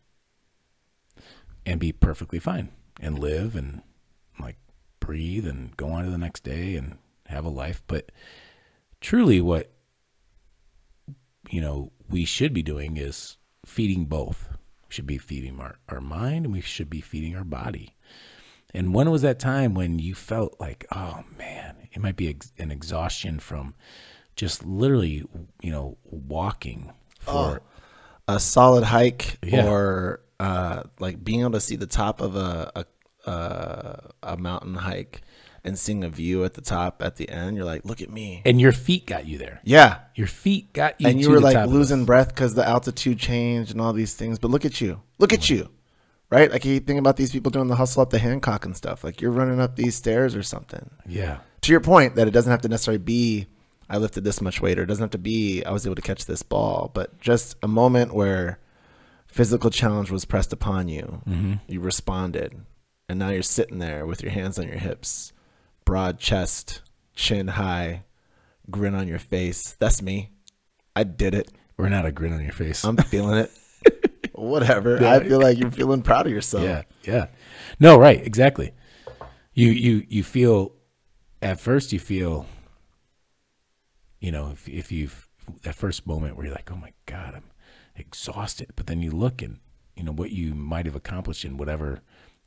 and 1.65 1.79
be 1.79 1.93
perfectly 1.93 2.39
fine 2.39 2.71
and 3.01 3.19
live 3.19 3.55
and 3.55 3.83
like 4.41 4.57
breathe 5.01 5.47
and 5.47 5.77
go 5.77 5.89
on 5.91 6.05
to 6.05 6.11
the 6.11 6.19
next 6.19 6.43
day 6.43 6.77
and 6.77 6.99
have 7.27 7.45
a 7.45 7.51
life, 7.51 7.83
but 7.87 8.11
truly 9.01 9.41
what 9.41 9.73
you 11.51 11.61
know 11.61 11.93
we 12.09 12.25
should 12.25 12.53
be 12.53 12.63
doing 12.63 12.97
is 12.97 13.37
feeding 13.65 14.07
both. 14.07 14.56
We 14.89 14.95
should 14.95 15.07
be 15.07 15.19
feeding 15.19 15.59
our, 15.61 15.79
our 15.89 16.01
mind 16.01 16.47
and 16.47 16.55
we 16.55 16.61
should 16.61 16.91
be 16.91 17.01
feeding 17.01 17.37
our 17.37 17.45
body. 17.45 17.97
And 18.75 18.95
when 18.95 19.11
was 19.11 19.23
that 19.23 19.39
time 19.39 19.75
when 19.75 19.99
you 19.99 20.15
felt 20.15 20.57
like, 20.61 20.87
oh 20.95 21.25
man, 21.39 21.89
it 21.93 22.01
might 22.01 22.17
be 22.17 22.29
ex- 22.29 22.53
an 22.59 22.71
exhaustion 22.71 23.39
from 23.39 23.75
just 24.37 24.65
literally, 24.65 25.25
you 25.63 25.71
know, 25.71 25.97
walking 26.05 26.93
for 27.21 27.63
oh, 28.29 28.35
a 28.35 28.41
solid 28.41 28.85
hike 28.85 29.39
Yeah. 29.43 29.67
or 29.69 30.21
uh, 30.39 30.83
like 31.01 31.25
being 31.25 31.41
able 31.41 31.53
to 31.53 31.61
see 31.61 31.77
the 31.77 31.87
top 31.87 32.21
of 32.21 32.37
a 32.37 32.71
a, 32.77 33.31
a 33.31 34.11
a 34.23 34.37
mountain 34.37 34.75
hike 34.75 35.23
and 35.67 35.79
seeing 35.79 36.05
a 36.05 36.09
view 36.09 36.45
at 36.45 36.55
the 36.55 36.61
top 36.61 37.03
at 37.03 37.17
the 37.17 37.29
end. 37.29 37.57
You're 37.57 37.67
like, 37.67 37.85
look 37.85 38.01
at 38.01 38.11
me. 38.11 38.41
and 38.45 38.61
your 38.61 38.73
feet 38.73 39.07
got 39.07 39.27
you 39.27 39.37
there. 39.37 39.61
Yeah, 39.65 39.99
Your 40.15 40.29
feet 40.29 40.73
got 40.73 41.01
you 41.01 41.09
and 41.09 41.21
you 41.21 41.31
were 41.31 41.41
like 41.41 41.69
losing 41.69 42.05
breath 42.05 42.29
because 42.29 42.55
the 42.55 42.67
altitude 42.67 43.19
changed 43.19 43.73
and 43.73 43.81
all 43.81 43.93
these 43.93 44.15
things. 44.15 44.39
But 44.39 44.51
look 44.51 44.65
at 44.65 44.81
you, 44.81 45.03
look 45.19 45.33
at 45.33 45.51
you, 45.51 45.69
right? 46.31 46.51
Like 46.51 46.65
you 46.65 46.81
think 46.81 46.99
about 46.99 47.17
these 47.17 47.33
people 47.33 47.51
doing 47.51 47.67
the 47.67 47.77
hustle 47.77 48.03
up 48.03 48.11
the 48.11 48.19
Hancock 48.19 48.65
and 48.65 48.77
stuff. 48.77 49.05
Like 49.05 49.21
you're 49.21 49.33
running 49.33 49.61
up 49.61 49.77
these 49.77 49.95
stairs 49.95 50.35
or 50.35 50.43
something. 50.43 50.91
Yeah. 51.07 51.39
To 51.63 51.73
your 51.73 51.81
point, 51.81 52.15
that 52.15 52.29
it 52.29 52.31
doesn't 52.31 52.51
have 52.51 52.63
to 52.63 52.69
necessarily 52.69 53.03
be 53.03 53.49
I 53.89 53.99
lifted 53.99 54.25
this 54.25 54.41
much 54.41 54.61
weight, 54.61 54.79
or 54.79 54.83
it 54.83 54.87
doesn't 54.87 55.03
have 55.03 55.11
to 55.11 55.19
be 55.19 55.65
I 55.65 55.71
was 55.73 55.87
able 55.87 55.97
to 55.97 56.03
catch 56.03 56.27
this 56.27 56.43
ball, 56.43 56.91
but 56.95 57.21
just 57.21 57.57
a 57.63 57.69
moment 57.69 58.15
where 58.15 58.59
physical 59.27 59.71
challenge 59.71 60.11
was 60.11 60.25
pressed 60.25 60.53
upon 60.53 60.89
you, 60.89 61.23
mm-hmm. 61.29 61.55
you 61.69 61.81
responded, 61.81 62.59
and 63.09 63.19
now 63.19 63.31
you're 63.31 63.43
sitting 63.43 63.79
there 63.79 64.07
with 64.07 64.23
your 64.23 64.33
hands 64.33 64.59
on 64.59 64.67
your 64.67 64.79
hips, 64.79 65.33
broad 65.87 66.19
chest, 66.19 66.83
chin 67.15 67.49
high, 67.49 68.05
grin 68.71 68.95
on 68.95 69.09
your 69.09 69.19
face. 69.19 69.75
That's 69.79 70.03
me. 70.03 70.33
I 70.95 71.05
did 71.05 71.35
it. 71.35 71.51
We're 71.79 71.89
not 71.89 72.05
a 72.05 72.13
grin 72.13 72.35
on 72.35 72.43
your 72.43 72.53
face. 72.53 72.85
I'm 72.85 72.99
feeling 72.99 73.39
it. 73.39 73.51
Whatever. 74.35 75.03
I 75.03 75.21
feel 75.25 75.41
like 75.41 75.57
you're 75.59 75.71
feeling 75.71 76.03
proud 76.03 76.27
of 76.27 76.33
yourself. 76.33 76.65
Yeah, 76.65 76.83
yeah. 77.05 77.27
No, 77.81 77.99
right, 77.99 78.23
exactly. 78.23 78.73
You 79.55 79.71
you 79.71 80.05
you 80.09 80.23
feel 80.23 80.75
at 81.41 81.59
first 81.59 81.95
you 81.95 81.99
feel 81.99 82.47
you 84.21 84.33
know, 84.33 84.51
if 84.51 84.69
if 84.69 84.91
you've 84.91 85.29
that 85.63 85.75
first 85.75 86.07
moment 86.07 86.37
where 86.37 86.47
you're 86.47 86.55
like, 86.55 86.71
"Oh 86.73 86.77
my 86.77 86.93
god, 87.07 87.35
I'm 87.37 87.51
exhausted." 87.95 88.73
But 88.75 88.87
then 88.87 89.01
you 89.03 89.11
look 89.11 89.43
and 89.43 89.61
you 89.95 90.03
know 90.03 90.13
what 90.13 90.31
you 90.31 90.55
might 90.55 90.87
have 90.87 90.97
accomplished 90.97 91.45
in 91.45 91.57
whatever 91.57 92.01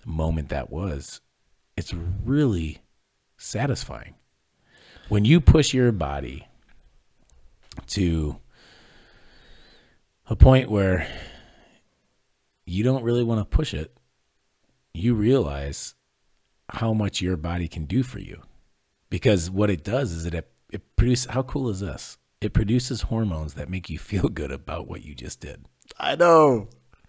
moment 0.06 0.50
that 0.50 0.70
was. 0.70 1.22
It's 1.78 1.94
really 1.94 2.82
satisfying. 3.40 4.14
When 5.08 5.26
you 5.26 5.42
push 5.42 5.74
your 5.74 5.92
body 5.92 6.48
to 7.88 8.38
a 10.28 10.36
point 10.36 10.70
where 10.70 11.08
you 12.66 12.84
don't 12.84 13.04
really 13.04 13.24
want 13.24 13.40
to 13.40 13.58
push 13.58 13.74
it, 13.74 13.98
you 14.94 15.16
realize 15.16 15.96
how 16.70 16.94
much 16.94 17.22
your 17.22 17.38
body 17.38 17.68
can 17.68 17.86
do 17.86 18.04
for 18.04 18.20
you. 18.20 18.42
Because 19.10 19.50
what 19.50 19.72
it 19.72 19.84
does 19.84 20.12
is 20.12 20.26
it 20.28 20.36
it 20.72 20.96
produces 20.96 21.32
how 21.32 21.42
cool 21.42 21.70
is 21.70 21.80
this? 21.80 22.20
It 22.42 22.54
produces 22.54 23.02
hormones 23.02 23.56
that 23.56 23.70
make 23.70 23.90
you 23.90 23.98
feel 23.98 24.28
good 24.30 24.52
about 24.52 24.88
what 24.88 25.04
you 25.04 25.16
just 25.16 25.40
did. 25.40 25.66
I 25.98 26.16
know. 26.16 26.68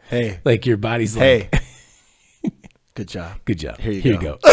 Hey. 0.08 0.40
Like 0.44 0.64
your 0.64 0.78
body's 0.78 1.14
like, 1.16 1.54
Hey. 1.54 1.60
Good 2.94 3.08
job. 3.08 3.38
good 3.44 3.58
job. 3.58 3.78
Here 3.78 3.92
you 3.92 4.00
Here 4.02 4.18
go. 4.18 4.38
you 4.42 4.42
go. 4.42 4.44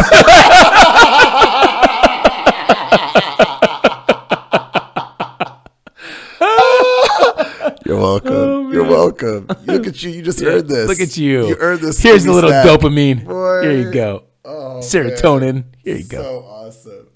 You're 7.85 7.97
welcome. 7.99 8.33
Oh, 8.33 8.71
You're 8.71 8.83
welcome. 8.83 9.47
Look 9.65 9.87
at 9.87 10.01
you. 10.03 10.09
You 10.11 10.21
just 10.21 10.41
earned 10.41 10.67
this. 10.67 10.85
Oh, 10.85 10.87
Look 10.87 10.99
at 10.99 11.15
you. 11.15 11.47
You 11.47 11.55
earned 11.59 11.79
this. 11.81 12.01
Here's 12.01 12.25
a 12.25 12.31
little 12.33 12.49
snack. 12.49 12.65
dopamine. 12.65 13.23
Boy. 13.25 13.61
Here 13.61 13.77
you 13.77 13.91
go. 13.91 14.23
Oh, 14.43 14.79
Serotonin. 14.81 15.63
Here 15.83 15.97
you 15.97 16.03
go. 16.03 16.21
So 16.21 16.39
awesome. 16.43 17.07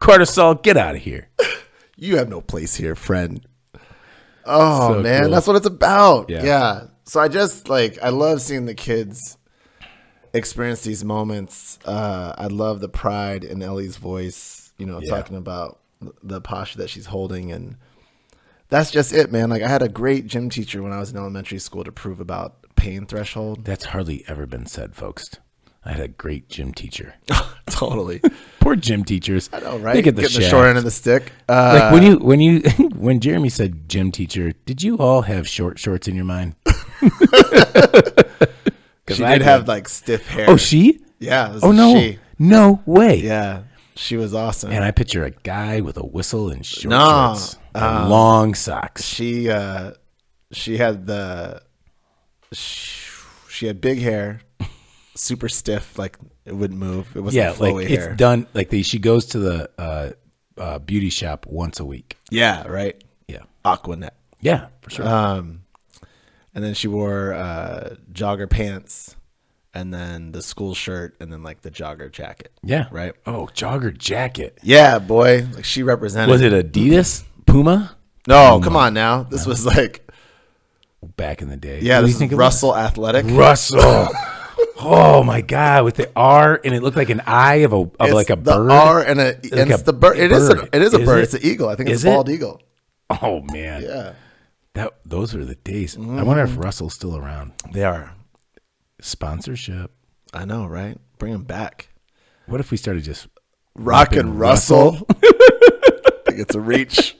Cortisol, 0.00 0.62
get 0.62 0.76
out 0.76 0.96
of 0.96 1.02
here. 1.02 1.28
You 2.02 2.16
have 2.16 2.30
no 2.30 2.40
place 2.40 2.74
here, 2.76 2.94
friend. 2.94 3.46
Oh 4.46 4.94
So 4.94 5.02
man, 5.02 5.24
cool. 5.24 5.30
that's 5.32 5.46
what 5.46 5.56
it's 5.56 5.66
about. 5.66 6.30
Yeah. 6.30 6.42
Yeah. 6.42 6.82
So 7.04 7.20
I 7.20 7.28
just 7.28 7.68
like 7.68 7.98
I 8.02 8.08
love 8.08 8.40
seeing 8.40 8.64
the 8.64 8.72
kids 8.72 9.36
experience 10.32 10.82
these 10.82 11.04
moments. 11.04 11.78
Uh, 11.84 12.34
I 12.36 12.46
love 12.46 12.80
the 12.80 12.88
pride 12.88 13.44
in 13.44 13.62
Ellie's 13.62 13.96
voice. 13.96 14.72
You 14.78 14.86
know, 14.86 15.00
Yeah. 15.02 15.10
talking 15.10 15.36
about 15.36 15.78
the 16.22 16.40
posture 16.40 16.78
that 16.78 16.88
she's 16.90 17.06
holding, 17.06 17.52
and 17.52 17.76
that's 18.70 18.90
just 18.90 19.12
it, 19.12 19.30
man. 19.30 19.50
Like 19.50 19.62
I 19.62 19.68
had 19.68 19.82
a 19.82 19.88
great 19.88 20.26
gym 20.26 20.48
teacher 20.50 20.82
when 20.82 20.92
I 20.92 20.98
was 20.98 21.10
in 21.10 21.16
elementary 21.18 21.58
school 21.58 21.84
to 21.84 21.92
prove 21.92 22.20
about 22.20 22.56
pain 22.76 23.04
threshold. 23.06 23.64
That's 23.64 23.86
hardly 23.86 24.24
ever 24.26 24.46
been 24.46 24.66
said, 24.66 24.94
folks. 24.94 25.30
I 25.84 25.92
had 25.92 26.00
a 26.00 26.08
great 26.08 26.48
gym 26.50 26.72
teacher. 26.74 27.14
totally. 27.66 28.20
Poor 28.60 28.76
gym 28.76 29.02
teachers. 29.02 29.48
I 29.52 29.60
know, 29.60 29.78
right? 29.78 29.94
They 29.94 30.02
get 30.02 30.14
the, 30.14 30.22
Getting 30.22 30.40
the 30.42 30.48
short 30.48 30.66
end 30.66 30.76
of 30.76 30.84
the 30.84 30.90
stick. 30.90 31.32
Uh, 31.48 31.78
Like 31.80 31.92
when 31.92 32.02
you 32.02 32.18
when 32.18 32.40
you 32.40 32.60
when 32.94 33.18
Jeremy 33.20 33.48
said 33.48 33.88
gym 33.88 34.12
teacher, 34.12 34.52
did 34.66 34.82
you 34.82 34.98
all 34.98 35.22
have 35.22 35.48
short 35.48 35.78
shorts 35.78 36.06
in 36.06 36.14
your 36.14 36.24
mind? 36.26 36.54
she 39.16 39.24
I 39.24 39.38
did 39.38 39.42
have 39.42 39.68
like 39.68 39.88
stiff 39.88 40.26
hair. 40.26 40.46
Oh, 40.48 40.56
she? 40.56 41.00
yeah. 41.18 41.58
Oh 41.62 41.72
no, 41.72 41.94
she. 41.94 42.18
no 42.38 42.80
way. 42.86 43.16
Yeah, 43.16 43.62
she 43.96 44.16
was 44.16 44.34
awesome. 44.34 44.70
And 44.72 44.84
I 44.84 44.90
picture 44.90 45.24
a 45.24 45.30
guy 45.30 45.80
with 45.80 45.96
a 45.96 46.04
whistle 46.06 46.50
and 46.50 46.64
short 46.64 46.90
No, 46.90 47.34
shorts, 47.36 47.56
and 47.74 47.84
um, 47.84 48.08
long 48.10 48.54
socks. 48.54 49.04
she 49.04 49.48
uh 49.50 49.92
she 50.52 50.76
had 50.78 51.06
the 51.06 51.62
sh- 52.52 53.20
she 53.48 53.66
had 53.66 53.80
big 53.80 53.98
hair 54.00 54.40
super 55.14 55.48
stiff 55.48 55.98
like 55.98 56.16
it 56.46 56.54
wouldn't 56.56 56.78
move 56.80 57.06
it 57.14 57.20
wasn't 57.20 57.42
Yeah, 57.44 57.52
flowy 57.52 57.74
like 57.74 57.88
hair 57.88 58.10
it's 58.10 58.16
done. 58.18 58.46
Like 58.54 58.70
the, 58.70 58.82
she 58.82 58.98
goes 58.98 59.26
to 59.26 59.38
the 59.38 59.70
uh, 59.78 60.10
uh, 60.56 60.78
beauty 60.78 61.10
shop 61.10 61.46
once 61.46 61.78
a 61.80 61.84
week. 61.84 62.16
yeah 62.30 62.66
right 62.66 63.02
Yeah, 63.28 63.42
aquanet 63.64 64.10
yeah, 64.40 64.68
for 64.80 64.90
sure. 64.90 65.06
um 65.06 65.62
and 66.54 66.64
then 66.64 66.74
she 66.74 66.88
wore 66.88 67.32
uh 67.32 67.94
jogger 68.12 68.48
pants 68.48 69.16
and 69.72 69.94
then 69.94 70.32
the 70.32 70.42
school 70.42 70.74
shirt 70.74 71.16
and 71.20 71.32
then 71.32 71.42
like 71.42 71.60
the 71.62 71.70
jogger 71.70 72.10
jacket 72.10 72.52
yeah, 72.62 72.86
right 72.90 73.14
Oh, 73.26 73.48
jogger 73.54 73.96
jacket. 73.96 74.58
yeah 74.62 74.98
boy 74.98 75.46
like 75.54 75.64
she 75.64 75.82
represented 75.82 76.30
Was 76.30 76.42
it 76.42 76.52
Adidas, 76.52 77.24
Puma? 77.46 77.96
no 78.26 78.60
come 78.62 78.76
on 78.76 78.94
now 78.94 79.22
this 79.24 79.46
was 79.46 79.64
like 79.66 80.06
Back 81.16 81.40
in 81.40 81.48
the 81.48 81.56
day. 81.56 81.80
yeah 81.80 82.00
What 82.00 82.06
this 82.06 82.16
is 82.16 82.22
it 82.22 82.30
was? 82.30 82.38
russell 82.38 82.76
athletic 82.76 83.24
Russell. 83.28 84.08
oh 84.82 85.22
my 85.22 85.40
god, 85.40 85.84
with 85.84 85.94
the 85.96 86.10
R 86.14 86.60
and 86.64 86.74
it 86.74 86.82
looked 86.82 86.96
like 86.96 87.08
an 87.10 87.22
eye 87.26 87.56
of 87.56 87.72
a 87.72 87.76
of 87.76 87.92
It's 88.00 88.12
like 88.12 88.28
a 88.30 88.36
the 88.36 88.52
bird. 88.52 88.70
R 88.70 89.00
and 89.02 89.18
a 89.20 89.34
and 89.36 89.70
a 89.70 89.74
it's 89.74 89.82
the 89.82 89.92
bird. 89.94 90.18
It 90.18 90.30
is 90.32 90.48
a, 90.50 90.68
it 90.76 90.82
is 90.82 90.92
a 90.94 90.98
Is 91.00 91.06
bird. 91.06 91.18
it? 91.18 91.22
It's 91.22 91.34
an 91.34 91.40
eagle. 91.42 91.68
I 91.70 91.74
think 91.76 91.88
it's 91.88 92.00
Is 92.00 92.04
a 92.04 92.08
it? 92.08 92.12
bald 92.14 92.28
eagle. 92.28 92.60
oh 93.22 93.40
man, 93.40 93.82
Yeah, 93.82 94.12
that 94.80 94.94
those 95.04 95.34
were 95.34 95.44
the 95.44 95.56
days. 95.56 95.96
I 95.96 96.22
wonder 96.22 96.42
if 96.42 96.56
Russell's 96.56 96.94
still 96.94 97.16
around. 97.16 97.52
they 97.72 97.84
are. 97.84 98.14
Sponsorship. 99.00 99.92
I 100.32 100.44
know, 100.44 100.66
right? 100.66 100.98
Bring 101.18 101.32
him 101.32 101.44
back. 101.44 101.88
What 102.46 102.60
if 102.60 102.70
we 102.70 102.76
started 102.76 103.04
just 103.04 103.28
Rock 103.74 104.16
and 104.16 104.38
Russell. 104.38 105.06
I 105.10 105.14
think 106.26 106.40
it's 106.40 106.54
a 106.54 106.60
reach. 106.60 107.16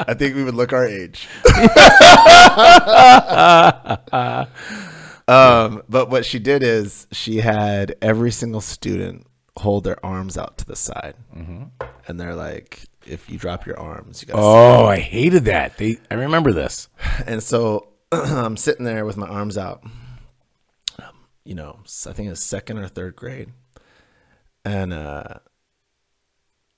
I 0.00 0.14
think 0.14 0.34
we 0.34 0.44
would 0.44 0.54
look 0.54 0.72
our 0.72 0.86
age. 0.86 1.28
um, 5.28 5.82
but 5.88 6.10
what 6.10 6.26
she 6.26 6.38
did 6.38 6.62
is 6.62 7.06
she 7.12 7.38
had 7.38 7.94
every 8.02 8.30
single 8.30 8.60
student 8.60 9.26
hold 9.56 9.84
their 9.84 10.04
arms 10.04 10.36
out 10.36 10.58
to 10.58 10.64
the 10.66 10.76
side, 10.76 11.14
and 11.32 12.20
they're 12.20 12.34
like, 12.34 12.84
"If 13.06 13.28
you 13.30 13.38
drop 13.38 13.66
your 13.66 13.78
arms, 13.78 14.20
you 14.22 14.28
got." 14.28 14.36
Oh, 14.38 14.86
I 14.86 14.98
hated 14.98 15.44
that. 15.46 15.76
They, 15.78 15.98
I 16.10 16.14
remember 16.14 16.52
this. 16.52 16.88
And 17.26 17.42
so 17.42 17.88
I'm 18.12 18.56
sitting 18.56 18.84
there 18.84 19.04
with 19.06 19.16
my 19.16 19.26
arms 19.28 19.56
out. 19.56 19.82
Um, 20.98 21.14
you 21.44 21.54
know, 21.54 21.80
I 22.06 22.12
think 22.12 22.30
it's 22.30 22.40
second 22.42 22.78
or 22.78 22.88
third 22.88 23.14
grade, 23.16 23.50
and 24.64 24.92
uh, 24.92 25.34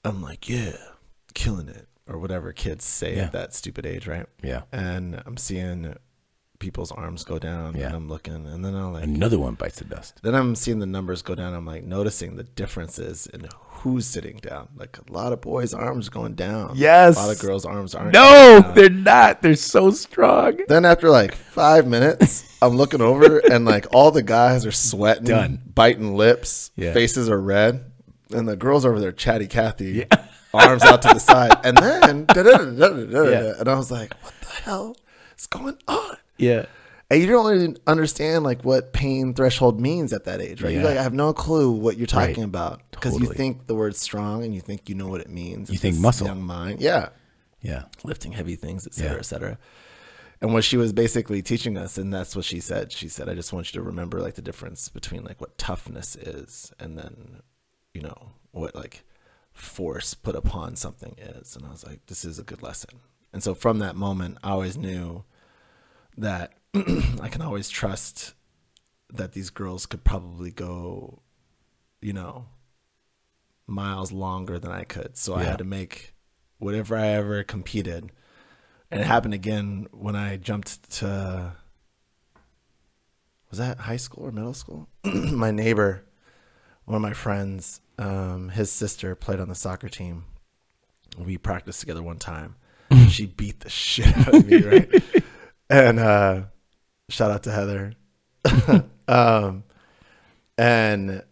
I'm 0.05 0.23
like, 0.23 0.49
"Yeah, 0.49 0.77
killing 1.35 1.69
it," 1.69 1.89
or 2.07 2.19
whatever 2.19 2.53
kids 2.53 2.85
say 2.85 3.17
Yeah. 3.17 3.25
at 3.25 3.33
that 3.33 3.55
stupid 3.55 3.87
age, 3.87 4.07
right? 4.07 4.27
Yeah. 4.43 4.63
and 4.73 5.23
I'm 5.27 5.37
seeing 5.37 5.97
people's 6.59 6.91
arms 6.93 7.23
go 7.25 7.39
down 7.39 7.77
Yeah. 7.77 7.87
and 7.89 7.97
I'm 7.97 8.09
looking 8.09 8.35
and 8.47 8.65
then 8.65 8.75
I'm 8.75 8.93
like 8.93 9.05
Another 9.05 9.39
one 9.39 9.55
bites 9.55 9.79
the 9.79 9.85
dust. 9.85 10.21
then 10.23 10.35
I'm 10.35 10.55
seeing 10.55 10.79
the 10.79 10.87
numbers 10.87 11.23
go 11.23 11.35
down 11.35 11.55
I'm 11.55 11.67
like 11.67 11.85
noticing 11.85 12.37
the 12.37 12.45
differences 12.45 13.27
in 13.27 13.47
who's 13.81 14.07
sitting 14.07 14.39
down 14.39 14.69
like 14.77 14.97
a 14.99 15.13
lot 15.13 15.33
of 15.33 15.41
boys 15.41 15.75
arms 15.75 16.09
going 16.09 16.35
down 16.35 16.73
Yes. 16.75 17.17
a 17.17 17.21
lot 17.21 17.35
of 17.35 17.41
girls 17.41 17.65
arms 17.65 17.95
aren't 17.95 18.13
No, 18.15 18.73
they're 18.75 18.89
not. 18.91 19.43
They're 19.43 19.55
so 19.55 19.91
strong. 19.91 20.59
then 20.69 20.85
after 20.85 21.09
like 21.11 21.35
five 21.35 21.87
minutes 21.87 22.45
I'm 22.63 22.77
looking 22.77 23.01
over 23.03 23.39
and 23.39 23.65
like 23.65 23.87
all 23.93 24.11
the 24.11 24.23
guys 24.23 24.65
are 24.67 24.73
sweating 24.73 25.25
Done. 25.25 25.61
biting 25.75 26.17
lips 26.17 26.71
Yeah. 26.77 26.93
faces 26.95 27.29
are 27.29 27.41
red 27.41 27.85
and 28.33 28.49
the 28.49 28.57
girls 28.57 28.85
over 28.87 28.99
there 28.99 29.13
chatty 29.13 29.47
Cathy 29.47 30.07
arms 30.55 30.83
out 30.83 31.03
to 31.03 31.09
the 31.09 31.21
side 31.21 31.55
and 31.65 31.77
then 31.77 32.27
and 32.31 33.69
I 33.69 33.75
was 33.77 33.91
like 33.91 34.15
what 34.23 34.35
the 34.41 34.47
hell 34.63 34.97
is 35.39 35.47
going 35.47 35.77
on 35.87 36.17
Yeah. 36.39 36.67
And 37.09 37.21
you 37.21 37.29
don't 37.29 37.47
really 37.47 37.77
understand 37.87 38.43
like 38.45 38.65
what 38.65 38.93
pain 38.93 39.33
threshold 39.33 39.81
means 39.81 40.13
at 40.13 40.25
that 40.25 40.41
age, 40.41 40.61
right? 40.63 40.73
You 40.73 40.81
Yeah. 40.81 40.85
like 40.87 40.99
I 40.99 41.03
have 41.03 41.15
no 41.15 41.33
clue 41.33 41.71
what 41.71 41.97
you're 41.97 42.07
talking 42.09 42.37
Right. 42.39 42.45
about 42.45 42.83
because 42.91 43.19
you 43.21 43.27
think 43.33 43.67
the 43.69 43.75
word 43.77 43.95
strong 43.95 44.43
and 44.45 44.53
you 44.55 44.61
think 44.61 44.89
you 44.89 44.95
know 44.97 45.07
what 45.07 45.21
it 45.21 45.31
means. 45.31 45.71
You 45.71 45.79
think 45.79 45.99
muscle. 45.99 46.27
young 46.27 46.43
mind, 46.43 46.81
yeah, 46.81 47.11
Yeah. 47.63 47.85
lifting 48.03 48.33
heavy 48.33 48.57
things, 48.57 48.87
et 48.89 48.95
cetera, 48.95 49.13
Yeah. 49.13 49.19
et 49.19 49.25
cetera. 49.25 49.59
And 50.41 50.53
what 50.53 50.65
she 50.65 50.77
was 50.77 50.93
basically 50.93 51.43
teaching 51.43 51.79
us, 51.79 51.97
and 51.97 52.13
that's 52.13 52.35
what 52.37 52.45
she 52.45 52.61
said. 52.61 52.91
She 52.93 53.09
said, 53.09 53.29
"I 53.29 53.35
just 53.35 53.53
want 53.53 53.73
you 53.73 53.81
to 53.81 53.87
remember 53.87 54.21
like 54.21 54.35
the 54.35 54.43
difference 54.43 54.89
between 54.89 55.23
like 55.25 55.41
what 55.41 55.57
toughness 55.59 56.15
is, 56.17 56.73
and 56.81 56.99
then, 56.99 57.41
you 57.95 58.03
know, 58.03 58.33
what 58.51 58.75
like 58.75 59.05
force 59.53 60.13
put 60.15 60.35
upon 60.35 60.75
something 60.77 61.15
is." 61.19 61.55
And 61.57 61.65
I 61.65 61.71
was 61.71 61.87
like, 61.87 62.05
"This 62.07 62.25
is 62.25 62.39
a 62.39 62.43
good 62.43 62.63
lesson." 62.63 63.01
And 63.33 63.43
so 63.43 63.55
from 63.55 63.79
that 63.79 63.97
moment, 63.97 64.39
I 64.43 64.51
always 64.51 64.77
knew 64.77 65.25
that 66.17 66.55
I 66.75 67.29
can 67.29 67.43
always 67.43 67.69
trust 67.69 68.35
that 69.13 69.33
these 69.33 69.51
girls 69.51 69.87
could 69.87 70.05
probably 70.05 70.51
go, 70.51 71.23
you 72.01 72.13
know, 72.13 72.47
miles 73.67 74.13
longer 74.13 74.59
than 74.59 74.71
I 74.71 74.85
could. 74.85 75.17
So 75.17 75.35
I 75.35 75.45
had 75.45 75.59
to 75.59 75.65
make 75.65 76.15
whatever 76.59 76.97
I 76.97 77.09
ever 77.09 77.43
competed. 77.43 78.13
And 78.91 79.01
it 79.01 79.07
happened 79.07 79.35
again 79.35 79.89
when 79.93 80.15
I 80.15 80.37
jumped 80.37 80.91
to 80.99 81.57
was 83.51 83.59
that 83.59 83.79
high 83.79 83.97
school 83.97 84.25
or 84.25 84.33
middle 84.33 84.55
school? 84.55 84.89
my 85.05 85.51
neighbor, 85.51 86.05
one 86.85 86.97
of 86.97 87.03
my 87.03 87.13
friends, 87.13 87.81
um, 87.99 88.49
his 88.51 88.71
sister 88.71 89.15
played 89.15 89.41
on 89.41 89.49
the 89.49 89.55
soccer 89.55 89.89
team. 89.89 90.25
We 91.19 91.39
practiced 91.39 91.81
together 91.81 92.03
one 92.03 92.19
time. 92.19 92.57
she 93.09 93.27
beat 93.27 93.61
the 93.61 93.71
shit 93.71 94.17
out 94.17 94.35
of 94.35 94.47
me, 94.47 94.63
right? 94.63 95.03
and 95.71 95.99
uh, 95.99 96.43
shout 97.09 97.31
out 97.31 97.43
to 97.45 97.53
Heather. 97.53 97.95
um, 99.09 99.65
and 100.59 101.23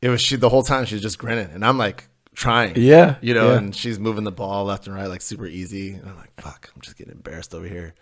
it 0.00 0.08
was 0.08 0.20
she 0.20 0.36
the 0.36 0.48
whole 0.48 0.62
time 0.62 0.84
she 0.84 0.94
was 0.94 1.02
just 1.02 1.18
grinning, 1.18 1.50
and 1.52 1.64
I'm 1.64 1.78
like 1.78 2.08
trying, 2.34 2.74
Yeah, 2.76 3.16
you 3.20 3.34
know, 3.34 3.50
yeah. 3.50 3.58
and 3.58 3.74
she's 3.74 3.98
moving 3.98 4.24
the 4.24 4.32
ball 4.32 4.64
left 4.64 4.86
and 4.86 4.96
right 4.96 5.06
like 5.06 5.22
super 5.22 5.46
easy, 5.46 5.94
and 5.94 6.08
I'm 6.08 6.16
like, 6.16 6.40
fuck, 6.40 6.70
I'm 6.74 6.80
just 6.80 6.96
getting 6.96 7.12
embarrassed 7.12 7.54
over 7.54 7.66
here. 7.66 7.94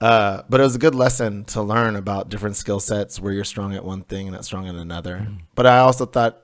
Uh, 0.00 0.42
but 0.48 0.60
it 0.60 0.64
was 0.64 0.74
a 0.74 0.78
good 0.78 0.94
lesson 0.94 1.44
to 1.44 1.62
learn 1.62 1.96
about 1.96 2.28
different 2.28 2.56
skill 2.56 2.80
sets 2.80 3.20
where 3.20 3.32
you're 3.32 3.44
strong 3.44 3.74
at 3.74 3.84
one 3.84 4.02
thing 4.02 4.26
and 4.26 4.34
not 4.34 4.44
strong 4.44 4.68
at 4.68 4.74
another. 4.74 5.18
Mm-hmm. 5.18 5.36
But 5.54 5.66
I 5.66 5.78
also 5.78 6.04
thought, 6.04 6.42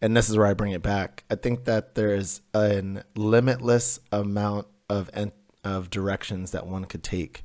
and 0.00 0.16
this 0.16 0.30
is 0.30 0.36
where 0.38 0.46
I 0.46 0.54
bring 0.54 0.72
it 0.72 0.80
back. 0.82 1.24
I 1.30 1.34
think 1.34 1.64
that 1.64 1.94
there 1.96 2.14
is 2.14 2.40
an 2.54 3.02
limitless 3.16 3.98
amount 4.12 4.68
of 4.88 5.10
en- 5.12 5.32
of 5.64 5.90
directions 5.90 6.50
that 6.52 6.66
one 6.66 6.84
could 6.84 7.02
take 7.02 7.44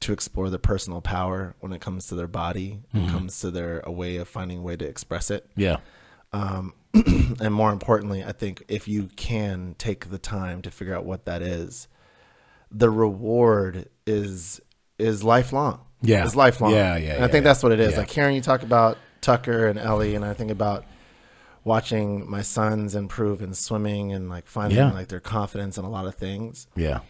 to 0.00 0.12
explore 0.12 0.50
their 0.50 0.58
personal 0.58 1.00
power 1.00 1.54
when 1.60 1.72
it 1.72 1.80
comes 1.80 2.06
to 2.08 2.14
their 2.14 2.26
body, 2.28 2.80
Mm-hmm. 2.94 3.08
it 3.08 3.10
comes 3.10 3.40
to 3.40 3.50
their 3.50 3.80
a 3.84 3.90
way 3.90 4.16
of 4.16 4.28
finding 4.28 4.58
a 4.58 4.62
way 4.62 4.76
to 4.76 4.86
express 4.86 5.30
it. 5.30 5.48
Yeah. 5.56 5.78
Um, 6.32 6.74
and 7.40 7.52
more 7.54 7.72
importantly, 7.72 8.22
I 8.24 8.32
think 8.32 8.62
if 8.68 8.88
you 8.88 9.08
can 9.16 9.74
take 9.78 10.10
the 10.10 10.18
time 10.18 10.60
to 10.62 10.70
figure 10.70 10.94
out 10.94 11.04
what 11.06 11.24
that 11.24 11.40
is, 11.42 11.88
the 12.70 12.90
reward 12.90 13.88
is 14.06 14.60
is 14.98 15.22
lifelong. 15.24 15.80
Yeah. 16.02 16.24
it's 16.24 16.36
lifelong. 16.36 16.72
Yeah, 16.72 16.96
yeah, 16.96 17.14
And 17.14 17.22
I 17.24 17.26
yeah, 17.26 17.32
think 17.32 17.44
yeah. 17.44 17.50
that's 17.50 17.62
what 17.62 17.72
it 17.72 17.80
is. 17.80 17.92
Yeah. 17.92 17.98
Like 18.00 18.10
hearing 18.10 18.34
you 18.36 18.42
talk 18.42 18.62
about 18.62 18.98
Tucker 19.22 19.66
and 19.66 19.78
Ellie, 19.78 20.14
and 20.14 20.24
I 20.24 20.34
think 20.34 20.50
about 20.50 20.84
watching 21.64 22.28
my 22.30 22.42
sons 22.42 22.94
improve 22.94 23.42
in 23.42 23.52
swimming 23.54 24.12
and 24.12 24.28
like 24.28 24.46
finding 24.46 24.78
like 24.92 25.08
their 25.08 25.20
confidence 25.20 25.78
in 25.78 25.84
a 25.84 25.90
lot 25.90 26.06
of 26.06 26.14
things. 26.14 26.66
Yeah. 26.76 27.00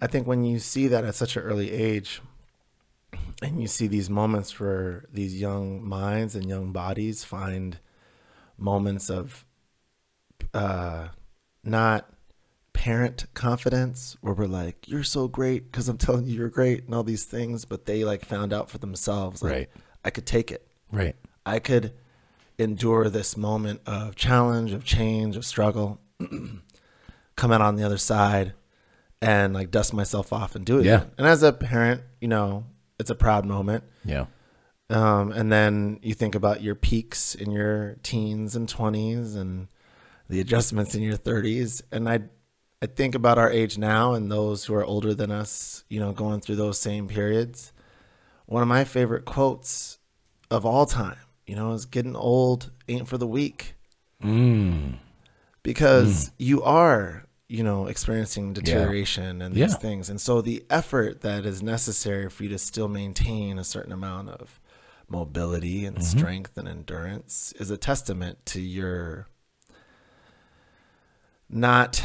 I 0.00 0.06
think 0.06 0.26
when 0.26 0.44
you 0.44 0.58
see 0.58 0.86
that 0.88 1.04
at 1.04 1.14
such 1.14 1.36
an 1.36 1.42
early 1.42 1.72
age, 1.72 2.20
and 3.42 3.60
you 3.60 3.66
see 3.66 3.86
these 3.86 4.10
moments 4.10 4.58
where 4.58 5.04
these 5.12 5.40
young 5.40 5.86
minds 5.86 6.34
and 6.34 6.48
young 6.48 6.72
bodies 6.72 7.24
find 7.24 7.78
moments 8.56 9.10
of 9.10 9.44
uh, 10.54 11.08
not 11.64 12.10
parent 12.72 13.26
confidence, 13.34 14.16
where 14.20 14.34
we're 14.34 14.46
like, 14.46 14.88
"You're 14.88 15.04
so 15.04 15.26
great" 15.26 15.70
because 15.70 15.88
I'm 15.88 15.98
telling 15.98 16.26
you 16.26 16.34
you're 16.34 16.48
great 16.48 16.84
and 16.84 16.94
all 16.94 17.02
these 17.04 17.24
things, 17.24 17.64
but 17.64 17.86
they 17.86 18.04
like 18.04 18.24
found 18.24 18.52
out 18.52 18.70
for 18.70 18.78
themselves, 18.78 19.42
like, 19.42 19.52
Right. 19.52 19.70
I 20.04 20.10
could 20.10 20.26
take 20.26 20.52
it. 20.52 20.66
Right. 20.92 21.16
I 21.44 21.58
could 21.58 21.92
endure 22.56 23.08
this 23.08 23.36
moment 23.36 23.80
of 23.86 24.14
challenge, 24.16 24.72
of 24.72 24.84
change, 24.84 25.36
of 25.36 25.44
struggle, 25.44 26.00
come 27.36 27.52
out 27.52 27.60
on 27.60 27.76
the 27.76 27.84
other 27.84 27.98
side 27.98 28.52
and 29.20 29.52
like 29.54 29.70
dust 29.70 29.92
myself 29.92 30.32
off 30.32 30.54
and 30.54 30.64
do 30.64 30.78
it. 30.78 30.84
Yeah. 30.86 30.96
again. 30.98 31.10
And 31.18 31.26
as 31.26 31.42
a 31.42 31.52
parent, 31.52 32.02
you 32.20 32.28
know, 32.28 32.64
it's 32.98 33.10
a 33.10 33.14
proud 33.14 33.44
moment. 33.46 33.84
Yeah. 34.04 34.26
Um, 34.90 35.32
and 35.32 35.52
then 35.52 35.98
you 36.02 36.14
think 36.14 36.34
about 36.34 36.62
your 36.62 36.74
peaks 36.74 37.34
in 37.34 37.50
your 37.50 37.96
teens 38.02 38.56
and 38.56 38.68
20s 38.68 39.36
and 39.36 39.68
the 40.28 40.40
adjustments 40.40 40.94
in 40.94 41.02
your 41.02 41.16
30s. 41.16 41.82
And 41.92 42.08
I, 42.08 42.20
I 42.80 42.86
think 42.86 43.14
about 43.14 43.38
our 43.38 43.50
age 43.50 43.76
now 43.76 44.14
and 44.14 44.30
those 44.32 44.64
who 44.64 44.74
are 44.74 44.84
older 44.84 45.14
than 45.14 45.30
us, 45.30 45.84
you 45.88 46.00
know, 46.00 46.12
going 46.12 46.40
through 46.40 46.56
those 46.56 46.78
same 46.78 47.06
periods. 47.08 47.72
One 48.46 48.62
of 48.62 48.68
my 48.68 48.84
favorite 48.84 49.26
quotes 49.26 49.98
of 50.50 50.64
all 50.64 50.86
time, 50.86 51.18
you 51.46 51.54
know, 51.54 51.72
is 51.72 51.84
getting 51.84 52.16
old 52.16 52.70
ain't 52.88 53.08
for 53.08 53.18
the 53.18 53.26
weak 53.26 53.74
Mm. 54.22 54.94
because 55.62 56.32
you 56.38 56.62
are 56.62 57.24
you 57.48 57.62
know 57.64 57.86
experiencing 57.86 58.52
deterioration 58.52 59.40
and 59.42 59.54
these 59.54 59.72
Yeah. 59.72 59.78
things 59.78 60.10
and 60.10 60.20
so 60.20 60.40
the 60.42 60.64
effort 60.68 61.22
that 61.22 61.46
is 61.46 61.62
necessary 61.62 62.28
for 62.28 62.42
you 62.42 62.48
to 62.50 62.58
still 62.58 62.88
maintain 62.88 63.58
a 63.58 63.64
certain 63.64 63.92
amount 63.92 64.28
of 64.28 64.60
mobility 65.08 65.86
and 65.86 65.96
Mm-hmm. 65.96 66.18
strength 66.18 66.58
and 66.58 66.68
endurance 66.68 67.52
is 67.58 67.70
a 67.70 67.78
testament 67.78 68.44
to 68.46 68.60
your 68.60 69.28
not 71.48 72.04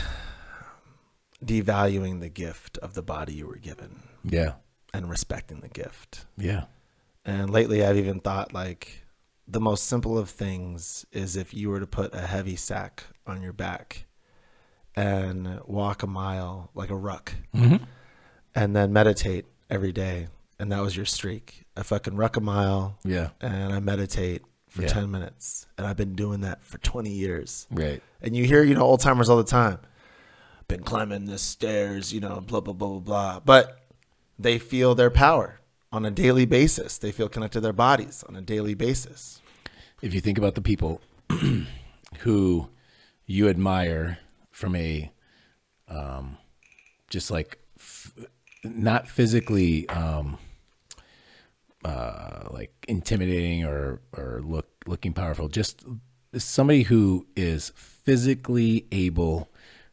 devaluing 1.43 2.21
the 2.21 2.29
gift 2.29 2.77
of 2.77 2.93
the 2.93 3.01
body 3.03 3.33
you 3.33 3.47
were 3.47 3.57
given 3.57 4.01
Yeah. 4.23 4.53
and 4.93 5.09
respecting 5.09 5.59
the 5.59 5.67
gift 5.67 6.25
Yeah. 6.37 6.65
and 7.25 7.49
lately, 7.49 7.83
I've 7.85 7.97
even 7.97 8.19
thought 8.21 8.53
like 8.53 9.01
the 9.45 9.59
most 9.59 9.85
simple 9.87 10.17
of 10.17 10.29
things 10.29 11.05
is 11.11 11.35
if 11.35 11.53
you 11.53 11.69
were 11.69 11.81
to 11.81 11.87
put 11.87 12.15
a 12.15 12.21
heavy 12.27 12.55
sack 12.55 13.03
on 13.27 13.41
your 13.41 13.51
back 13.51 14.05
and 14.95 15.59
walk 15.65 16.03
a 16.03 16.07
mile 16.07 16.69
like 16.75 16.89
a 16.89 16.95
ruck 16.95 17.33
Mm-hmm. 17.55 17.83
and 18.55 18.75
then 18.75 18.93
meditate 18.93 19.45
every 19.69 19.91
day. 19.91 20.27
And 20.59 20.71
that 20.71 20.81
was 20.81 20.95
your 20.95 21.05
streak. 21.05 21.65
I 21.75 21.83
fucking 21.83 22.15
ruck 22.15 22.37
a 22.37 22.41
mile 22.41 22.97
Yeah. 23.03 23.29
and 23.41 23.73
I 23.73 23.79
meditate 23.79 24.43
for 24.69 24.83
Yeah. 24.83 24.87
10 24.89 25.09
minutes. 25.11 25.67
And 25.77 25.85
I've 25.87 25.97
been 25.97 26.15
doing 26.15 26.41
that 26.41 26.63
for 26.63 26.77
20 26.79 27.09
years. 27.09 27.67
Right. 27.71 28.01
And 28.21 28.35
you 28.35 28.45
hear, 28.45 28.63
you 28.63 28.75
know, 28.75 28.81
old 28.83 28.99
timers 29.01 29.29
all 29.29 29.37
the 29.37 29.43
time. 29.43 29.79
Been 30.67 30.83
climbing 30.83 31.25
the 31.25 31.37
stairs, 31.37 32.13
you 32.13 32.19
know, 32.21 32.39
blah, 32.41 32.61
blah, 32.61 32.73
blah, 32.73 32.89
blah, 32.89 32.99
blah. 32.99 33.39
But 33.39 33.79
they 34.39 34.57
feel 34.59 34.95
their 34.95 35.09
power 35.11 35.59
on 35.91 36.05
a 36.05 36.11
daily 36.11 36.45
basis. 36.45 36.97
They 36.97 37.11
feel 37.11 37.29
connected 37.29 37.57
to 37.57 37.61
their 37.61 37.73
bodies 37.73 38.23
on 38.29 38.35
a 38.35 38.41
daily 38.41 38.73
basis. 38.73 39.41
If 40.01 40.13
you 40.13 40.21
think 40.21 40.37
about 40.37 40.55
the 40.55 40.61
people 40.61 41.01
who 42.19 42.69
you 43.25 43.49
admire 43.49 44.19
from 44.53 44.75
a 44.75 45.11
um, 45.89 46.37
just 47.09 47.29
like 47.29 47.59
f- 47.77 48.13
not 48.63 49.09
physically 49.09 49.89
um, 49.89 50.37
uh, 51.83 52.47
like 52.51 52.73
intimidating 52.87 53.65
or 53.65 54.01
or 54.15 54.41
look 54.45 54.69
looking 54.87 55.11
powerful. 55.11 55.49
Just 55.49 55.83
somebody 56.37 56.83
who 56.83 57.27
is 57.35 57.73
physically 57.75 58.87
able 58.91 59.49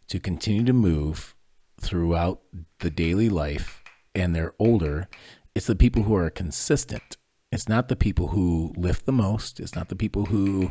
to 0.06 0.20
continue 0.20 0.64
to 0.64 0.72
move 0.72 1.34
throughout 1.80 2.40
the 2.78 2.90
daily 2.90 3.28
life, 3.28 3.82
and 4.14 4.36
they're 4.36 4.54
older. 4.58 5.08
It's 5.54 5.66
the 5.66 5.74
people 5.74 6.04
who 6.04 6.14
are 6.14 6.30
consistent. 6.30 7.16
It's 7.50 7.68
not 7.68 7.88
the 7.88 7.96
people 7.96 8.28
who 8.28 8.72
lift 8.76 9.06
the 9.06 9.12
most. 9.12 9.58
It's 9.58 9.74
not 9.74 9.88
the 9.88 9.96
people 9.96 10.26
who 10.26 10.70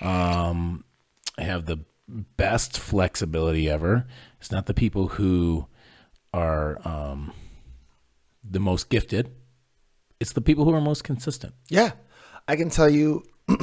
um, 0.00 0.84
have 1.38 1.66
the 1.66 1.78
best 2.36 2.78
flexibility 2.78 3.68
ever. 3.68 4.06
It's 4.40 4.50
not 4.50 4.66
the 4.66 4.74
people 4.74 5.08
who 5.08 5.66
are 6.32 6.86
um, 6.86 7.32
the 8.48 8.60
most 8.60 8.88
gifted. 8.88 9.30
It's 10.18 10.32
the 10.32 10.40
people 10.40 10.64
who 10.64 10.74
are 10.74 10.80
most 10.80 11.04
consistent. 11.04 11.54
Yeah. 11.68 11.92
I 12.48 12.56
can 12.56 12.70
tell 12.70 12.90
you 12.90 13.22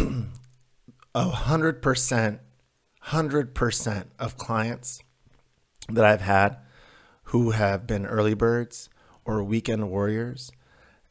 a 1.15 1.29
hundred 1.29 1.81
percent, 1.81 2.39
hundred 3.01 3.53
percent 3.53 4.11
of 4.19 4.37
clients 4.37 5.01
that 5.89 6.05
I've 6.05 6.21
had 6.21 6.57
who 7.23 7.51
have 7.51 7.85
been 7.85 8.05
early 8.05 8.33
birds 8.33 8.89
or 9.25 9.43
weekend 9.43 9.89
warriors 9.89 10.51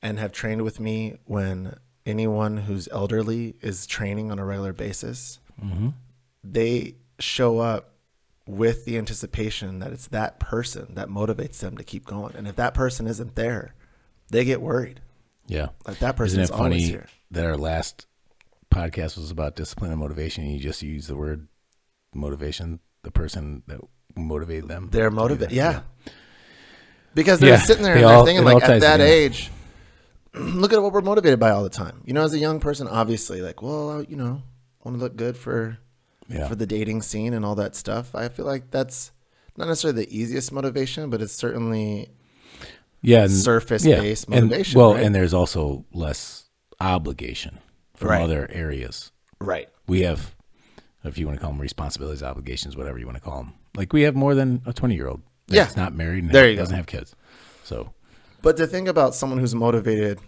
and 0.03 0.18
have 0.18 0.32
trained 0.32 0.62
with 0.62 0.80
me 0.80 1.16
when 1.24 1.76
anyone 2.07 2.57
who's 2.57 2.89
elderly 2.91 3.57
is 3.61 3.87
training 3.87 4.30
on 4.30 4.39
a 4.39 4.45
regular 4.45 4.72
basis, 4.72 5.39
they 6.45 6.95
show 7.18 7.58
up 7.58 7.92
with 8.46 8.84
the 8.84 8.96
anticipation 8.98 9.80
that 9.80 9.92
it's 9.92 10.06
that 10.08 10.38
person 10.38 10.94
that 10.94 11.08
motivates 11.08 11.58
them 11.58 11.76
to 11.76 11.84
keep 11.84 12.04
going. 12.06 12.34
And 12.36 12.46
if 12.46 12.56
that 12.56 12.74
person 12.74 13.06
isn't 13.06 13.34
there, 13.34 13.74
they 14.30 14.44
get 14.44 14.60
worried. 14.60 15.00
Yeah. 15.48 15.68
Like 15.86 15.98
that 15.98 16.14
Isn't 16.14 16.16
person's 16.16 16.50
it 16.50 16.52
always 16.54 16.72
funny 16.72 16.82
here. 16.82 17.06
that 17.32 17.44
our 17.44 17.56
last 17.56 18.06
podcast 18.72 19.16
was 19.16 19.30
about 19.30 19.56
discipline 19.56 19.90
and 19.90 20.00
motivation 20.00 20.44
and 20.44 20.52
you 20.52 20.60
just 20.60 20.82
use 20.82 21.06
the 21.06 21.16
word 21.16 21.48
motivation, 22.14 22.80
the 23.02 23.10
person 23.10 23.62
that 23.66 23.80
motivated 24.16 24.68
them? 24.68 24.88
They're 24.92 25.10
motivated. 25.10 25.50
that? 25.50 25.54
Yeah. 25.54 25.80
Because 27.14 27.40
they're 27.40 27.50
Yeah, 27.50 27.56
sitting 27.58 27.82
there 27.82 27.94
they 27.94 28.02
and 28.02 28.10
they're 28.10 28.24
thinking, 28.24 28.44
like, 28.44 28.62
at 28.62 28.80
that 28.80 28.98
together. 28.98 29.04
age, 29.04 29.50
look 30.34 30.72
at 30.72 30.82
what 30.82 30.92
we're 30.92 31.00
motivated 31.00 31.40
by 31.40 31.50
all 31.50 31.62
the 31.62 31.70
time. 31.70 32.02
You 32.04 32.12
know, 32.12 32.22
as 32.22 32.32
a 32.34 32.38
young 32.38 32.60
person, 32.60 32.86
obviously, 32.88 33.40
like, 33.40 33.62
well, 33.62 34.02
you 34.02 34.16
know, 34.16 34.42
want 34.84 34.96
to 34.98 35.02
look 35.02 35.16
good 35.16 35.36
for 35.36 35.78
Yeah. 36.29 36.49
for 36.49 36.55
the 36.57 36.66
dating 36.66 37.03
scene 37.03 37.35
and 37.35 37.45
all 37.45 37.55
that 37.57 37.77
stuff. 37.77 38.14
I 38.14 38.29
feel 38.29 38.47
like 38.47 38.70
that's 38.70 39.12
not 39.57 39.68
necessarily 39.68 40.05
the 40.05 40.16
easiest 40.18 40.53
motivation, 40.53 41.09
but 41.11 41.22
it's 41.22 41.33
certainly 41.33 42.09
yeah. 43.03 43.22
and- 43.22 43.31
surface-based 43.33 44.27
and- 44.31 44.49
motivation, 44.49 44.79
well, 44.79 44.95
right? 44.95 45.05
and 45.05 45.14
there's 45.14 45.33
also 45.35 45.85
less 45.93 46.45
obligation 46.81 47.59
from 47.95 48.09
Right. 48.11 48.22
other 48.22 48.49
areas. 48.53 49.12
right. 49.41 49.68
We 49.87 50.01
have, 50.03 50.35
if 51.05 51.16
you 51.16 51.27
want 51.27 51.39
to 51.39 51.41
call 51.43 51.53
them 51.53 51.61
responsibilities, 51.61 52.22
obligations, 52.22 52.77
whatever 52.77 52.99
you 52.99 53.07
want 53.07 53.16
to 53.16 53.22
call 53.22 53.39
them. 53.39 53.53
Like 53.77 53.93
we 53.93 54.03
have 54.03 54.16
more 54.16 54.35
than 54.35 54.62
a 54.66 54.72
20 54.72 54.95
year 54.97 55.07
old 55.09 55.22
Yeah. 55.47 55.62
that's 55.64 55.77
not 55.77 55.95
married 55.95 56.24
and 56.24 56.33
There 56.33 56.49
you 56.49 56.57
go. 56.57 56.62
doesn't 56.62 56.77
have 56.77 56.87
kids. 56.87 57.14
So, 57.62 57.93
But 58.43 58.57
to 58.59 58.66
think 58.66 58.89
about 58.89 59.14
someone 59.14 59.39
who's 59.39 59.55
motivated 59.55 60.18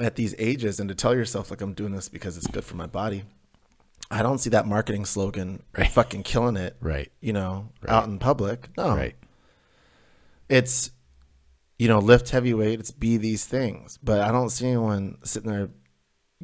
at 0.00 0.16
these 0.16 0.34
ages 0.38 0.80
and 0.80 0.88
to 0.88 0.94
tell 0.94 1.14
yourself, 1.14 1.50
like, 1.50 1.60
I'm 1.60 1.74
doing 1.74 1.92
this 1.92 2.08
because 2.08 2.36
it's 2.38 2.46
good 2.46 2.64
for 2.64 2.76
my 2.76 2.86
body. 2.86 3.24
I 4.12 4.22
don't 4.22 4.38
see 4.38 4.50
that 4.50 4.66
marketing 4.66 5.04
slogan 5.06 5.62
Right. 5.78 5.90
fucking 5.90 6.22
killing 6.22 6.56
it, 6.56 6.76
right, 6.80 7.10
you 7.20 7.32
know, 7.32 7.70
out 7.88 8.04
in 8.04 8.18
public. 8.18 8.68
No. 8.76 8.94
right. 8.94 9.16
It's, 10.48 10.90
you 11.78 11.88
know, 11.88 11.98
lift 11.98 12.30
heavyweight, 12.30 12.78
it's 12.80 12.90
be 12.90 13.16
these 13.16 13.44
things. 13.46 13.98
But 14.02 14.20
I 14.20 14.30
don't 14.30 14.50
see 14.50 14.66
anyone 14.68 15.18
sitting 15.24 15.50
there 15.50 15.70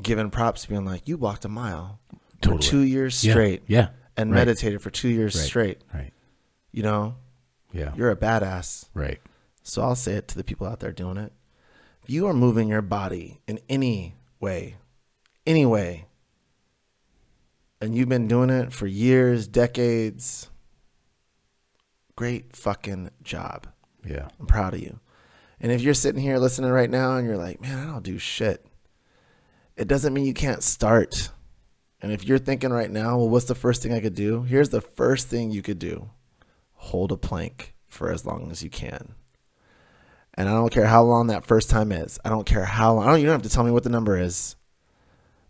giving 0.01 0.31
props, 0.31 0.67
being 0.67 0.85
like, 0.85 1.07
you 1.09 1.17
walked 1.17 1.45
a 1.45 1.49
mile 1.49 2.01
Totally. 2.41 2.63
for 2.63 2.69
two 2.71 2.81
years 2.81 3.23
Yeah, 3.25 3.33
straight 3.33 3.63
Yeah. 3.67 3.89
and 4.17 4.31
right. 4.31 4.39
meditated 4.39 4.81
for 4.81 4.91
two 4.91 5.09
years 5.09 5.37
Right. 5.37 5.45
straight. 5.47 5.83
Right. 5.93 6.13
You 6.73 6.83
know, 6.83 7.17
Yeah. 7.73 7.93
you're 7.97 8.11
a 8.11 8.17
badass. 8.17 8.87
right. 8.95 9.21
So 9.63 9.83
I'll 9.83 9.97
say 9.97 10.15
it 10.15 10.29
to 10.29 10.37
the 10.39 10.45
people 10.45 10.67
out 10.67 10.81
there 10.81 10.93
doing 10.93 11.19
it. 11.19 11.31
If 12.03 12.09
you 12.09 12.27
are 12.27 12.33
moving 12.33 12.69
your 12.69 12.81
body 12.81 13.43
in 13.47 13.61
any 13.69 14.17
way, 14.41 14.77
any 15.47 15.67
way, 15.67 16.07
and 17.81 17.95
you've 17.95 18.09
been 18.09 18.29
doing 18.29 18.51
it 18.51 18.73
for 18.73 18.87
years, 18.87 19.47
decades, 19.47 20.51
great 22.17 22.57
fucking 22.57 23.11
job. 23.23 23.67
Yeah. 24.05 24.29
I'm 24.41 24.47
proud 24.47 24.75
of 24.75 24.81
you. 24.81 25.01
And 25.61 25.73
if 25.73 25.83
you're 25.83 25.95
sitting 25.95 26.21
here 26.21 26.39
listening 26.39 26.71
right 26.71 26.91
now 26.91 27.17
and 27.17 27.27
you're 27.27 27.37
like, 27.37 27.61
man, 27.61 27.79
I 27.79 27.91
don't 27.91 28.05
do 28.05 28.19
shit, 28.19 28.65
it 29.77 29.89
doesn't 29.89 30.13
mean 30.13 30.25
you 30.25 30.35
can't 30.35 30.63
start. 30.63 31.31
And 32.01 32.13
if 32.13 32.25
you're 32.25 32.39
thinking 32.39 32.71
right 32.71 32.91
now, 32.91 33.17
well, 33.19 33.29
what's 33.29 33.47
the 33.47 33.55
first 33.55 33.83
thing 33.83 33.93
I 33.93 34.01
could 34.01 34.15
do? 34.15 34.43
Here's 34.43 34.69
the 34.69 34.81
first 34.81 35.29
thing 35.29 35.51
you 35.51 35.63
could 35.63 35.79
do 35.79 36.11
hold 36.81 37.11
a 37.11 37.17
plank 37.17 37.75
for 37.89 38.13
as 38.13 38.25
long 38.25 38.53
as 38.53 38.63
you 38.63 38.71
can. 38.71 39.15
And 40.35 40.49
I 40.49 40.53
don't 40.53 40.71
care 40.71 40.87
how 40.87 41.03
long 41.03 41.27
that 41.27 41.45
first 41.45 41.69
time 41.69 41.91
is. 41.91 42.21
I 42.25 42.29
don't 42.29 42.47
care 42.47 42.65
how 42.65 42.95
long. 42.95 43.05
I 43.05 43.11
don't, 43.11 43.21
you 43.21 43.27
don't 43.27 43.35
have 43.35 43.43
to 43.43 43.49
tell 43.49 43.65
me 43.65 43.73
what 43.73 43.83
the 43.83 43.91
number 43.91 44.17
is. 44.17 44.55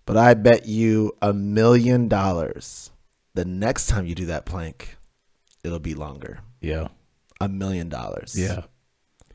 But 0.09 0.16
I 0.16 0.32
bet 0.32 0.64
you 0.64 1.12
a 1.20 1.34
million 1.34 2.09
dollars 2.09 2.90
the 3.34 3.44
next 3.44 3.88
time 3.88 4.06
you 4.06 4.14
do 4.14 4.24
that 4.24 4.46
plank, 4.46 4.96
it'll 5.62 5.80
be 5.80 5.92
longer. 5.92 6.38
Yeah. 6.62 6.88
A 7.42 7.46
million 7.46 7.90
dollars. 7.90 8.34
Yeah. 8.34 8.62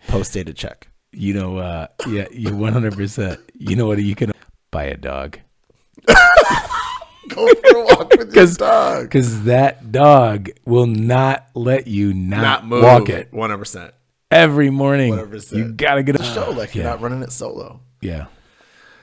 Post 0.08 0.34
dated 0.34 0.58
check. 0.58 0.88
You 1.12 1.36
know, 1.36 1.58
uh, 1.58 1.88
yeah, 2.08 2.26
you're 2.32 2.54
100%. 2.54 3.40
You 3.54 3.76
know 3.76 3.86
what? 3.86 4.00
You 4.00 4.16
can 4.16 4.34
buy 4.72 4.86
a 4.86 4.98
dog. 4.98 5.38
Go 6.08 7.54
for 7.54 7.78
a 7.78 7.86
walk 7.86 8.12
with 8.18 8.36
your 8.36 8.48
dog. 8.48 9.04
Because 9.04 9.44
that 9.44 9.92
dog 9.92 10.50
will 10.66 10.88
not 10.88 11.50
let 11.54 11.86
you 11.86 12.16
not, 12.16 12.66
move 12.66 12.82
walk 12.82 13.10
it. 13.10 13.32
One 13.32 13.52
hundred 13.52 13.60
percent. 13.60 13.94
Every 14.32 14.72
morning. 14.72 15.14
100%. 15.14 15.56
You 15.56 15.72
got 15.72 15.96
to 15.96 16.04
get 16.04 16.20
a 16.20 16.24
Show 16.24 16.50
like 16.50 16.74
you're 16.74 16.84
not 16.84 17.00
running 17.00 17.22
it 17.22 17.32
solo. 17.32 17.80
Yeah. 18.02 18.26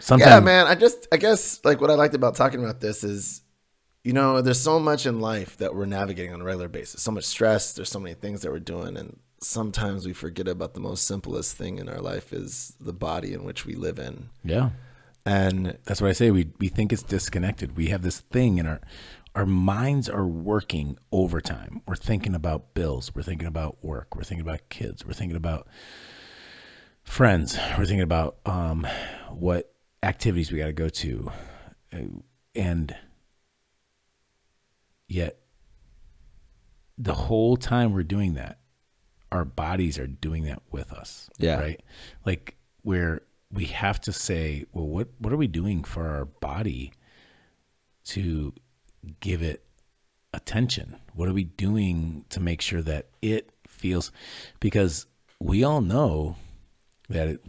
Sometimes. 0.01 0.31
Yeah, 0.31 0.41
man. 0.41 0.67
I 0.67 0.75
just, 0.75 1.07
I 1.13 1.17
guess, 1.17 1.65
like 1.65 1.81
what 1.81 1.91
I 1.91 1.95
liked 1.95 2.15
about 2.15 2.35
talking 2.35 2.63
about 2.63 2.81
this 2.81 3.05
is, 3.05 3.43
you 4.05 4.13
know, 4.13 4.41
there's 4.41 4.61
so 4.61 4.79
much 4.81 5.07
in 5.07 5.21
life 5.21 5.59
that 5.59 5.75
we're 5.75 5.87
navigating 5.87 6.33
on 6.33 6.41
a 6.41 6.45
regular 6.45 6.69
basis. 6.69 7.03
So 7.03 7.11
much 7.11 7.25
stress. 7.25 7.73
There's 7.75 7.91
so 7.91 8.01
many 8.01 8.15
things 8.15 8.43
that 8.43 8.51
we're 8.51 8.59
doing, 8.59 8.97
and 8.97 9.19
sometimes 9.43 10.07
we 10.07 10.13
forget 10.13 10.49
about 10.49 10.75
the 10.75 10.81
most 10.81 11.07
simplest 11.07 11.57
thing 11.57 11.79
in 11.79 11.89
our 11.89 12.01
life 12.01 12.33
is 12.33 12.75
the 12.81 12.93
body 12.93 13.33
in 13.33 13.45
which 13.45 13.67
we 13.67 13.75
live 13.75 13.99
in. 13.99 14.31
Yeah. 14.45 14.71
And 15.27 15.79
That's 15.85 16.01
what 16.01 16.09
I 16.09 16.15
say. 16.15 16.31
We 16.31 16.49
we 16.59 16.69
think 16.69 16.93
it's 16.93 17.03
disconnected. 17.03 17.77
We 17.77 17.89
have 17.89 18.03
this 18.03 18.21
thing 18.21 18.59
in 18.59 18.67
our 18.67 18.81
our 19.35 19.47
minds 19.47 20.09
are 20.09 20.27
working 20.27 20.99
overtime. 21.13 21.83
We're 21.87 21.97
thinking 21.97 22.35
about 22.35 22.75
bills. 22.75 23.15
We're 23.15 23.23
thinking 23.23 23.47
about 23.47 23.85
work. 23.85 24.17
We're 24.17 24.25
thinking 24.25 24.47
about 24.47 24.69
kids. 24.71 25.07
We're 25.07 25.13
thinking 25.13 25.37
about 25.37 25.69
friends. 27.05 27.57
We're 27.79 27.85
thinking 27.85 28.01
about 28.01 28.39
um, 28.45 28.87
what 29.29 29.73
activities 30.03 30.51
we 30.51 30.59
got 30.59 30.67
to 30.67 30.73
go 30.73 30.89
to, 30.89 31.31
Uh, 31.93 32.05
and 32.55 32.95
yet 35.09 35.39
the 36.97 37.15
whole 37.15 37.57
time 37.57 37.93
we're 37.93 38.03
doing 38.03 38.35
that, 38.35 38.61
our 39.33 39.45
bodies 39.45 39.99
are 39.99 40.07
doing 40.07 40.45
that 40.45 40.63
with 40.71 40.93
us. 40.93 41.31
Yeah. 41.39 41.61
Right. 41.61 41.81
Like 42.25 42.57
where 42.83 43.23
we 43.53 43.67
have 43.67 44.01
to 44.03 44.13
say, 44.13 44.67
well, 44.73 44.87
what 44.87 45.09
what 45.19 45.33
are 45.33 45.37
we 45.37 45.47
doing 45.47 45.85
for 45.85 46.09
our 46.09 46.25
body 46.25 46.93
to 48.05 48.53
give 49.21 49.43
it 49.43 49.65
attention? 50.33 50.97
What 51.15 51.29
are 51.29 51.33
we 51.33 51.45
doing 51.45 52.25
to 52.31 52.41
make 52.41 52.61
sure 52.61 52.83
that 52.83 53.09
it 53.23 53.51
feels? 53.67 54.13
Because 54.61 55.07
we 55.41 55.65
all 55.65 55.81
know 55.81 56.37
that 57.09 57.29
it, 57.29 57.41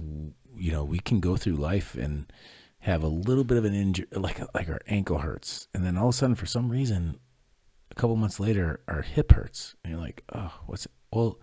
you 0.61 0.71
know 0.71 0.83
we 0.83 0.99
can 0.99 1.19
go 1.19 1.35
through 1.35 1.55
life 1.55 1.95
and 1.95 2.31
have 2.79 3.03
a 3.03 3.07
little 3.07 3.43
bit 3.43 3.57
of 3.57 3.65
an 3.65 3.73
injury, 3.73 4.07
like 4.13 4.39
like 4.53 4.69
our 4.69 4.81
ankle 4.87 5.19
hurts, 5.19 5.67
and 5.73 5.85
then 5.85 5.97
all 5.97 6.09
of 6.09 6.15
a 6.15 6.17
sudden, 6.17 6.35
for 6.35 6.45
some 6.45 6.69
reason, 6.69 7.17
a 7.89 7.95
couple 7.95 8.15
months 8.15 8.39
later, 8.39 8.81
our 8.87 9.01
hip 9.01 9.31
hurts, 9.31 9.75
and 9.83 9.91
you're 9.91 10.01
like, 10.01 10.23
oh, 10.33 10.53
what's 10.67 10.85
it? 10.85 10.91
Well, 11.13 11.39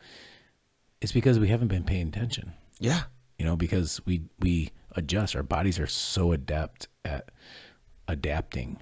it's 1.00 1.12
because 1.12 1.38
we 1.38 1.48
haven't 1.48 1.68
been 1.68 1.84
paying 1.84 2.08
attention. 2.08 2.52
Yeah, 2.78 3.02
you 3.38 3.44
know 3.44 3.56
because 3.56 4.00
we 4.06 4.22
we 4.38 4.70
adjust. 4.96 5.36
Our 5.36 5.42
bodies 5.42 5.78
are 5.78 5.86
so 5.86 6.32
adept 6.32 6.88
at 7.04 7.30
adapting 8.10 8.78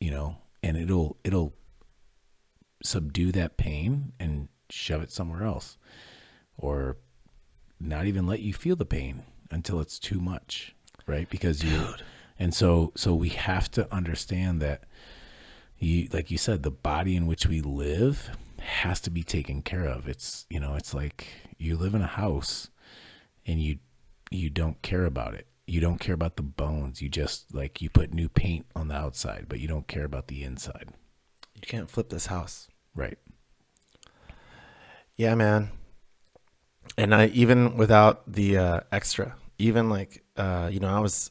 you 0.00 0.10
know 0.10 0.36
and 0.62 0.76
it'll 0.76 1.16
it'll 1.24 1.54
subdue 2.82 3.32
that 3.32 3.56
pain 3.56 4.12
and 4.18 4.48
shove 4.70 5.02
it 5.02 5.10
somewhere 5.10 5.44
else. 5.44 5.78
Or 6.58 6.96
not 7.78 8.06
even 8.06 8.26
let 8.26 8.40
you 8.40 8.52
feel 8.52 8.76
the 8.76 8.84
pain 8.86 9.22
until 9.50 9.80
it's 9.80 9.98
too 9.98 10.20
much 10.20 10.74
right 11.06 11.28
because 11.30 11.62
you 11.62 11.86
and 12.38 12.54
so 12.54 12.92
so 12.96 13.14
we 13.14 13.28
have 13.28 13.70
to 13.70 13.92
understand 13.94 14.60
that 14.60 14.84
you 15.78 16.08
like 16.12 16.30
you 16.30 16.38
said 16.38 16.62
the 16.62 16.70
body 16.70 17.16
in 17.16 17.26
which 17.26 17.46
we 17.46 17.60
live 17.60 18.30
has 18.66 19.00
to 19.02 19.10
be 19.10 19.22
taken 19.22 19.62
care 19.62 19.86
of. 19.86 20.08
It's 20.08 20.46
you 20.50 20.60
know, 20.60 20.74
it's 20.74 20.94
like 20.94 21.28
you 21.58 21.76
live 21.76 21.94
in 21.94 22.02
a 22.02 22.06
house 22.06 22.68
and 23.46 23.60
you 23.60 23.78
you 24.30 24.50
don't 24.50 24.80
care 24.82 25.04
about 25.04 25.34
it. 25.34 25.46
You 25.66 25.80
don't 25.80 25.98
care 25.98 26.14
about 26.14 26.36
the 26.36 26.42
bones. 26.42 27.02
You 27.02 27.08
just 27.08 27.54
like 27.54 27.80
you 27.80 27.90
put 27.90 28.12
new 28.12 28.28
paint 28.28 28.66
on 28.74 28.88
the 28.88 28.94
outside, 28.94 29.46
but 29.48 29.60
you 29.60 29.68
don't 29.68 29.88
care 29.88 30.04
about 30.04 30.28
the 30.28 30.42
inside. 30.42 30.90
You 31.54 31.62
can't 31.62 31.90
flip 31.90 32.08
this 32.08 32.26
house. 32.26 32.68
Right. 32.94 33.18
Yeah, 35.16 35.34
man. 35.34 35.70
And 36.98 37.14
I 37.14 37.26
even 37.28 37.76
without 37.76 38.30
the 38.30 38.58
uh, 38.58 38.80
extra, 38.92 39.34
even 39.58 39.88
like 39.90 40.22
uh, 40.36 40.68
you 40.72 40.80
know, 40.80 40.88
I 40.88 41.00
was 41.00 41.30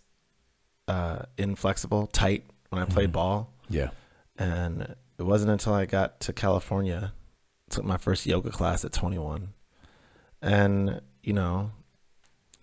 uh, 0.88 1.24
inflexible, 1.38 2.08
tight 2.08 2.44
when 2.70 2.82
I 2.82 2.86
played 2.86 3.12
ball, 3.12 3.52
Yeah. 3.70 3.90
and 4.38 4.82
it 5.18 5.24
wasn't 5.24 5.52
until 5.52 5.74
I 5.74 5.86
got 5.86 6.20
to 6.22 6.34
California, 6.34 7.14
took 7.70 7.86
my 7.86 7.98
first 7.98 8.26
yoga 8.26 8.50
class 8.52 8.84
at 8.86 8.92
21, 8.92 9.54
and 10.42 11.02
you 11.24 11.34
know, 11.34 11.72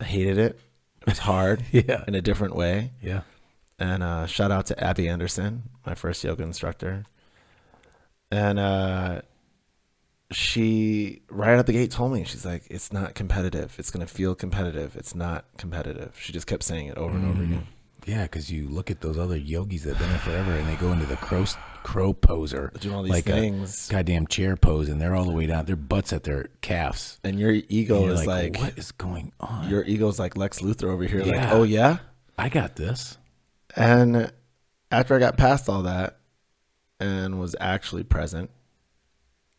I 0.00 0.04
hated 0.04 0.38
it. 0.38 0.60
It 1.00 1.06
was 1.06 1.18
hard 1.18 1.64
Yeah. 1.72 2.04
in 2.06 2.14
a 2.14 2.22
different 2.22 2.54
way. 2.54 2.92
Yeah. 3.00 3.22
And 3.78 4.02
uh, 4.04 4.26
shout 4.26 4.52
out 4.52 4.66
to 4.66 4.84
Abby 4.84 5.08
Anderson, 5.08 5.64
my 5.84 5.94
first 5.96 6.22
yoga 6.22 6.44
instructor. 6.44 7.04
And 8.30 8.58
uh, 8.58 9.22
she, 10.32 11.22
right 11.28 11.56
out 11.58 11.66
the 11.66 11.72
gate, 11.72 11.90
told 11.90 12.12
me, 12.12 12.24
she's 12.24 12.44
like, 12.44 12.64
it's 12.70 12.92
not 12.92 13.14
competitive. 13.14 13.74
It's 13.78 13.90
going 13.90 14.06
to 14.06 14.12
feel 14.12 14.34
competitive. 14.34 14.96
It's 14.96 15.14
not 15.14 15.44
competitive. 15.58 16.16
She 16.18 16.32
just 16.32 16.46
kept 16.46 16.62
saying 16.62 16.86
it 16.88 16.96
over 16.96 17.16
and 17.16 17.28
over 17.28 17.42
mm. 17.42 17.44
again. 17.44 17.66
Yeah, 18.04 18.22
because 18.22 18.50
you 18.50 18.68
look 18.68 18.90
at 18.90 19.00
those 19.00 19.16
other 19.16 19.36
yogis 19.36 19.84
that 19.84 19.94
have 19.94 19.98
been 19.98 20.08
there 20.08 20.18
forever, 20.18 20.52
and 20.52 20.68
they 20.68 20.74
go 20.76 20.92
into 20.92 21.06
the 21.06 21.16
crow 21.16 21.44
crow 21.82 22.12
poser, 22.12 22.72
Doing 22.80 22.94
all 22.94 23.02
these 23.02 23.10
like 23.10 23.24
things. 23.24 23.88
a 23.88 23.92
goddamn 23.92 24.26
chair 24.26 24.56
pose, 24.56 24.88
and 24.88 25.00
they're 25.00 25.14
all 25.14 25.24
the 25.24 25.32
way 25.32 25.46
down. 25.46 25.66
Their 25.66 25.76
butts 25.76 26.12
at 26.12 26.24
their 26.24 26.48
calves. 26.60 27.20
And 27.24 27.38
your 27.38 27.52
ego 27.68 28.04
you're 28.04 28.14
is 28.14 28.26
like, 28.26 28.54
like, 28.54 28.62
what 28.62 28.78
is 28.78 28.92
going 28.92 29.32
on? 29.40 29.68
your 29.68 29.84
ego's 29.84 30.18
like 30.18 30.36
Lex 30.36 30.60
Luthor 30.60 30.90
over 30.90 31.04
here. 31.04 31.22
Like, 31.22 31.50
oh, 31.52 31.62
yeah? 31.62 31.98
I 32.38 32.48
got 32.48 32.76
this. 32.76 33.18
And 33.76 34.32
after 34.90 35.14
I 35.14 35.18
got 35.18 35.36
past 35.36 35.68
all 35.68 35.82
that 35.82 36.18
and 37.00 37.38
was 37.38 37.56
actually 37.60 38.04
present, 38.04 38.50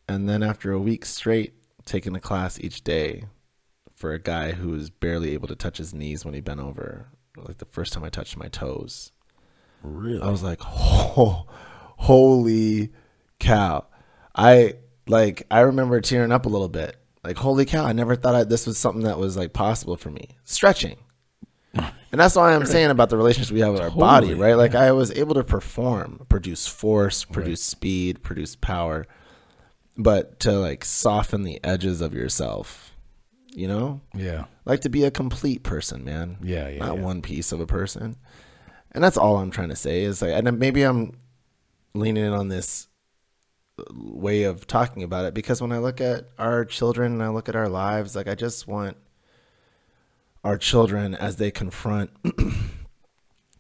and 0.08 0.28
then 0.28 0.44
after 0.44 0.72
a 0.72 0.80
week 0.80 1.06
straight 1.06 1.54
taking 1.86 2.16
a 2.16 2.20
class 2.20 2.60
each 2.60 2.84
day 2.84 3.26
for 3.96 4.14
a 4.14 4.20
guy 4.20 4.52
who 4.52 4.70
was 4.70 4.90
barely 4.90 5.34
able 5.34 5.48
to 5.48 5.56
touch 5.56 5.78
his 5.78 5.94
knees 5.94 6.26
when 6.26 6.34
he 6.34 6.42
bent 6.42 6.60
over, 6.60 7.08
like 7.38 7.58
the 7.58 7.66
first 7.66 7.94
time 7.94 8.04
I 8.04 8.10
touched 8.10 8.38
my 8.38 8.48
toes, 8.48 9.12
Really? 9.84 10.22
I 10.22 10.30
was 10.30 10.42
like, 10.44 10.60
oh, 10.66 11.46
holy 11.98 12.92
cow. 13.40 13.86
I 14.36 14.76
like, 15.08 15.46
I 15.52 15.62
remember 15.62 16.00
tearing 16.02 16.32
up 16.32 16.46
a 16.46 16.50
little 16.50 16.70
bit. 16.70 16.98
Like, 17.24 17.38
holy 17.38 17.66
cow, 17.66 17.86
I 17.86 17.94
never 17.94 18.16
thought 18.16 18.36
I, 18.36 18.44
this 18.44 18.66
was 18.66 18.78
something 18.78 19.04
that 19.04 19.18
was 19.18 19.38
like 19.38 19.54
possible 19.54 19.96
for 19.98 20.10
me. 20.10 20.38
Stretching. 20.46 20.98
And 21.74 22.20
that's 22.20 22.36
why 22.36 22.54
I'm 22.54 22.66
saying 22.66 22.92
about 22.92 23.10
the 23.10 23.18
relationship 23.18 23.54
we 23.54 23.62
have 23.62 23.74
with 23.74 23.82
our 23.82 23.90
body, 23.90 24.36
right? 24.36 24.54
Like 24.54 24.76
I 24.76 24.92
was 24.92 25.12
able 25.12 25.34
to 25.34 25.44
perform, 25.44 26.26
produce 26.30 26.68
force, 26.68 27.26
produce 27.26 27.64
speed, 27.64 28.22
produce 28.22 28.56
power, 28.56 29.08
but 29.98 30.40
to 30.42 30.52
like 30.54 30.84
soften 30.86 31.44
the 31.44 31.60
edges 31.64 32.02
of 32.02 32.14
yourself, 32.14 32.94
you 33.54 33.68
know? 33.68 34.02
yeah. 34.16 34.46
Like 34.66 34.82
to 34.82 34.90
be 34.90 35.04
a 35.04 35.12
complete 35.12 35.64
person, 35.64 36.06
man. 36.06 36.38
Yeah, 36.42 36.70
yeah, 36.70 36.80
Not 36.80 36.96
yeah. 36.96 37.02
one 37.02 37.22
piece 37.22 37.52
of 37.52 37.60
a 37.60 37.68
person. 37.68 38.16
And 38.92 39.04
that's 39.04 39.18
all 39.18 39.38
I'm 39.38 39.52
trying 39.52 39.70
to 39.70 39.76
say 39.76 40.04
is 40.04 40.22
like, 40.22 40.32
and 40.34 40.60
maybe 40.60 40.84
I'm 40.84 41.18
leaning 41.94 42.24
in 42.24 42.34
on 42.34 42.48
this 42.48 42.88
way 43.92 44.44
of 44.44 44.68
talking 44.68 45.04
about 45.04 45.26
it 45.26 45.34
because 45.34 45.62
when 45.62 45.72
I 45.72 45.80
look 45.80 46.00
at 46.00 46.30
our 46.38 46.64
children 46.64 47.14
and 47.14 47.24
I 47.24 47.30
look 47.30 47.50
at 47.50 47.56
our 47.56 47.70
lives, 47.70 48.16
like 48.16 48.28
I 48.28 48.36
just 48.36 48.68
want 48.68 48.98
our 50.44 50.58
children 50.58 51.16
as 51.16 51.38
they 51.38 51.52
confront 51.52 52.12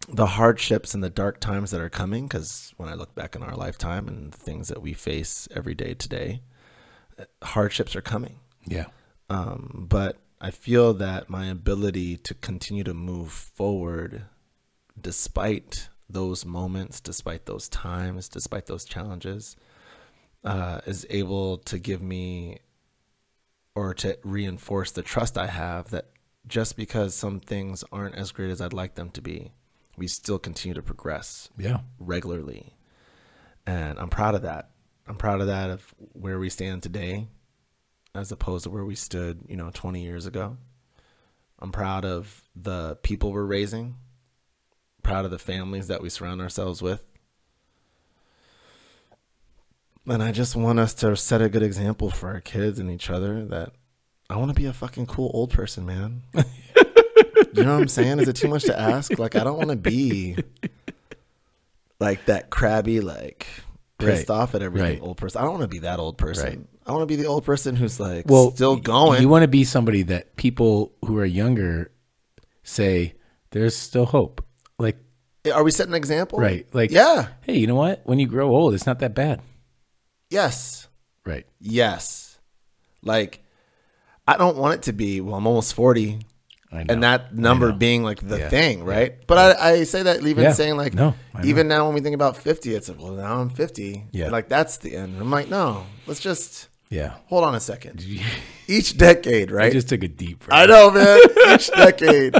the 0.07 0.25
hardships 0.25 0.93
and 0.93 1.03
the 1.03 1.09
dark 1.09 1.39
times 1.39 1.71
that 1.71 1.81
are 1.81 1.89
coming. 1.89 2.27
Because 2.27 2.73
when 2.77 2.89
I 2.89 2.93
look 2.93 3.15
back 3.15 3.35
in 3.35 3.43
our 3.43 3.55
lifetime 3.55 4.07
and 4.07 4.31
the 4.31 4.37
things 4.37 4.67
that 4.67 4.81
we 4.81 4.93
face 4.93 5.47
every 5.55 5.75
day 5.75 5.93
today, 5.93 6.41
hardships 7.41 7.95
are 7.95 8.01
coming. 8.01 8.39
Yeah. 8.65 8.87
Um, 9.29 9.85
but 9.89 10.17
I 10.41 10.51
feel 10.51 10.93
that 10.95 11.29
my 11.29 11.47
ability 11.47 12.17
to 12.17 12.33
continue 12.33 12.83
to 12.83 12.93
move 12.93 13.31
forward 13.31 14.23
despite 14.99 15.89
those 16.09 16.45
moments, 16.45 16.99
despite 16.99 17.45
those 17.45 17.69
times, 17.69 18.27
despite 18.29 18.67
those 18.67 18.85
challenges, 18.85 19.55
uh, 20.43 20.81
is 20.85 21.07
able 21.09 21.57
to 21.59 21.79
give 21.79 22.01
me 22.01 22.59
or 23.75 23.93
to 23.93 24.17
reinforce 24.23 24.91
the 24.91 25.01
trust 25.01 25.37
I 25.37 25.47
have 25.47 25.89
that 25.89 26.09
just 26.47 26.75
because 26.75 27.15
some 27.15 27.39
things 27.39 27.83
aren't 27.91 28.15
as 28.15 28.31
great 28.31 28.51
as 28.51 28.61
I'd 28.61 28.73
like 28.73 28.95
them 28.95 29.09
to 29.11 29.21
be, 29.21 29.53
we 29.97 30.07
still 30.07 30.39
continue 30.39 30.73
to 30.75 30.81
progress 30.81 31.49
Yeah. 31.57 31.81
regularly. 31.99 32.73
And 33.65 33.97
I'm 33.99 34.09
proud 34.09 34.35
of 34.35 34.41
that. 34.41 34.71
I'm 35.07 35.15
proud 35.15 35.41
of 35.41 35.47
that 35.47 35.69
of 35.69 35.93
where 36.13 36.39
we 36.39 36.49
stand 36.49 36.83
today 36.83 37.27
as 38.15 38.31
opposed 38.31 38.63
to 38.63 38.69
where 38.69 38.85
we 38.85 38.95
stood, 38.95 39.41
you 39.47 39.55
know, 39.55 39.69
20 39.73 40.01
years 40.01 40.25
ago. 40.25 40.57
I'm 41.59 41.71
proud 41.71 42.05
of 42.05 42.43
the 42.55 42.97
people 43.03 43.31
we're 43.31 43.43
raising. 43.45 43.95
Proud 45.01 45.25
of 45.25 45.31
the 45.31 45.39
families 45.39 45.87
that 45.87 46.01
we 46.01 46.09
surround 46.09 46.41
ourselves 46.41 46.81
with. 46.81 47.03
And 50.05 50.21
I 50.21 50.31
just 50.31 50.55
want 50.55 50.79
us 50.79 50.93
to 50.95 51.15
set 51.15 51.41
a 51.41 51.49
good 51.49 51.63
example 51.63 52.09
for 52.09 52.29
our 52.29 52.41
kids 52.41 52.79
and 52.79 52.91
each 52.91 53.09
other 53.09 53.45
that 53.45 53.73
I 54.29 54.35
want 54.37 54.49
to 54.49 54.55
be 54.55 54.65
a 54.65 54.73
fucking 54.73 55.05
cool 55.05 55.31
old 55.33 55.51
person, 55.51 55.85
man. 55.85 56.23
You 57.53 57.63
know 57.63 57.73
what 57.73 57.81
I'm 57.81 57.87
saying? 57.87 58.19
Is 58.19 58.27
it 58.27 58.35
too 58.35 58.47
much 58.47 58.63
to 58.63 58.79
ask? 58.79 59.17
Like, 59.19 59.35
I 59.35 59.43
don't 59.43 59.57
want 59.57 59.69
to 59.69 59.75
be 59.75 60.35
like 61.99 62.25
that 62.25 62.49
crabby, 62.49 62.99
like 62.99 63.47
pissed 63.97 64.29
right. 64.29 64.35
off 64.35 64.55
at 64.55 64.61
everything 64.61 64.99
right. 64.99 65.01
old 65.01 65.17
person. 65.17 65.39
I 65.39 65.43
don't 65.43 65.53
want 65.53 65.63
to 65.63 65.67
be 65.67 65.79
that 65.79 65.99
old 65.99 66.17
person. 66.17 66.45
Right. 66.45 66.67
I 66.85 66.91
want 66.91 67.03
to 67.03 67.05
be 67.07 67.15
the 67.15 67.27
old 67.27 67.45
person 67.45 67.75
who's 67.75 67.99
like 67.99 68.25
well, 68.27 68.51
still 68.51 68.75
going. 68.75 69.21
You 69.21 69.29
want 69.29 69.43
to 69.43 69.47
be 69.47 69.63
somebody 69.63 70.03
that 70.03 70.35
people 70.35 70.93
who 71.05 71.17
are 71.17 71.25
younger 71.25 71.91
say 72.63 73.15
there's 73.51 73.75
still 73.75 74.05
hope. 74.05 74.45
Like 74.77 74.97
are 75.53 75.63
we 75.63 75.71
setting 75.71 75.93
an 75.93 75.97
example? 75.97 76.39
Right. 76.39 76.67
Like 76.73 76.91
Yeah. 76.91 77.29
Hey, 77.41 77.57
you 77.57 77.67
know 77.67 77.75
what? 77.75 78.01
When 78.05 78.19
you 78.19 78.27
grow 78.27 78.49
old, 78.49 78.73
it's 78.73 78.85
not 78.85 78.99
that 78.99 79.15
bad. 79.15 79.41
Yes. 80.29 80.87
Right. 81.25 81.45
Yes. 81.59 82.37
Like 83.01 83.43
I 84.27 84.37
don't 84.37 84.57
want 84.57 84.75
it 84.75 84.81
to 84.83 84.93
be, 84.93 85.21
well, 85.21 85.35
I'm 85.35 85.47
almost 85.47 85.73
40 85.73 86.19
and 86.73 87.03
that 87.03 87.35
number 87.35 87.71
being 87.71 88.03
like 88.03 88.19
the 88.27 88.39
Yeah. 88.39 88.49
thing, 88.49 88.83
right? 88.83 89.15
But 89.27 89.37
I, 89.59 89.71
I 89.71 89.83
say 89.83 90.03
that 90.03 90.21
even 90.25 90.43
Yeah. 90.43 90.53
saying 90.53 90.75
like, 90.77 90.93
No, 90.93 91.13
even 91.43 91.67
now 91.67 91.85
when 91.85 91.95
we 91.95 92.01
think 92.01 92.15
about 92.15 92.35
50, 92.37 92.73
it's 92.75 92.89
like, 92.89 92.99
well, 93.01 93.13
now 93.13 93.39
I'm 93.41 93.49
50. 93.49 94.05
Yeah. 94.11 94.29
Like 94.29 94.49
that's 94.49 94.77
the 94.77 94.95
end. 94.95 95.19
I'm 95.19 95.29
like, 95.31 95.49
no, 95.49 95.85
let's 96.07 96.19
just 96.19 96.69
yeah. 96.89 97.13
hold 97.27 97.43
on 97.43 97.55
a 97.55 97.59
second. 97.59 98.03
Each 98.67 98.97
decade, 98.97 99.51
I 99.51 99.55
right? 99.55 99.71
just 99.73 99.89
took 99.89 100.03
a 100.03 100.07
deep 100.07 100.45
breath. 100.45 100.57
I 100.57 100.65
know, 100.65 100.89
man. 100.91 101.19
Each 101.53 101.69
decade 101.75 102.35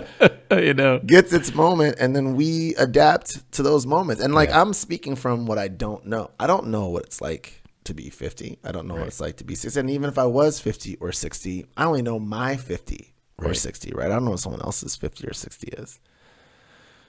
you 0.52 0.74
know. 0.74 1.00
gets 1.06 1.34
its 1.34 1.54
moment 1.54 1.98
and 2.00 2.16
then 2.16 2.36
we 2.36 2.74
adapt 2.76 3.52
to 3.54 3.64
those 3.64 3.86
moments. 3.86 4.24
And 4.24 4.34
like, 4.34 4.50
Yeah. 4.50 4.62
I'm 4.62 4.74
speaking 4.74 5.16
from 5.16 5.46
what 5.46 5.58
I 5.58 5.68
don't 5.68 6.06
know. 6.06 6.32
I 6.40 6.48
don't 6.48 6.68
know 6.68 6.88
what 6.90 7.04
it's 7.04 7.22
like 7.22 7.62
to 7.86 7.94
be 7.94 8.10
50. 8.10 8.60
I 8.64 8.72
don't 8.72 8.88
know 8.88 8.96
what 8.96 9.08
it's 9.08 9.20
like 9.20 9.38
to 9.38 9.44
be 9.44 9.56
60. 9.56 9.78
And 9.80 9.90
even 9.90 10.10
if 10.10 10.18
I 10.18 10.26
was 10.26 10.60
50 10.60 10.96
or 11.02 11.12
60, 11.12 11.66
I 11.76 11.84
only 11.86 12.02
know 12.02 12.18
my 12.20 12.56
50 12.56 13.13
or 13.44 13.48
Right. 13.50 13.58
60, 13.58 13.92
right? 13.94 14.08
I 14.10 14.14
don't 14.16 14.26
know 14.26 14.32
what 14.32 14.40
someone 14.40 14.62
else's 14.62 14.96
50 14.96 15.28
or 15.28 15.34
60 15.34 15.68
is. 15.78 16.00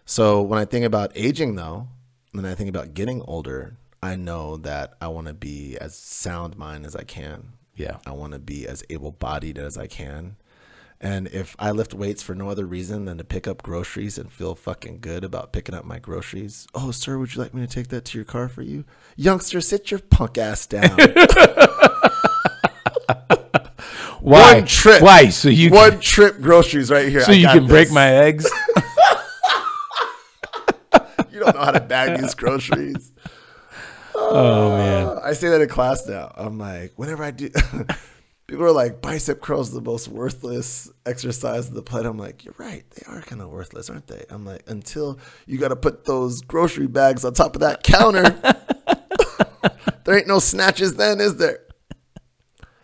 So 0.05 0.43
when 0.43 0.59
I 0.59 0.65
think 0.65 0.85
about 0.85 1.13
aging, 1.15 1.55
though, 1.55 1.89
and 2.35 2.47
I 2.47 2.55
think 2.55 2.69
about 2.69 2.95
getting 2.95 3.23
older, 3.23 3.77
I 4.03 4.17
know 4.17 4.57
that 4.59 4.95
I 5.01 5.09
want 5.09 5.29
to 5.29 5.35
be 5.35 5.79
as 5.81 5.95
sound 5.95 6.59
mind 6.59 6.85
as 6.85 6.95
I 6.95 7.05
can. 7.05 7.53
Yeah. 7.75 7.97
I 8.07 8.13
want 8.13 8.33
to 8.35 8.39
be 8.39 8.67
as 8.67 8.85
able 8.91 9.13
bodied 9.13 9.59
as 9.59 9.79
I 9.79 9.87
can. 9.87 10.37
And 11.01 11.27
if 11.29 11.57
I 11.59 11.71
lift 11.71 11.93
weights 11.93 12.23
for 12.23 12.35
no 12.35 12.49
other 12.49 12.65
reason 12.67 13.05
than 13.05 13.19
to 13.19 13.25
pick 13.25 13.47
up 13.49 13.63
groceries 13.63 14.17
and 14.17 14.33
feel 14.33 14.55
fucking 14.55 15.01
good 15.01 15.25
about 15.25 15.53
picking 15.53 15.75
up 15.75 15.85
my 15.85 15.99
groceries, 15.99 16.67
oh, 16.75 16.93
sir, 16.93 17.19
would 17.19 17.35
you 17.35 17.43
like 17.43 17.53
me 17.53 17.67
to 17.67 17.73
take 17.73 17.89
that 17.89 18.05
to 18.07 18.19
your 18.19 18.25
car 18.25 18.49
for 18.49 18.63
you? 18.63 18.85
Youngster, 19.17 19.61
sit 19.61 19.91
your 19.91 20.01
punk 20.01 20.39
ass 20.39 20.67
down. 20.67 20.97
Why? 24.25 24.55
One 24.55 24.65
trip. 24.65 25.03
Why? 25.03 25.29
So 25.29 25.51
you 25.51 25.69
One 25.69 26.01
trip 26.01 26.41
groceries 26.41 26.91
right 26.91 27.11
here. 27.11 27.21
so 27.21 27.33
I 27.33 27.35
you 27.35 27.47
can 27.47 27.67
break 27.67 27.93
my 27.93 28.09
eggs? 28.09 28.51
You 31.31 31.41
don't 31.41 31.57
know 31.57 31.65
how 31.65 31.73
to 31.73 31.81
bag 31.81 32.21
these 32.21 32.33
groceries. 32.37 33.13
oh 34.15 34.77
man. 34.79 35.07
Uh, 35.07 35.21
I 35.25 35.33
say 35.33 35.49
that 35.49 35.61
in 35.61 35.69
class 35.69 36.07
now. 36.07 36.33
I'm 36.37 36.59
like, 36.59 36.93
whenever 36.95 37.25
I 37.25 37.33
do, 37.33 37.51
people 38.47 38.65
are 38.65 38.71
like, 38.71 39.03
bicep 39.03 39.41
curls 39.41 39.73
are 39.73 39.75
the 39.75 39.81
most 39.81 40.07
worthless 40.07 40.89
exercise 41.05 41.67
of 41.67 41.75
the 41.75 41.83
planet. 41.83 42.07
I'm 42.07 42.19
like, 42.19 42.45
you're 42.45 42.55
right. 42.57 42.89
They 42.93 43.03
are 43.13 43.21
kind 43.21 43.43
of 43.43 43.49
worthless, 43.49 43.91
aren't 43.91 44.07
they? 44.07 44.25
I'm 44.31 44.45
like, 44.45 44.63
until 44.69 45.19
you 45.47 45.59
got 45.59 45.69
to 45.69 45.77
put 45.77 46.05
those 46.05 46.41
grocery 46.41 46.87
bags 46.87 47.25
on 47.25 47.35
top 47.35 47.57
of 47.57 47.61
that 47.63 47.83
counter, 47.83 48.31
there 50.05 50.17
ain't 50.17 50.29
no 50.29 50.39
snatches 50.39 50.95
then, 50.95 51.21
is 51.21 51.37
there? 51.37 51.59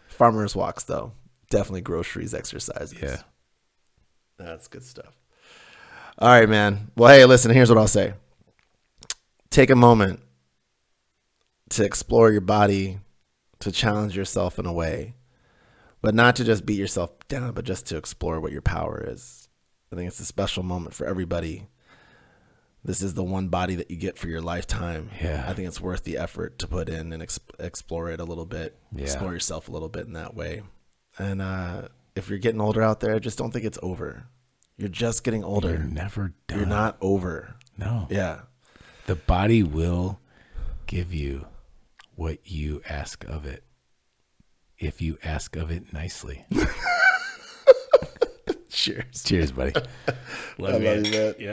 farmers 0.08 0.54
walks 0.56 0.82
though. 0.84 1.12
Definitely 1.50 1.82
groceries, 1.82 2.32
exercises. 2.32 2.94
Yeah. 3.00 3.18
That's 4.38 4.68
good 4.68 4.82
stuff. 4.84 5.14
All 6.18 6.28
right, 6.28 6.48
man. 6.48 6.90
Well, 6.96 7.10
hey, 7.10 7.24
listen, 7.26 7.50
here's 7.50 7.68
what 7.68 7.78
I'll 7.78 7.88
say. 7.88 8.14
Take 9.50 9.70
a 9.70 9.76
moment 9.76 10.20
to 11.70 11.84
explore 11.84 12.30
your 12.30 12.40
body, 12.40 12.98
to 13.60 13.70
challenge 13.72 14.16
yourself 14.16 14.58
in 14.58 14.66
a 14.66 14.72
way, 14.72 15.14
but 16.02 16.14
not 16.14 16.36
to 16.36 16.44
just 16.44 16.64
beat 16.64 16.78
yourself 16.78 17.10
down, 17.28 17.52
but 17.52 17.64
just 17.64 17.86
to 17.88 17.96
explore 17.96 18.40
what 18.40 18.52
your 18.52 18.62
power 18.62 19.04
is. 19.06 19.48
I 19.92 19.96
think 19.96 20.08
it's 20.08 20.20
a 20.20 20.24
special 20.24 20.62
moment 20.62 20.94
for 20.94 21.04
everybody. 21.06 21.66
This 22.84 23.02
is 23.02 23.14
the 23.14 23.24
one 23.24 23.48
body 23.48 23.74
that 23.74 23.90
you 23.90 23.96
get 23.96 24.16
for 24.16 24.28
your 24.28 24.40
lifetime. 24.40 25.10
Yeah. 25.20 25.44
I 25.46 25.52
think 25.52 25.68
it's 25.68 25.80
worth 25.80 26.04
the 26.04 26.16
effort 26.16 26.58
to 26.60 26.68
put 26.68 26.88
in 26.88 27.12
and 27.12 27.22
ex- 27.22 27.40
explore 27.58 28.08
it 28.10 28.20
a 28.20 28.24
little 28.24 28.46
bit, 28.46 28.78
Yeah. 28.94 29.02
explore 29.04 29.32
yourself 29.32 29.68
a 29.68 29.72
little 29.72 29.88
bit 29.90 30.06
in 30.06 30.14
that 30.14 30.34
way. 30.34 30.62
And 31.20 31.42
uh, 31.42 31.88
if 32.16 32.30
you're 32.30 32.38
getting 32.38 32.60
older 32.62 32.82
out 32.82 33.00
there, 33.00 33.14
I 33.14 33.18
just 33.18 33.36
don't 33.36 33.50
think 33.50 33.66
it's 33.66 33.78
over. 33.82 34.24
You're 34.78 34.88
just 34.88 35.22
getting 35.22 35.44
older. 35.44 35.68
You're 35.70 35.78
never 35.80 36.32
done. 36.48 36.58
You're 36.58 36.66
not 36.66 36.96
over. 37.02 37.56
No. 37.76 38.06
Yeah. 38.10 38.40
The 39.06 39.16
body 39.16 39.62
will 39.62 40.18
give 40.86 41.12
you 41.12 41.46
what 42.14 42.38
you 42.44 42.80
ask 42.88 43.24
of 43.24 43.44
it. 43.44 43.64
If 44.78 45.02
you 45.02 45.18
ask 45.22 45.56
of 45.56 45.70
it 45.70 45.92
nicely. 45.92 46.46
Cheers. 48.70 49.22
Cheers, 49.22 49.52
buddy. 49.52 49.74
I 50.08 50.14
love 50.58 50.82
you, 50.82 51.02
man. 51.02 51.34
Yeah. 51.38 51.52